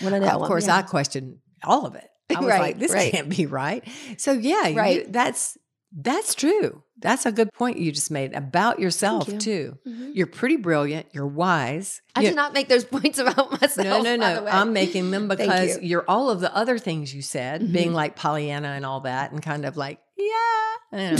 When 0.00 0.12
I 0.12 0.18
know 0.18 0.26
of 0.26 0.42
'em, 0.42 0.48
course, 0.48 0.66
yeah. 0.66 0.76
I 0.78 0.82
question 0.82 1.38
all 1.64 1.86
of 1.86 1.94
it. 1.94 2.08
I 2.36 2.40
was 2.40 2.48
Right, 2.48 2.60
like, 2.60 2.78
this 2.78 2.92
right. 2.92 3.12
can't 3.12 3.28
be 3.28 3.46
right. 3.46 3.86
So 4.18 4.32
yeah, 4.32 4.66
you- 4.68 4.76
Right. 4.76 5.12
that's 5.12 5.56
that's 5.94 6.34
true. 6.34 6.82
That's 7.00 7.26
a 7.26 7.32
good 7.32 7.52
point 7.52 7.76
you 7.78 7.92
just 7.92 8.10
made 8.10 8.32
about 8.32 8.78
yourself 8.78 9.28
you. 9.28 9.38
too. 9.38 9.78
Mhm. 9.86 10.12
You're 10.14 10.26
pretty 10.26 10.56
brilliant. 10.56 11.06
You're 11.12 11.26
wise. 11.26 12.00
I 12.14 12.20
You- 12.22 12.28
did 12.28 12.36
not 12.36 12.54
make 12.54 12.68
those 12.68 12.84
points 12.96 13.18
about 13.18 13.60
myself. 13.60 13.76
No, 13.86 14.00
no, 14.00 14.16
no. 14.16 14.46
I'm 14.46 14.72
making 14.72 15.10
them 15.10 15.28
because 15.36 15.76
you. 15.76 15.82
you. 15.82 15.98
are 15.98 16.08
all 16.08 16.30
of 16.30 16.40
the 16.40 16.54
other 16.56 16.78
things 16.78 17.14
you 17.14 17.20
said, 17.20 17.70
being 17.72 17.90
Mhm. 17.90 17.94
like 17.94 18.16
Pollyanna 18.16 18.68
and 18.68 18.86
all 18.86 19.00
that, 19.00 19.32
and 19.32 19.42
kind 19.42 19.66
of 19.66 19.76
like, 19.76 19.98
yeah. 20.16 21.18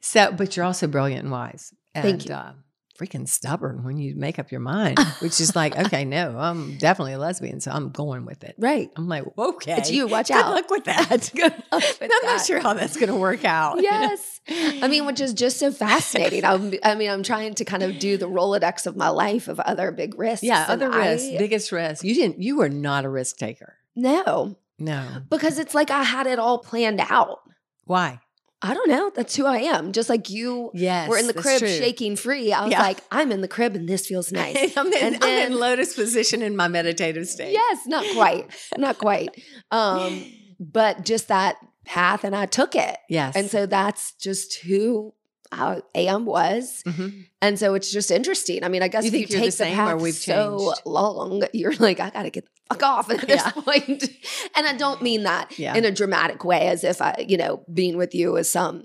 So, 0.00 0.32
but 0.32 0.56
you're 0.56 0.66
also 0.66 0.86
brilliant 0.86 1.22
and 1.22 1.30
wise. 1.32 1.72
And, 1.94 2.04
Thank 2.04 2.28
you. 2.28 2.34
Uh, 2.34 2.52
freaking 3.00 3.26
stubborn 3.26 3.82
when 3.84 3.96
you 3.96 4.14
make 4.14 4.38
up 4.38 4.50
your 4.50 4.60
mind, 4.60 4.98
which 5.20 5.40
is 5.40 5.56
like, 5.56 5.76
okay, 5.86 6.04
no, 6.04 6.36
I'm 6.38 6.76
definitely 6.76 7.14
a 7.14 7.18
lesbian, 7.18 7.60
so 7.60 7.70
I'm 7.70 7.90
going 7.90 8.26
with 8.26 8.44
it. 8.44 8.54
right. 8.58 8.90
I'm 8.96 9.08
like, 9.08 9.24
okay. 9.38 9.76
It's 9.78 9.90
you. 9.90 10.06
Watch 10.06 10.28
Good 10.28 10.36
out. 10.36 10.50
luck 10.54 10.70
with 10.70 10.84
that. 10.92 11.30
Good 11.34 11.54
luck 11.72 11.82
with 12.00 12.02
I'm 12.02 12.26
not 12.26 12.44
sure 12.44 12.60
how 12.60 12.74
that's 12.74 12.96
going 12.96 13.08
to 13.08 13.16
work 13.16 13.44
out. 13.44 13.80
Yes. 13.82 14.40
I 14.48 14.88
mean, 14.88 15.06
which 15.06 15.20
is 15.20 15.32
just 15.32 15.58
so 15.58 15.72
fascinating. 15.72 16.44
I'm, 16.44 16.74
I 16.84 16.94
mean, 16.94 17.10
I'm 17.10 17.22
trying 17.22 17.54
to 17.54 17.64
kind 17.64 17.82
of 17.82 17.98
do 17.98 18.16
the 18.16 18.26
Rolodex 18.28 18.86
of 18.86 18.96
my 18.96 19.08
life 19.08 19.48
of 19.48 19.58
other 19.60 19.90
big 19.92 20.18
risks. 20.18 20.42
yeah, 20.42 20.66
other 20.68 20.90
risks, 20.90 21.28
I- 21.32 21.38
biggest 21.38 21.72
risk. 21.72 22.04
You 22.04 22.14
didn't. 22.14 22.42
You 22.42 22.56
were 22.58 22.68
not 22.68 23.04
a 23.04 23.08
risk 23.08 23.36
taker. 23.38 23.76
no, 23.96 24.56
No. 24.78 25.22
because 25.30 25.58
it's 25.58 25.74
like 25.74 25.90
I 25.90 26.02
had 26.02 26.26
it 26.26 26.38
all 26.38 26.58
planned 26.58 27.00
out. 27.00 27.38
Why? 27.84 28.20
I 28.62 28.74
don't 28.74 28.88
know. 28.90 29.10
That's 29.14 29.34
who 29.36 29.46
I 29.46 29.58
am. 29.58 29.92
Just 29.92 30.08
like 30.10 30.28
you 30.28 30.70
Yes, 30.74 31.08
were 31.08 31.16
in 31.16 31.26
the 31.26 31.32
crib 31.34 31.60
shaking 31.60 32.14
free. 32.16 32.52
I 32.52 32.64
was 32.64 32.72
Yeah. 32.72 32.82
like, 32.82 32.98
I'm 33.10 33.32
in 33.32 33.40
the 33.40 33.48
crib 33.48 33.74
and 33.74 33.88
this 33.88 34.06
feels 34.06 34.30
nice. 34.42 34.76
I'm, 34.76 34.92
in, 34.92 35.14
And 35.14 35.24
I'm 35.24 35.52
in 35.52 35.58
lotus 35.58 35.94
position 35.94 36.42
in 36.42 36.56
my 36.56 36.68
meditative 36.68 37.26
state. 37.26 37.52
yes, 37.52 37.78
not 37.86 38.04
quite. 38.14 38.50
Not 38.76 38.98
quite. 38.98 39.30
Um, 39.70 40.24
but 40.60 41.04
just 41.06 41.28
that 41.28 41.56
path 41.86 42.22
and 42.22 42.36
I 42.36 42.44
took 42.46 42.76
it. 42.76 42.98
Yes. 43.08 43.34
And 43.34 43.50
so 43.50 43.64
that's 43.66 44.12
just 44.12 44.60
who 44.60 45.14
I 45.52 45.82
am 45.94 46.26
was. 46.26 46.82
Mhm. 46.86 47.26
And 47.42 47.58
so 47.58 47.74
it's 47.74 47.90
just 47.90 48.10
interesting. 48.10 48.62
I 48.62 48.68
mean, 48.68 48.82
I 48.82 48.88
guess 48.88 49.04
You 49.04 49.08
if 49.08 49.14
you 49.14 49.26
the 49.26 49.34
take 49.34 49.44
the, 49.46 49.50
same 49.52 49.74
path 49.74 50.00
we've 50.00 50.14
so 50.14 50.58
changed? 50.74 50.82
long, 50.86 51.42
you're 51.52 51.74
like, 51.74 51.98
I 52.00 52.10
gotta 52.10 52.30
get 52.30 52.44
the 52.44 52.50
fuck 52.76 52.82
off 52.84 53.10
at 53.10 53.26
this 53.26 53.42
point. 53.52 54.08
And 54.56 54.66
I 54.66 54.76
don't 54.76 55.02
mean 55.02 55.24
that 55.24 55.58
Yeah. 55.58 55.74
in 55.76 55.84
a 55.84 55.90
dramatic 55.90 56.44
way, 56.44 56.68
as 56.68 56.84
if 56.84 57.02
I, 57.02 57.24
you 57.28 57.36
know, 57.36 57.64
being 57.72 57.96
with 57.96 58.14
you 58.14 58.36
is 58.36 58.50
some 58.50 58.84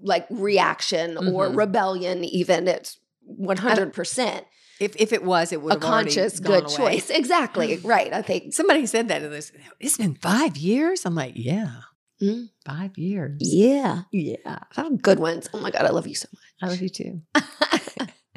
like 0.00 0.26
reaction 0.30 1.16
or 1.18 1.48
Mhm. 1.48 1.56
rebellion, 1.56 2.24
even 2.24 2.66
it's 2.68 2.98
100% 3.40 4.44
if 4.80 4.96
if 4.96 5.12
it 5.12 5.22
was, 5.24 5.52
it 5.52 5.62
would 5.62 5.74
a 5.74 5.76
conscious, 5.78 6.40
good 6.40 6.64
away. 6.64 6.76
choice. 6.76 7.10
Exactly. 7.10 7.76
Right. 7.84 8.12
I 8.12 8.22
think. 8.22 8.52
Somebody 8.52 8.86
said 8.86 9.08
that 9.08 9.20
to 9.20 9.28
this. 9.28 9.52
It's 9.80 9.96
been 9.96 10.14
five 10.16 10.56
years. 10.56 11.04
I'm 11.06 11.14
like, 11.14 11.34
yeah, 11.36 11.70
Mm. 12.22 12.48
five 12.64 12.96
years. 12.96 13.38
Yeah. 13.40 14.02
Yeah, 14.12 14.60
have 14.76 15.02
good 15.02 15.18
ones. 15.18 15.48
Oh 15.52 15.60
my 15.60 15.70
God. 15.70 15.82
I 15.84 15.90
love 15.90 16.06
you 16.06 16.14
so 16.14 16.28
much. 16.32 16.42
I 16.62 16.68
love 16.72 16.80
you 16.80 16.88
too. 16.88 17.22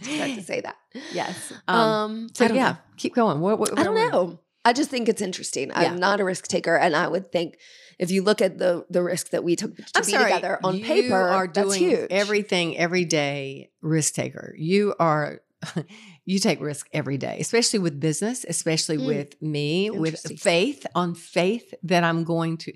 had 0.01 0.35
to 0.35 0.41
say 0.43 0.61
that. 0.61 0.75
Yes. 1.13 1.53
Um, 1.67 1.79
Um. 1.79 2.29
So 2.33 2.45
yeah, 2.45 2.71
know. 2.71 2.77
keep 2.97 3.13
going. 3.15 3.39
What, 3.39 3.59
what, 3.59 3.77
I 3.77 3.83
don't 3.83 3.93
were 3.95 4.05
we? 4.05 4.09
know. 4.11 4.39
I 4.65 4.73
just 4.73 4.89
think 4.89 5.07
it's 5.07 5.21
interesting. 5.21 5.69
Yeah. 5.69 5.79
I'm 5.79 5.97
not 5.99 6.19
a 6.19 6.25
risk 6.25 6.47
taker, 6.47 6.75
and 6.75 6.95
I 6.95 7.07
would 7.07 7.31
think 7.31 7.57
if 7.99 8.11
you 8.11 8.21
look 8.23 8.41
at 8.41 8.57
the 8.57 8.85
the 8.89 9.01
risk 9.01 9.29
that 9.29 9.43
we 9.43 9.55
took 9.55 9.75
to 9.77 9.83
I'm 9.95 10.03
be 10.05 10.11
sorry. 10.11 10.31
together 10.33 10.59
on 10.63 10.77
you 10.77 10.83
paper, 10.83 11.15
are 11.15 11.47
that's 11.47 11.75
huge. 11.75 12.07
everything 12.11 12.77
every 12.77 13.05
day. 13.05 13.69
Risk 13.81 14.13
taker. 14.15 14.53
You 14.57 14.95
are. 14.99 15.41
You 16.29 16.39
take 16.39 16.59
risk 16.59 16.89
every 16.91 17.17
day, 17.17 17.37
especially 17.39 17.79
with 17.79 18.01
business, 18.01 18.45
especially 18.49 18.97
Mm. 18.97 19.07
with 19.07 19.41
me, 19.41 19.89
with 19.89 20.19
faith, 20.41 20.85
on 20.93 21.15
faith 21.15 21.73
that 21.83 22.03
I'm 22.03 22.25
going 22.25 22.57
to, 22.57 22.73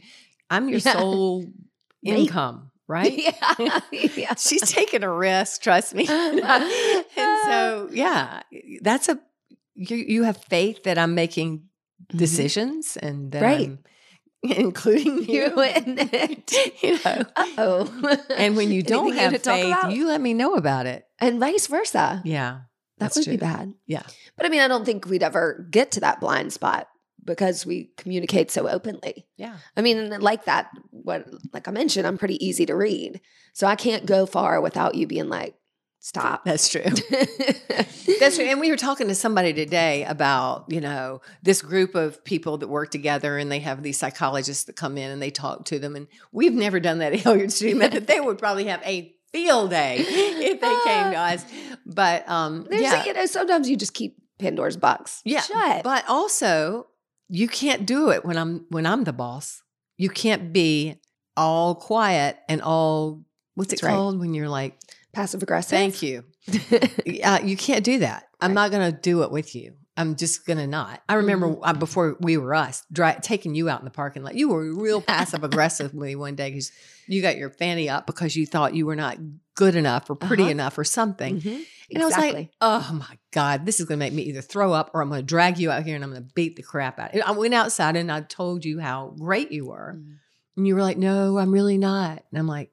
I'm 0.51 0.69
your 0.69 0.79
Yeah. 0.79 0.93
sole 0.93 1.45
income, 2.03 2.69
right? 2.87 3.11
yeah, 3.17 3.79
yeah. 3.91 4.35
She's 4.37 4.61
taking 4.69 5.01
a 5.03 5.11
risk, 5.11 5.61
trust 5.63 5.95
me. 5.95 6.05
and 6.07 6.41
so, 7.45 7.89
yeah, 7.91 8.41
that's 8.81 9.09
a 9.09 9.19
you. 9.75 9.97
You 9.97 10.23
have 10.23 10.37
faith 10.37 10.83
that 10.83 10.97
I'm 10.97 11.15
making 11.15 11.63
decisions 12.09 12.97
and 12.97 13.31
that 13.31 13.41
Mm-hmm. 13.41 13.45
Right. 13.45 13.77
I'm 14.43 14.51
including 14.65 15.23
you. 15.29 15.53
You 15.53 15.61
in 15.61 15.97
it. 16.11 16.51
you 16.83 16.99
know. 17.05 17.23
oh. 17.59 18.17
And 18.35 18.57
when 18.57 18.71
you 18.71 18.81
don't 18.81 19.09
you 19.09 19.13
have 19.13 19.39
talk 19.41 19.55
faith, 19.55 19.95
you 19.95 20.07
let 20.07 20.19
me 20.19 20.33
know 20.33 20.55
about 20.55 20.85
it. 20.87 21.05
and 21.19 21.39
vice 21.39 21.67
versa, 21.67 22.21
Yeah, 22.25 22.61
that 22.97 23.13
would 23.15 23.23
true. 23.23 23.33
be 23.33 23.37
bad. 23.37 23.73
Yeah. 23.85 24.01
but 24.35 24.45
I 24.45 24.49
mean, 24.49 24.61
I 24.61 24.67
don't 24.67 24.83
think 24.83 25.05
we'd 25.05 25.21
ever 25.23 25.67
get 25.69 25.91
to 25.91 25.99
that 26.01 26.19
blind 26.19 26.53
spot 26.53 26.87
because 27.23 27.65
we 27.65 27.91
communicate 27.97 28.51
so 28.51 28.67
openly. 28.67 29.25
Yeah, 29.37 29.57
I 29.75 29.81
mean, 29.81 30.09
like 30.19 30.45
that, 30.45 30.69
what 30.91 31.27
like 31.53 31.67
I 31.67 31.71
mentioned, 31.71 32.07
I'm 32.07 32.17
pretty 32.17 32.43
easy 32.45 32.65
to 32.65 32.75
read, 32.75 33.21
so 33.53 33.67
I 33.67 33.75
can't 33.75 34.05
go 34.05 34.25
far 34.25 34.61
without 34.61 34.95
you 34.95 35.07
being 35.07 35.29
like, 35.29 35.55
"Stop." 35.99 36.45
that's 36.45 36.69
true. 36.69 36.81
That's 38.21 38.35
true. 38.35 38.45
And 38.45 38.59
we 38.59 38.69
were 38.69 38.77
talking 38.77 39.07
to 39.07 39.15
somebody 39.15 39.51
today 39.51 40.03
about, 40.03 40.65
you 40.69 40.79
know, 40.79 41.21
this 41.41 41.63
group 41.63 41.95
of 41.95 42.23
people 42.23 42.59
that 42.59 42.67
work 42.67 42.91
together 42.91 43.37
and 43.37 43.51
they 43.51 43.59
have 43.59 43.81
these 43.81 43.97
psychologists 43.97 44.65
that 44.65 44.75
come 44.75 44.97
in 44.97 45.09
and 45.09 45.19
they 45.19 45.31
talk 45.31 45.65
to 45.65 45.79
them. 45.79 45.95
And 45.95 46.07
we've 46.31 46.53
never 46.53 46.79
done 46.79 46.99
that 46.99 47.13
at 47.13 47.19
Hilliard 47.21 47.51
Studio 47.51 47.77
Method. 47.77 48.05
They 48.05 48.19
would 48.19 48.37
probably 48.37 48.65
have 48.65 48.81
a 48.83 49.15
field 49.31 49.71
day 49.71 49.97
if 49.99 50.61
they 50.61 50.91
came 50.91 51.11
to 51.13 51.17
us. 51.17 51.45
But 51.85 52.29
um 52.29 52.67
There's, 52.69 52.83
yeah. 52.83 53.05
you 53.05 53.13
know, 53.13 53.25
sometimes 53.25 53.67
you 53.67 53.75
just 53.75 53.95
keep 53.95 54.17
Pandora's 54.37 54.77
box. 54.77 55.21
Yeah. 55.25 55.41
shut. 55.41 55.83
But 55.83 56.05
also 56.07 56.87
you 57.33 57.47
can't 57.47 57.85
do 57.85 58.09
it 58.11 58.23
when 58.25 58.37
I'm 58.37 58.65
when 58.69 58.85
I'm 58.85 59.03
the 59.05 59.13
boss. 59.13 59.63
You 59.97 60.09
can't 60.09 60.51
be 60.53 60.95
all 61.37 61.75
quiet 61.75 62.37
and 62.49 62.61
all 62.61 63.23
what's 63.55 63.69
That's 63.71 63.81
it 63.81 63.85
right. 63.85 63.93
called 63.93 64.19
when 64.19 64.33
you're 64.33 64.49
like, 64.49 64.77
Passive 65.13 65.41
aggressive. 65.41 65.71
thank 65.71 66.01
you. 66.01 66.23
uh, 67.23 67.39
you 67.43 67.55
can't 67.57 67.83
do 67.83 67.99
that. 67.99 68.25
I'm 68.39 68.53
not 68.53 68.71
going 68.71 68.91
to 68.91 68.97
do 68.99 69.23
it 69.23 69.31
with 69.31 69.55
you. 69.55 69.73
I'm 69.97 70.15
just 70.15 70.45
going 70.45 70.57
to 70.57 70.67
not. 70.67 71.01
I 71.09 71.15
remember 71.15 71.47
Mm-hmm. 71.49 71.63
uh, 71.63 71.73
before 71.73 72.15
we 72.21 72.37
were 72.37 72.55
us, 72.55 72.83
dri- 72.91 73.17
taking 73.21 73.53
you 73.55 73.69
out 73.69 73.79
in 73.79 73.85
the 73.85 73.91
parking 73.91 74.23
lot. 74.23 74.35
You 74.35 74.49
were 74.49 74.73
real 74.73 75.01
passive 75.15 75.43
aggressively 75.43 76.15
one 76.15 76.35
day 76.35 76.49
because 76.49 76.71
you 77.07 77.21
got 77.21 77.37
your 77.37 77.49
fanny 77.49 77.89
up 77.89 78.07
because 78.07 78.35
you 78.35 78.45
thought 78.45 78.73
you 78.73 78.85
were 78.85 78.95
not 78.95 79.17
good 79.61 79.75
enough 79.75 80.09
or 80.09 80.15
pretty 80.15 80.43
Uh-huh. 80.43 80.51
enough 80.57 80.77
or 80.77 80.83
something. 80.83 81.39
Mhm. 81.39 81.63
And 81.93 82.01
I 82.01 82.05
was 82.05 82.17
like, 82.17 82.51
oh 82.61 82.89
my 82.93 83.17
God, 83.31 83.65
this 83.65 83.79
is 83.79 83.85
going 83.85 83.99
to 83.99 84.05
make 84.05 84.13
me 84.13 84.23
either 84.23 84.41
throw 84.41 84.71
up 84.73 84.91
or 84.93 85.01
I'm 85.01 85.09
going 85.09 85.21
to 85.21 85.25
drag 85.25 85.59
you 85.59 85.69
out 85.71 85.83
here 85.83 85.95
and 85.95 86.03
I'm 86.03 86.09
going 86.11 86.23
to 86.25 86.33
beat 86.33 86.55
the 86.55 86.63
crap 86.63 86.97
out. 86.99 87.09
of 87.09 87.15
you. 87.15 87.21
I 87.25 87.31
went 87.31 87.53
outside 87.53 87.95
and 87.95 88.11
I 88.11 88.21
told 88.21 88.63
you 88.65 88.79
how 88.79 89.13
great 89.19 89.51
you 89.51 89.65
were. 89.67 89.97
Mhm. 89.97 90.15
And 90.57 90.67
you 90.67 90.73
were 90.75 90.81
like, 90.81 90.97
no, 90.97 91.37
I'm 91.37 91.51
really 91.51 91.77
not. 91.77 92.23
And 92.31 92.39
I'm 92.39 92.47
like, 92.47 92.71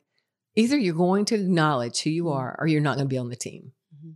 either 0.54 0.76
you're 0.78 0.94
going 0.94 1.24
to 1.26 1.34
acknowledge 1.34 2.00
who 2.02 2.10
you 2.10 2.24
Mhm. 2.24 2.34
are 2.36 2.56
or 2.60 2.66
you're 2.68 2.80
not 2.80 2.96
going 2.96 3.06
to 3.08 3.14
be 3.14 3.18
on 3.18 3.28
the 3.28 3.36
team. 3.36 3.72
Mhm. 3.94 4.14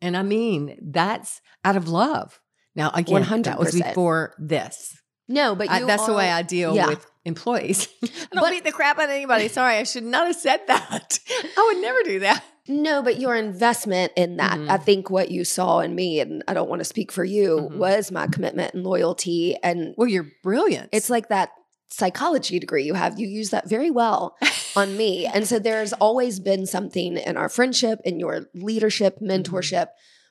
And 0.00 0.16
I 0.16 0.22
mean, 0.22 0.78
that's 0.80 1.40
out 1.64 1.76
of 1.76 1.88
love, 1.88 2.40
Now, 2.76 2.90
again, 2.94 3.22
that 3.42 3.58
was 3.58 3.72
100%. 3.74 3.88
before 3.88 4.34
this. 4.38 4.96
No, 5.28 5.54
but 5.54 5.68
I, 5.70 5.82
that's 5.84 6.06
the 6.06 6.12
way 6.12 6.30
I 6.30 6.42
deal 6.42 6.74
yeah. 6.76 6.88
with 6.88 7.06
employees. 7.24 7.88
I 8.02 8.06
don't 8.32 8.42
But- 8.42 8.50
beat 8.50 8.64
the 8.64 8.72
crap 8.72 8.98
out 8.98 9.04
of 9.04 9.10
anybody. 9.10 9.48
Sorry, 9.48 9.76
I 9.76 9.84
should 9.84 10.04
not 10.04 10.26
have 10.26 10.36
said 10.36 10.60
that. 10.66 11.18
I 11.56 11.70
would 11.72 11.82
never 11.82 12.02
do 12.04 12.20
that. 12.20 12.42
No, 12.66 13.02
but 13.02 13.20
your 13.20 13.34
investment 13.34 14.12
in 14.16 14.36
that, 14.38 14.58
Mhm. 14.58 14.70
I 14.70 14.78
think 14.78 15.10
what 15.10 15.30
you 15.30 15.44
saw 15.44 15.80
in 15.80 15.94
me, 15.94 16.20
and 16.20 16.42
I 16.48 16.54
don't 16.54 16.68
want 16.70 16.80
to 16.80 16.84
speak 16.84 17.12
for 17.12 17.22
you, 17.24 17.68
Mhm. 17.70 17.76
was 17.76 18.10
my 18.10 18.26
commitment 18.26 18.72
and 18.74 18.84
loyalty. 18.84 19.56
And 19.62 19.94
Well, 19.98 20.08
you're 20.08 20.28
brilliant. 20.42 20.88
it's 20.92 21.10
like 21.10 21.28
that 21.28 21.50
psychology 21.90 22.58
degree 22.58 22.82
you 22.84 22.94
have. 22.94 23.18
You 23.20 23.28
use 23.28 23.50
that 23.50 23.68
very 23.68 23.90
well 23.90 24.36
on 24.76 24.96
me. 24.96 25.26
And 25.26 25.46
so 25.46 25.58
there's 25.58 25.92
always 25.92 26.40
been 26.40 26.66
something 26.66 27.16
in 27.18 27.36
our 27.36 27.48
friendship, 27.50 28.00
in 28.04 28.18
your 28.18 28.48
leadership, 28.54 29.16
Mm-hmm. 29.20 29.30
mentorship 29.30 29.88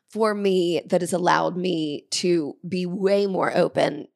for 0.09 0.33
me 0.33 0.81
that 0.87 1.01
has 1.01 1.13
allowed 1.13 1.55
me 1.55 2.05
to 2.11 2.55
be 2.67 2.85
way 2.85 3.25
more 3.27 3.55
open 3.55 4.07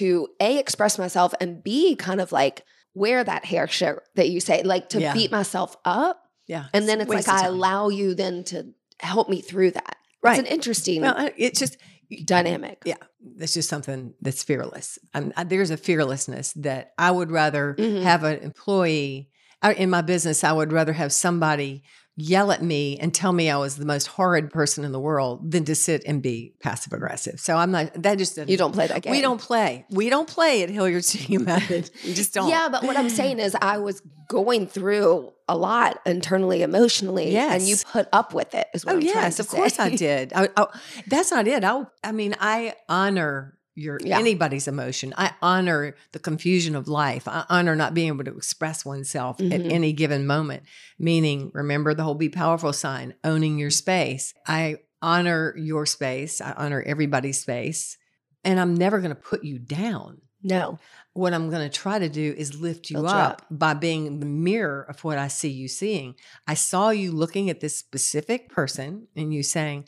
to 0.00 0.28
A, 0.40 0.58
express 0.58 0.98
myself 0.98 1.34
and 1.40 1.62
B, 1.62 1.96
kind 1.96 2.20
of 2.20 2.32
like 2.32 2.64
wear 2.94 3.24
that 3.24 3.44
hair 3.44 3.66
shirt 3.66 4.04
that 4.14 4.28
you 4.30 4.40
say, 4.40 4.62
like 4.62 4.88
to 4.90 5.00
Yeah. 5.00 5.12
beat 5.14 5.30
myself 5.32 5.76
up. 5.84 6.20
yeah. 6.46 6.66
And 6.74 6.88
then 6.88 7.00
it's 7.00 7.10
like 7.10 7.28
I 7.28 7.46
allow 7.46 7.88
you 7.88 8.14
then 8.14 8.44
to 8.44 8.66
help 9.00 9.28
me 9.28 9.40
through 9.40 9.70
that. 9.72 9.96
Right. 10.22 10.38
It's 10.38 10.48
an 10.48 10.54
interesting 10.54 11.00
Well, 11.02 11.30
it's 11.36 11.58
just 11.58 11.76
dynamic. 12.24 12.82
Yeah, 12.84 12.96
that's 13.36 13.54
just 13.54 13.68
something 13.68 14.14
that's 14.20 14.42
fearless. 14.42 14.98
Um, 15.14 15.32
I, 15.36 15.44
there's 15.44 15.70
a 15.70 15.76
fearlessness 15.76 16.52
that 16.54 16.92
I 16.98 17.10
would 17.10 17.30
rather 17.30 17.74
Mhm. 17.78 18.02
have 18.02 18.24
an 18.24 18.38
employee 18.40 19.30
I- 19.62 19.72
in 19.74 19.88
my 19.90 20.02
business. 20.02 20.44
I 20.44 20.52
would 20.52 20.72
rather 20.72 20.92
have 20.92 21.12
somebody 21.12 21.82
yell 22.16 22.52
at 22.52 22.62
me 22.62 22.96
and 22.98 23.12
tell 23.12 23.32
me 23.32 23.50
I 23.50 23.56
was 23.56 23.76
the 23.76 23.84
most 23.84 24.06
horrid 24.06 24.50
person 24.50 24.84
in 24.84 24.92
the 24.92 25.00
world 25.00 25.50
than 25.50 25.64
to 25.64 25.74
sit 25.74 26.02
and 26.06 26.22
be 26.22 26.54
passive 26.60 26.92
aggressive. 26.92 27.40
So 27.40 27.56
I'm 27.56 27.70
not. 27.70 28.02
That 28.02 28.18
just 28.18 28.36
You 28.36 28.56
don't 28.56 28.72
play 28.72 28.86
that 28.86 29.02
game. 29.02 29.10
We 29.10 29.20
don't 29.20 29.40
play. 29.40 29.84
We 29.90 30.10
don't 30.10 30.28
play 30.28 30.62
at 30.62 30.70
Hilliard 30.70 31.04
Studio 31.04 31.40
Method. 31.40 31.90
We 32.04 32.14
just 32.14 32.32
don't. 32.32 32.48
Yeah, 32.48 32.68
but 32.70 32.84
what 32.84 32.96
I'm 32.96 33.10
saying 33.10 33.40
is 33.40 33.56
I 33.60 33.78
was 33.78 34.00
going 34.28 34.66
through 34.66 35.32
a 35.48 35.56
lot 35.56 36.00
internally, 36.06 36.62
emotionally, 36.62 37.32
yes. 37.32 37.52
and 37.52 37.68
you 37.68 37.76
put 37.92 38.08
up 38.12 38.32
with 38.32 38.54
it. 38.54 38.68
Is 38.72 38.84
what 38.84 38.94
Oh 38.94 38.98
I'm 38.98 39.02
yes, 39.02 39.36
to 39.36 39.42
of 39.42 39.48
course 39.48 39.78
I 39.78 39.90
did. 39.90 40.32
I, 40.34 40.48
I, 40.56 40.66
that's 41.06 41.30
not 41.30 41.46
it. 41.46 41.64
I, 41.64 41.84
I 42.02 42.12
mean, 42.12 42.34
I 42.40 42.74
honor 42.88 43.58
your 43.74 43.98
Yeah. 44.02 44.18
anybody's 44.18 44.68
emotion. 44.68 45.12
I 45.16 45.32
honor 45.42 45.96
the 46.12 46.18
confusion 46.18 46.76
of 46.76 46.88
life. 46.88 47.26
I 47.26 47.44
honor 47.48 47.74
not 47.74 47.94
being 47.94 48.08
able 48.08 48.24
to 48.24 48.36
express 48.36 48.84
oneself 48.84 49.40
at 49.40 49.46
Mhm. 49.62 49.70
any 49.70 49.92
given 49.92 50.26
moment. 50.26 50.62
Meaning, 50.98 51.50
remember 51.54 51.94
the 51.94 52.04
whole 52.04 52.14
"be 52.14 52.28
powerful" 52.28 52.72
sign, 52.72 53.14
owning 53.24 53.58
your 53.58 53.70
space. 53.70 54.32
I 54.46 54.76
honor 55.02 55.54
your 55.56 55.86
space. 55.86 56.40
I 56.40 56.52
honor 56.52 56.82
everybody's 56.86 57.40
space, 57.40 57.96
and 58.44 58.58
I'm 58.60 58.74
never 58.74 58.98
going 59.00 59.10
to 59.14 59.20
put 59.20 59.44
you 59.44 59.58
down 59.58 60.20
No, 60.42 60.78
what 61.14 61.32
I'm 61.34 61.48
going 61.50 61.68
to 61.68 61.74
try 61.74 61.98
to 61.98 62.08
do 62.08 62.34
is 62.36 62.60
lift 62.60 62.90
you 62.90 62.98
you 63.00 63.06
up, 63.06 63.46
by 63.50 63.74
being 63.74 64.20
the 64.20 64.26
mirror 64.26 64.82
of 64.88 65.02
what 65.04 65.16
I 65.18 65.28
see 65.28 65.48
you 65.50 65.68
seeing. 65.68 66.14
I 66.46 66.54
saw 66.54 66.90
you 66.90 67.12
looking 67.12 67.48
at 67.50 67.60
this 67.60 67.76
specific 67.76 68.50
person 68.50 69.08
and 69.16 69.32
you 69.34 69.42
saying, 69.42 69.84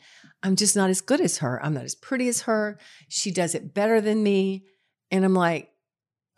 I'm 0.47 0.55
just 0.55 0.77
not 0.77 0.89
as 0.89 1.01
good 1.01 1.19
as 1.19 1.39
her. 1.39 1.61
I'm 1.63 1.73
not 1.73 1.83
as 1.83 1.93
pretty 1.93 2.29
as 2.29 2.43
her. 2.43 2.79
She 3.09 3.31
does 3.31 3.53
it 3.53 3.73
better 3.73 3.99
than 3.99 4.23
me. 4.23 4.63
And 5.11 5.25
I'm 5.25 5.33
like, 5.33 5.69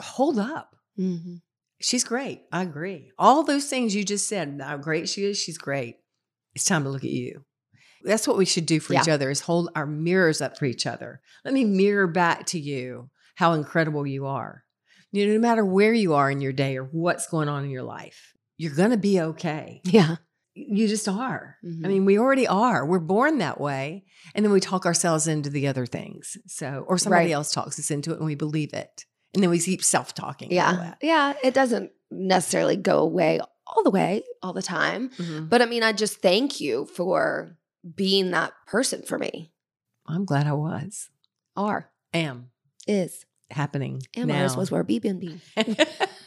hold 0.01 0.39
up. 0.39 0.75
hmm 0.95 1.35
She's 1.79 2.03
great. 2.03 2.41
I 2.51 2.63
agree. 2.63 3.11
All 3.19 3.43
those 3.43 3.69
things 3.69 3.95
you 3.95 4.03
just 4.03 4.27
said, 4.27 4.59
how 4.61 4.77
great 4.77 5.07
she 5.07 5.23
is, 5.25 5.37
she's 5.39 5.59
great. 5.59 5.97
It's 6.55 6.65
time 6.65 6.83
to 6.83 6.89
look 6.89 7.03
at 7.03 7.09
you. 7.11 7.45
That's 8.03 8.27
what 8.27 8.35
we 8.35 8.45
should 8.45 8.65
do 8.65 8.79
for 8.79 8.93
each 9.03 9.07
other 9.07 9.29
is 9.29 9.41
hold 9.41 9.69
our 9.75 9.85
mirrors 9.85 10.41
up 10.41 10.57
for 10.57 10.65
each 10.65 10.87
other. 10.87 11.21
Let 11.45 11.53
me 11.53 11.63
mirror 11.63 12.07
back 12.07 12.47
to 12.47 12.59
you 12.59 13.11
how 13.35 13.53
incredible 13.53 14.07
you 14.07 14.25
are. 14.25 14.63
You 15.11 15.27
know, 15.27 15.33
no 15.33 15.39
matter 15.39 15.63
where 15.63 15.93
you 15.93 16.15
are 16.15 16.31
in 16.31 16.41
your 16.41 16.51
day 16.51 16.77
or 16.77 16.83
what's 16.83 17.27
going 17.27 17.47
on 17.47 17.63
in 17.63 17.69
your 17.69 17.83
life, 17.83 18.33
you're 18.57 18.75
going 18.75 18.91
to 18.91 18.97
be 18.97 19.21
okay. 19.21 19.81
yeah. 19.85 20.15
You 20.67 20.87
just 20.87 21.07
are. 21.07 21.57
Mhm. 21.63 21.85
I 21.85 21.87
mean, 21.87 22.05
we 22.05 22.17
already 22.19 22.47
are. 22.47 22.85
We're 22.85 22.99
born 22.99 23.37
that 23.39 23.59
way. 23.61 24.05
And 24.35 24.43
then 24.45 24.51
we 24.51 24.59
talk 24.59 24.85
ourselves 24.85 25.27
into 25.27 25.49
the 25.49 25.67
other 25.67 25.85
things. 25.85 26.37
So, 26.47 26.85
or 26.87 26.97
somebody 26.97 27.27
Right. 27.27 27.31
else 27.33 27.51
talks 27.51 27.79
us 27.79 27.91
into 27.91 28.11
it 28.11 28.17
and 28.17 28.25
we 28.25 28.35
believe 28.35 28.73
it. 28.73 29.05
And 29.33 29.41
then 29.43 29.49
we 29.49 29.59
keep 29.59 29.83
self 29.83 30.13
talking. 30.13 30.51
yeah, 30.51 30.95
yeah. 31.01 31.33
It 31.43 31.53
doesn't 31.53 31.91
necessarily 32.11 32.75
go 32.75 32.99
away 32.99 33.39
all 33.67 33.83
the 33.83 33.91
way 33.91 34.23
all 34.41 34.53
the 34.53 34.63
time, 34.63 35.09
Mhm. 35.11 35.47
but 35.49 35.61
I 35.61 35.65
mean, 35.65 35.83
I 35.83 35.91
just 35.93 36.21
thank 36.21 36.59
you 36.59 36.85
for 36.87 37.55
being 37.95 38.31
that 38.31 38.53
person 38.65 39.03
for 39.03 39.17
me. 39.19 39.51
I'm 40.07 40.25
glad 40.25 40.47
I 40.47 40.53
was. 40.53 41.09
Are 41.55 41.91
Am 42.13 42.49
is 42.87 43.25
happening. 43.51 44.01
And 44.15 44.27
now. 44.27 44.41
ours 44.43 44.55
was 44.57 44.71
where 44.71 44.83
B 44.83 44.99
been 44.99 45.19
be. 45.19 45.39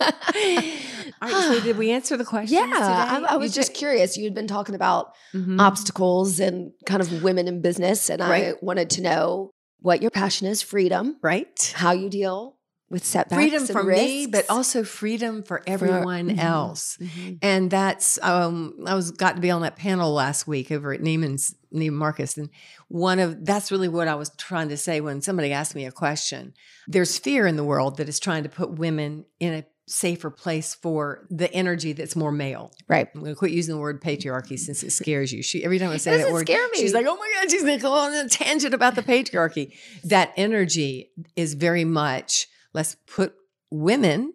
All 0.00 1.28
right, 1.28 1.42
so 1.54 1.60
did 1.60 1.76
we 1.78 1.90
answer 1.90 2.16
the 2.16 2.24
question? 2.24 2.56
Yeah? 2.58 2.70
I, 2.74 3.24
I 3.28 3.32
You 3.34 3.38
was 3.40 3.54
just 3.54 3.72
did- 3.72 3.78
curious. 3.78 4.16
You 4.16 4.24
had 4.24 4.34
been 4.34 4.46
talking 4.48 4.74
about 4.74 5.12
Mhm. 5.34 5.60
obstacles 5.60 6.40
and 6.40 6.72
kind 6.86 7.00
of 7.00 7.22
women 7.22 7.48
in 7.48 7.60
business, 7.60 8.08
and 8.10 8.22
I 8.22 8.54
wanted 8.60 8.90
to 8.90 9.02
know 9.02 9.50
what 9.80 10.02
your 10.02 10.10
passion 10.10 10.46
is: 10.46 10.62
freedom, 10.62 11.16
right? 11.22 11.72
how 11.76 11.92
you 11.92 12.08
deal 12.08 12.56
with 12.92 13.06
setbacks, 13.06 13.40
Freedom 13.40 13.66
for 13.66 13.82
me, 13.82 14.26
but 14.26 14.44
also 14.50 14.84
freedom 14.84 15.42
for 15.42 15.62
everyone 15.66 16.28
mhm. 16.28 16.38
else. 16.38 16.98
Mhm. 17.00 17.38
And 17.40 17.70
that's 17.70 18.22
um 18.22 18.74
I 18.86 18.94
was 18.94 19.10
got 19.10 19.34
to 19.36 19.40
be 19.40 19.50
on 19.50 19.62
that 19.62 19.76
panel 19.76 20.12
last 20.12 20.46
week 20.46 20.70
over 20.70 20.92
at 20.92 21.00
Neiman's 21.00 21.54
Neiman 21.74 21.94
Marcus. 21.94 22.36
And 22.36 22.50
one 22.88 23.18
of 23.18 23.46
that's 23.46 23.72
really 23.72 23.88
what 23.88 24.08
I 24.08 24.14
was 24.14 24.30
trying 24.36 24.68
to 24.68 24.76
say 24.76 25.00
when 25.00 25.22
somebody 25.22 25.52
asked 25.52 25.74
me 25.74 25.86
a 25.86 25.90
question. 25.90 26.52
There's 26.86 27.18
fear 27.18 27.46
in 27.46 27.56
the 27.56 27.64
world 27.64 27.96
that 27.96 28.10
is 28.10 28.20
trying 28.20 28.42
to 28.42 28.50
put 28.50 28.72
women 28.72 29.24
in 29.40 29.54
a 29.54 29.64
safer 29.86 30.30
place 30.30 30.74
for 30.74 31.26
the 31.30 31.52
energy 31.52 31.92
that's 31.94 32.14
more 32.14 32.30
male. 32.30 32.72
right. 32.88 33.08
I'm 33.14 33.20
going 33.20 33.32
to 33.32 33.38
quit 33.38 33.52
using 33.52 33.74
the 33.74 33.80
word 33.80 34.00
patriarchy 34.02 34.58
since 34.58 34.82
it 34.82 34.92
scares 34.92 35.32
you. 35.32 35.42
She 35.42 35.64
every 35.64 35.78
time 35.78 35.90
I 35.90 35.96
say 35.96 36.18
that 36.18 36.30
word, 36.30 36.46
scare 36.46 36.68
me. 36.68 36.78
she's 36.78 36.92
like, 36.92 37.06
"Oh 37.08 37.16
my 37.16 37.32
god, 37.36 37.50
she's 37.50 37.62
going 37.62 37.78
to 37.78 37.82
go 37.82 37.92
on 37.94 38.12
a 38.12 38.28
tangent 38.28 38.74
about 38.74 38.96
the 38.96 39.02
patriarchy." 39.02 39.72
That 40.04 40.34
energy 40.36 41.10
is 41.36 41.54
very 41.54 41.86
much 41.86 42.48
let's 42.72 42.96
put 43.06 43.34
women 43.70 44.34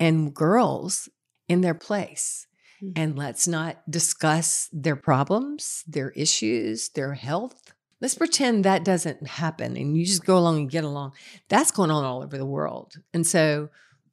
and 0.00 0.34
girls 0.34 1.08
in 1.48 1.60
their 1.60 1.74
place, 1.74 2.46
Mhm. 2.82 2.92
and 2.96 3.18
let's 3.18 3.46
not 3.46 3.88
discuss 3.90 4.68
their 4.72 4.96
problems, 4.96 5.84
their 5.86 6.10
issues, 6.10 6.88
their 6.90 7.14
health. 7.14 7.72
Let's 8.00 8.14
pretend 8.16 8.64
that 8.64 8.84
doesn't 8.84 9.26
happen, 9.26 9.76
and 9.76 9.96
you 9.96 10.04
just 10.04 10.24
go 10.24 10.36
along 10.38 10.58
and 10.58 10.70
get 10.70 10.84
along. 10.84 11.12
That's 11.48 11.70
going 11.70 11.90
on 11.90 12.04
all 12.04 12.22
over 12.22 12.36
the 12.36 12.46
world, 12.46 12.96
and 13.12 13.26
so 13.26 13.68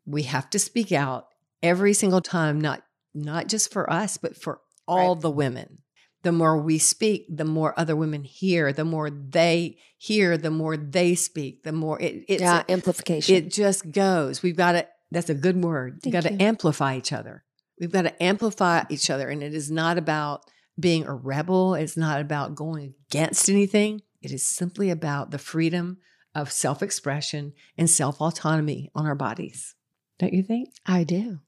we 0.05 0.24
have 0.24 0.49
to 0.51 0.59
speak 0.59 0.91
out 0.91 1.28
every 1.64 1.93
single 1.93 2.22
time 2.22 2.59
not 2.59 2.84
not 3.14 3.47
just 3.47 3.72
for 3.74 3.91
us 3.91 4.16
but 4.18 4.36
for 4.38 4.62
all 4.88 5.14
Right. 5.16 5.22
the 5.22 5.30
women 5.30 5.80
the 6.24 6.32
more 6.32 6.57
we 6.57 6.78
speak 6.78 7.26
the 7.30 7.45
more 7.45 7.74
other 7.80 7.95
women 7.95 8.24
hear 8.24 8.72
the 8.72 8.86
more 8.86 9.09
they 9.09 9.78
hear 9.97 10.38
the 10.38 10.51
more 10.51 10.78
they 10.78 11.15
speak 11.15 11.63
the 11.63 11.72
more 11.72 11.99
it 12.01 12.24
it's 12.28 12.41
yeah, 12.41 12.63
amplification. 12.69 13.36
it 13.36 13.51
just 13.51 13.91
goes. 13.91 14.43
We've 14.43 14.55
got 14.55 14.74
to 14.74 14.88
that's 15.11 15.30
a 15.30 15.36
good 15.36 15.61
word. 15.61 15.99
Thank 16.01 16.13
we've 16.13 16.24
got 16.24 16.32
you. 16.32 16.38
to 16.38 16.43
amplify 16.43 16.97
each 16.97 17.11
other. 17.11 17.43
We've 17.80 17.91
got 17.91 18.03
to 18.03 18.24
amplify 18.24 18.84
each 18.89 19.09
other 19.09 19.30
and 19.30 19.43
it 19.43 19.53
is 19.53 19.69
not 19.69 19.97
about 19.97 20.43
being 20.80 21.05
a 21.05 21.13
rebel. 21.13 21.76
It's 21.76 21.97
not 21.97 22.22
about 22.22 22.55
going 22.55 22.93
against 23.09 23.49
anything. 23.49 24.01
It 24.22 24.32
is 24.32 24.45
simply 24.45 24.89
about 24.89 25.32
the 25.32 25.38
freedom 25.38 25.97
of 26.34 26.51
self-expression 26.51 27.53
and 27.78 27.89
self-autonomy 27.89 28.89
on 28.95 29.05
our 29.05 29.15
bodies. 29.15 29.76
Don't 30.19 30.34
you 30.34 30.43
think? 30.43 30.69
I 30.86 31.03
do. 31.03 31.39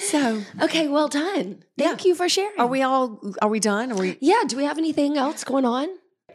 So 0.00 0.42
okay, 0.62 0.88
well 0.88 1.08
done. 1.08 1.62
Thank 1.78 2.04
you 2.04 2.14
for 2.14 2.28
sharing. 2.28 2.58
are 2.58 2.66
we 2.66 2.82
all 2.82 3.20
are 3.42 3.48
we 3.48 3.60
done 3.60 3.92
are 3.92 3.98
we 3.98 4.16
Yeah. 4.20 4.42
Do 4.46 4.56
we 4.56 4.64
have 4.64 4.78
anything 4.78 5.16
else 5.16 5.44
going 5.44 5.64
on? 5.64 5.88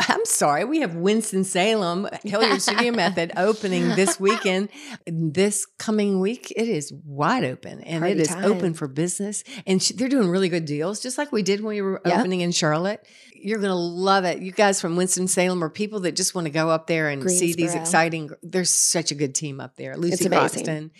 I'm 0.09 0.25
sorry. 0.25 0.65
We 0.65 0.81
have 0.81 0.93
Winston-Salem 0.95 2.09
Hilliard 2.25 2.61
Studio 2.61 2.91
Method 3.03 3.31
opening 3.37 3.87
this 3.95 4.19
weekend. 4.19 4.67
This 5.07 5.65
coming 5.79 6.19
week, 6.19 6.51
it 6.53 6.67
is 6.67 6.91
wide 7.05 7.45
open 7.45 7.79
and 7.79 8.01
Party 8.01 8.11
it 8.11 8.19
is 8.19 8.27
time. 8.27 8.43
open 8.43 8.73
for 8.73 8.89
business. 8.89 9.45
And 9.65 9.81
sh- 9.81 9.93
they're 9.95 10.09
doing 10.09 10.27
really 10.27 10.49
good 10.49 10.65
deals, 10.65 10.99
just 10.99 11.17
like 11.17 11.31
we 11.31 11.43
did 11.43 11.61
when 11.61 11.75
we 11.75 11.81
were 11.81 12.01
Yep. 12.05 12.17
opening 12.19 12.41
in 12.41 12.51
Charlotte. 12.51 13.07
You're 13.35 13.59
going 13.59 13.69
to 13.69 13.75
love 13.75 14.25
it. 14.25 14.39
You 14.41 14.51
guys 14.51 14.81
from 14.81 14.97
Winston-Salem 14.97 15.63
are 15.63 15.69
people 15.69 16.01
that 16.01 16.17
just 16.17 16.35
want 16.35 16.43
to 16.47 16.51
go 16.51 16.69
up 16.69 16.87
there 16.87 17.07
and 17.07 17.23
see 17.31 17.53
these 17.53 17.55
Greensboro. 17.71 17.81
exciting. 17.81 18.29
There's 18.43 18.71
such 18.73 19.11
a 19.11 19.15
good 19.15 19.33
team 19.33 19.61
up 19.61 19.77
there. 19.77 19.95
Lucy. 19.95 20.27
Croxton, 20.27 20.91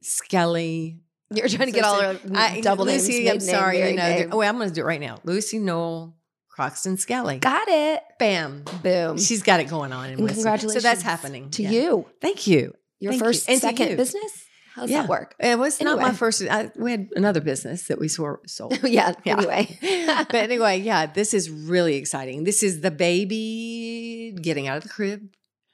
Skelly. 0.00 1.00
You're 1.30 1.48
trying 1.48 1.68
to 1.68 1.72
get 1.72 1.84
all 1.84 2.00
our 2.00 2.16
I- 2.34 2.60
double 2.60 2.84
names. 2.86 3.06
Lucy, 3.06 3.28
I'm 3.28 3.38
name, 3.38 3.40
sorry. 3.40 3.78
You 3.90 3.96
know, 3.96 4.02
name. 4.08 4.28
oh, 4.32 4.38
wait, 4.38 4.48
I'm 4.48 4.56
going 4.56 4.68
to 4.68 4.74
do 4.74 4.80
it 4.80 4.84
right 4.84 5.00
now. 5.00 5.18
Lucy 5.24 5.58
Noel 5.58 6.16
Croxton, 6.48 6.96
Skelly. 6.96 7.38
Got 7.38 7.68
it. 7.68 8.02
Bam. 8.18 8.64
Boom. 8.82 9.18
She's 9.18 9.42
got 9.42 9.60
it 9.60 9.68
going 9.68 9.92
on. 9.92 10.06
In 10.10 10.18
And 10.18 10.28
congratulations 10.28 10.82
So 10.82 10.88
that's 10.88 11.02
happening 11.02 11.50
to 11.50 11.62
Yeah. 11.62 11.70
you. 11.70 12.06
Thank 12.20 12.46
you. 12.46 12.74
Your 12.98 13.12
Thank 13.12 13.20
you. 13.22 13.26
first, 13.28 13.48
And 13.48 13.60
second 13.60 13.90
you. 13.90 13.96
business. 13.96 14.44
How 14.74 14.82
does 14.82 14.90
Yeah. 14.90 15.02
that 15.02 15.08
work? 15.08 15.34
It 15.38 15.58
was 15.58 15.80
not 15.80 15.98
my 15.98 16.12
first. 16.12 16.40
I, 16.42 16.70
we 16.76 16.90
had 16.92 17.08
another 17.16 17.40
business 17.40 17.88
that 17.88 17.98
we 17.98 18.08
sold. 18.08 18.38
yeah, 18.84 19.12
Yeah. 19.24 19.36
Anyway. 19.36 19.78
but 20.06 20.34
anyway, 20.34 20.78
yeah, 20.80 21.06
this 21.06 21.34
is 21.34 21.50
really 21.50 21.96
exciting. 21.96 22.44
This 22.44 22.62
is 22.62 22.80
the 22.80 22.90
baby 22.90 24.34
getting 24.40 24.66
out 24.68 24.78
of 24.78 24.82
the 24.84 24.88
crib. 24.88 25.28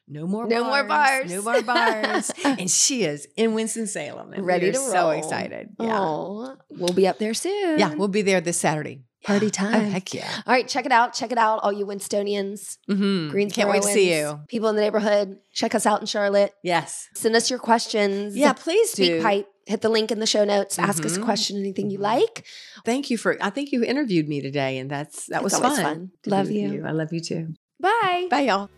No 0.09 0.26
more 0.26 0.46
No 0.46 0.64
more 0.64 0.84
bars. 0.84 1.30
no 1.30 1.42
more 1.42 1.62
bars. 1.62 2.30
and 2.44 2.70
she 2.70 3.05
is 3.05 3.26
in 3.36 3.55
Winston 3.55 3.86
Salem, 3.86 4.32
and 4.32 4.44
Ready 4.46 4.66
to 4.66 4.72
to 4.72 4.78
So 4.78 5.11
excited! 5.11 5.70
Yeah, 5.80 5.98
Oh, 6.00 6.57
we'll 6.70 6.92
be 6.94 7.07
up 7.09 7.18
there 7.18 7.34
soon. 7.34 7.78
yeah, 7.78 7.94
we'll 7.94 8.09
be 8.09 8.22
there 8.22 8.40
this 8.40 8.59
Saturday. 8.59 9.02
Party 9.24 9.48
time. 9.48 9.74
Oh, 9.74 9.88
heck 9.88 10.12
yeah! 10.12 10.28
All 10.46 10.52
right, 10.52 10.68
check 10.68 10.84
it 10.84 10.92
out. 10.92 11.14
Check 11.14 11.32
it 11.32 11.38
out, 11.38 11.61
all 11.62 11.72
you 11.72 11.86
Winstonians, 11.86 12.76
Mm-hmm. 12.90 13.30
Greensboro. 13.30 13.55
Can't 13.64 13.70
wait 13.70 13.82
to 13.82 13.88
see 13.88 14.14
you. 14.14 14.40
People 14.48 14.68
in 14.68 14.76
the 14.76 14.82
neighborhood. 14.82 15.38
Check 15.55 15.74
us 15.74 15.86
out 15.86 16.00
in 16.00 16.07
Charlotte. 16.07 16.52
Yes. 16.62 17.09
Send 17.14 17.34
us 17.34 17.48
your 17.48 17.59
questions. 17.59 18.36
Yeah, 18.36 18.52
please 18.52 18.90
Speak 18.92 19.12
do. 19.12 19.22
pipe. 19.22 19.48
Hit 19.66 19.80
the 19.80 19.88
link 19.88 20.11
in 20.12 20.18
the 20.20 20.26
show 20.26 20.44
notes. 20.44 20.78
Ask 20.78 21.07
us 21.07 21.16
a 21.16 21.20
Mhm. 21.20 21.24
question, 21.24 21.57
anything 21.57 21.88
you 21.88 21.96
like. 21.96 22.44
Thank 22.84 23.09
you 23.09 23.16
for. 23.16 23.38
I 23.42 23.48
think 23.48 23.72
you 23.72 23.82
interviewed 23.82 24.28
me 24.28 24.42
today, 24.42 24.76
and 24.76 24.90
that's 24.90 25.24
that 25.28 25.36
It's 25.42 25.55
was 25.55 25.59
fun. 25.59 25.82
fun. 25.82 26.11
Love 26.26 26.48
with 26.48 26.57
you. 26.57 26.84
I 26.86 26.90
love 26.90 27.11
you 27.14 27.20
too. 27.20 27.55
Bye. 27.80 28.26
Bye, 28.30 28.40
y'all. 28.42 28.68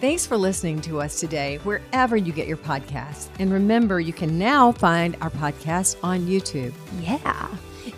Thanks 0.00 0.24
for 0.24 0.38
listening 0.38 0.80
to 0.82 0.98
us 0.98 1.20
today, 1.20 1.58
wherever 1.58 2.16
you 2.16 2.32
get 2.32 2.48
your 2.48 2.56
podcasts. 2.56 3.28
And 3.38 3.52
remember, 3.52 4.00
you 4.00 4.14
can 4.14 4.38
now 4.38 4.72
find 4.72 5.14
our 5.20 5.28
podcast 5.28 5.96
on 6.02 6.20
YouTube. 6.20 6.72
Yeah. 7.02 7.48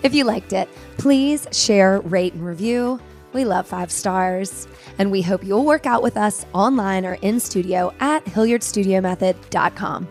If 0.03 0.13
you 0.13 0.25
liked 0.25 0.53
it, 0.53 0.69
please 0.99 1.47
share, 1.53 2.01
rate, 2.01 2.33
and 2.33 2.45
review. 2.45 2.99
We 3.33 3.45
love 3.45 3.69
five 3.69 3.93
stars. 3.93 4.67
And 4.99 5.13
we 5.13 5.23
hope 5.23 5.45
you'll 5.45 5.65
work 5.65 5.87
out 5.87 6.03
with 6.03 6.17
us 6.17 6.45
online 6.53 7.07
or 7.07 7.15
in 7.23 7.39
studio 7.39 7.95
at 8.01 8.25
HilliardStudioMethod.com. 8.25 10.09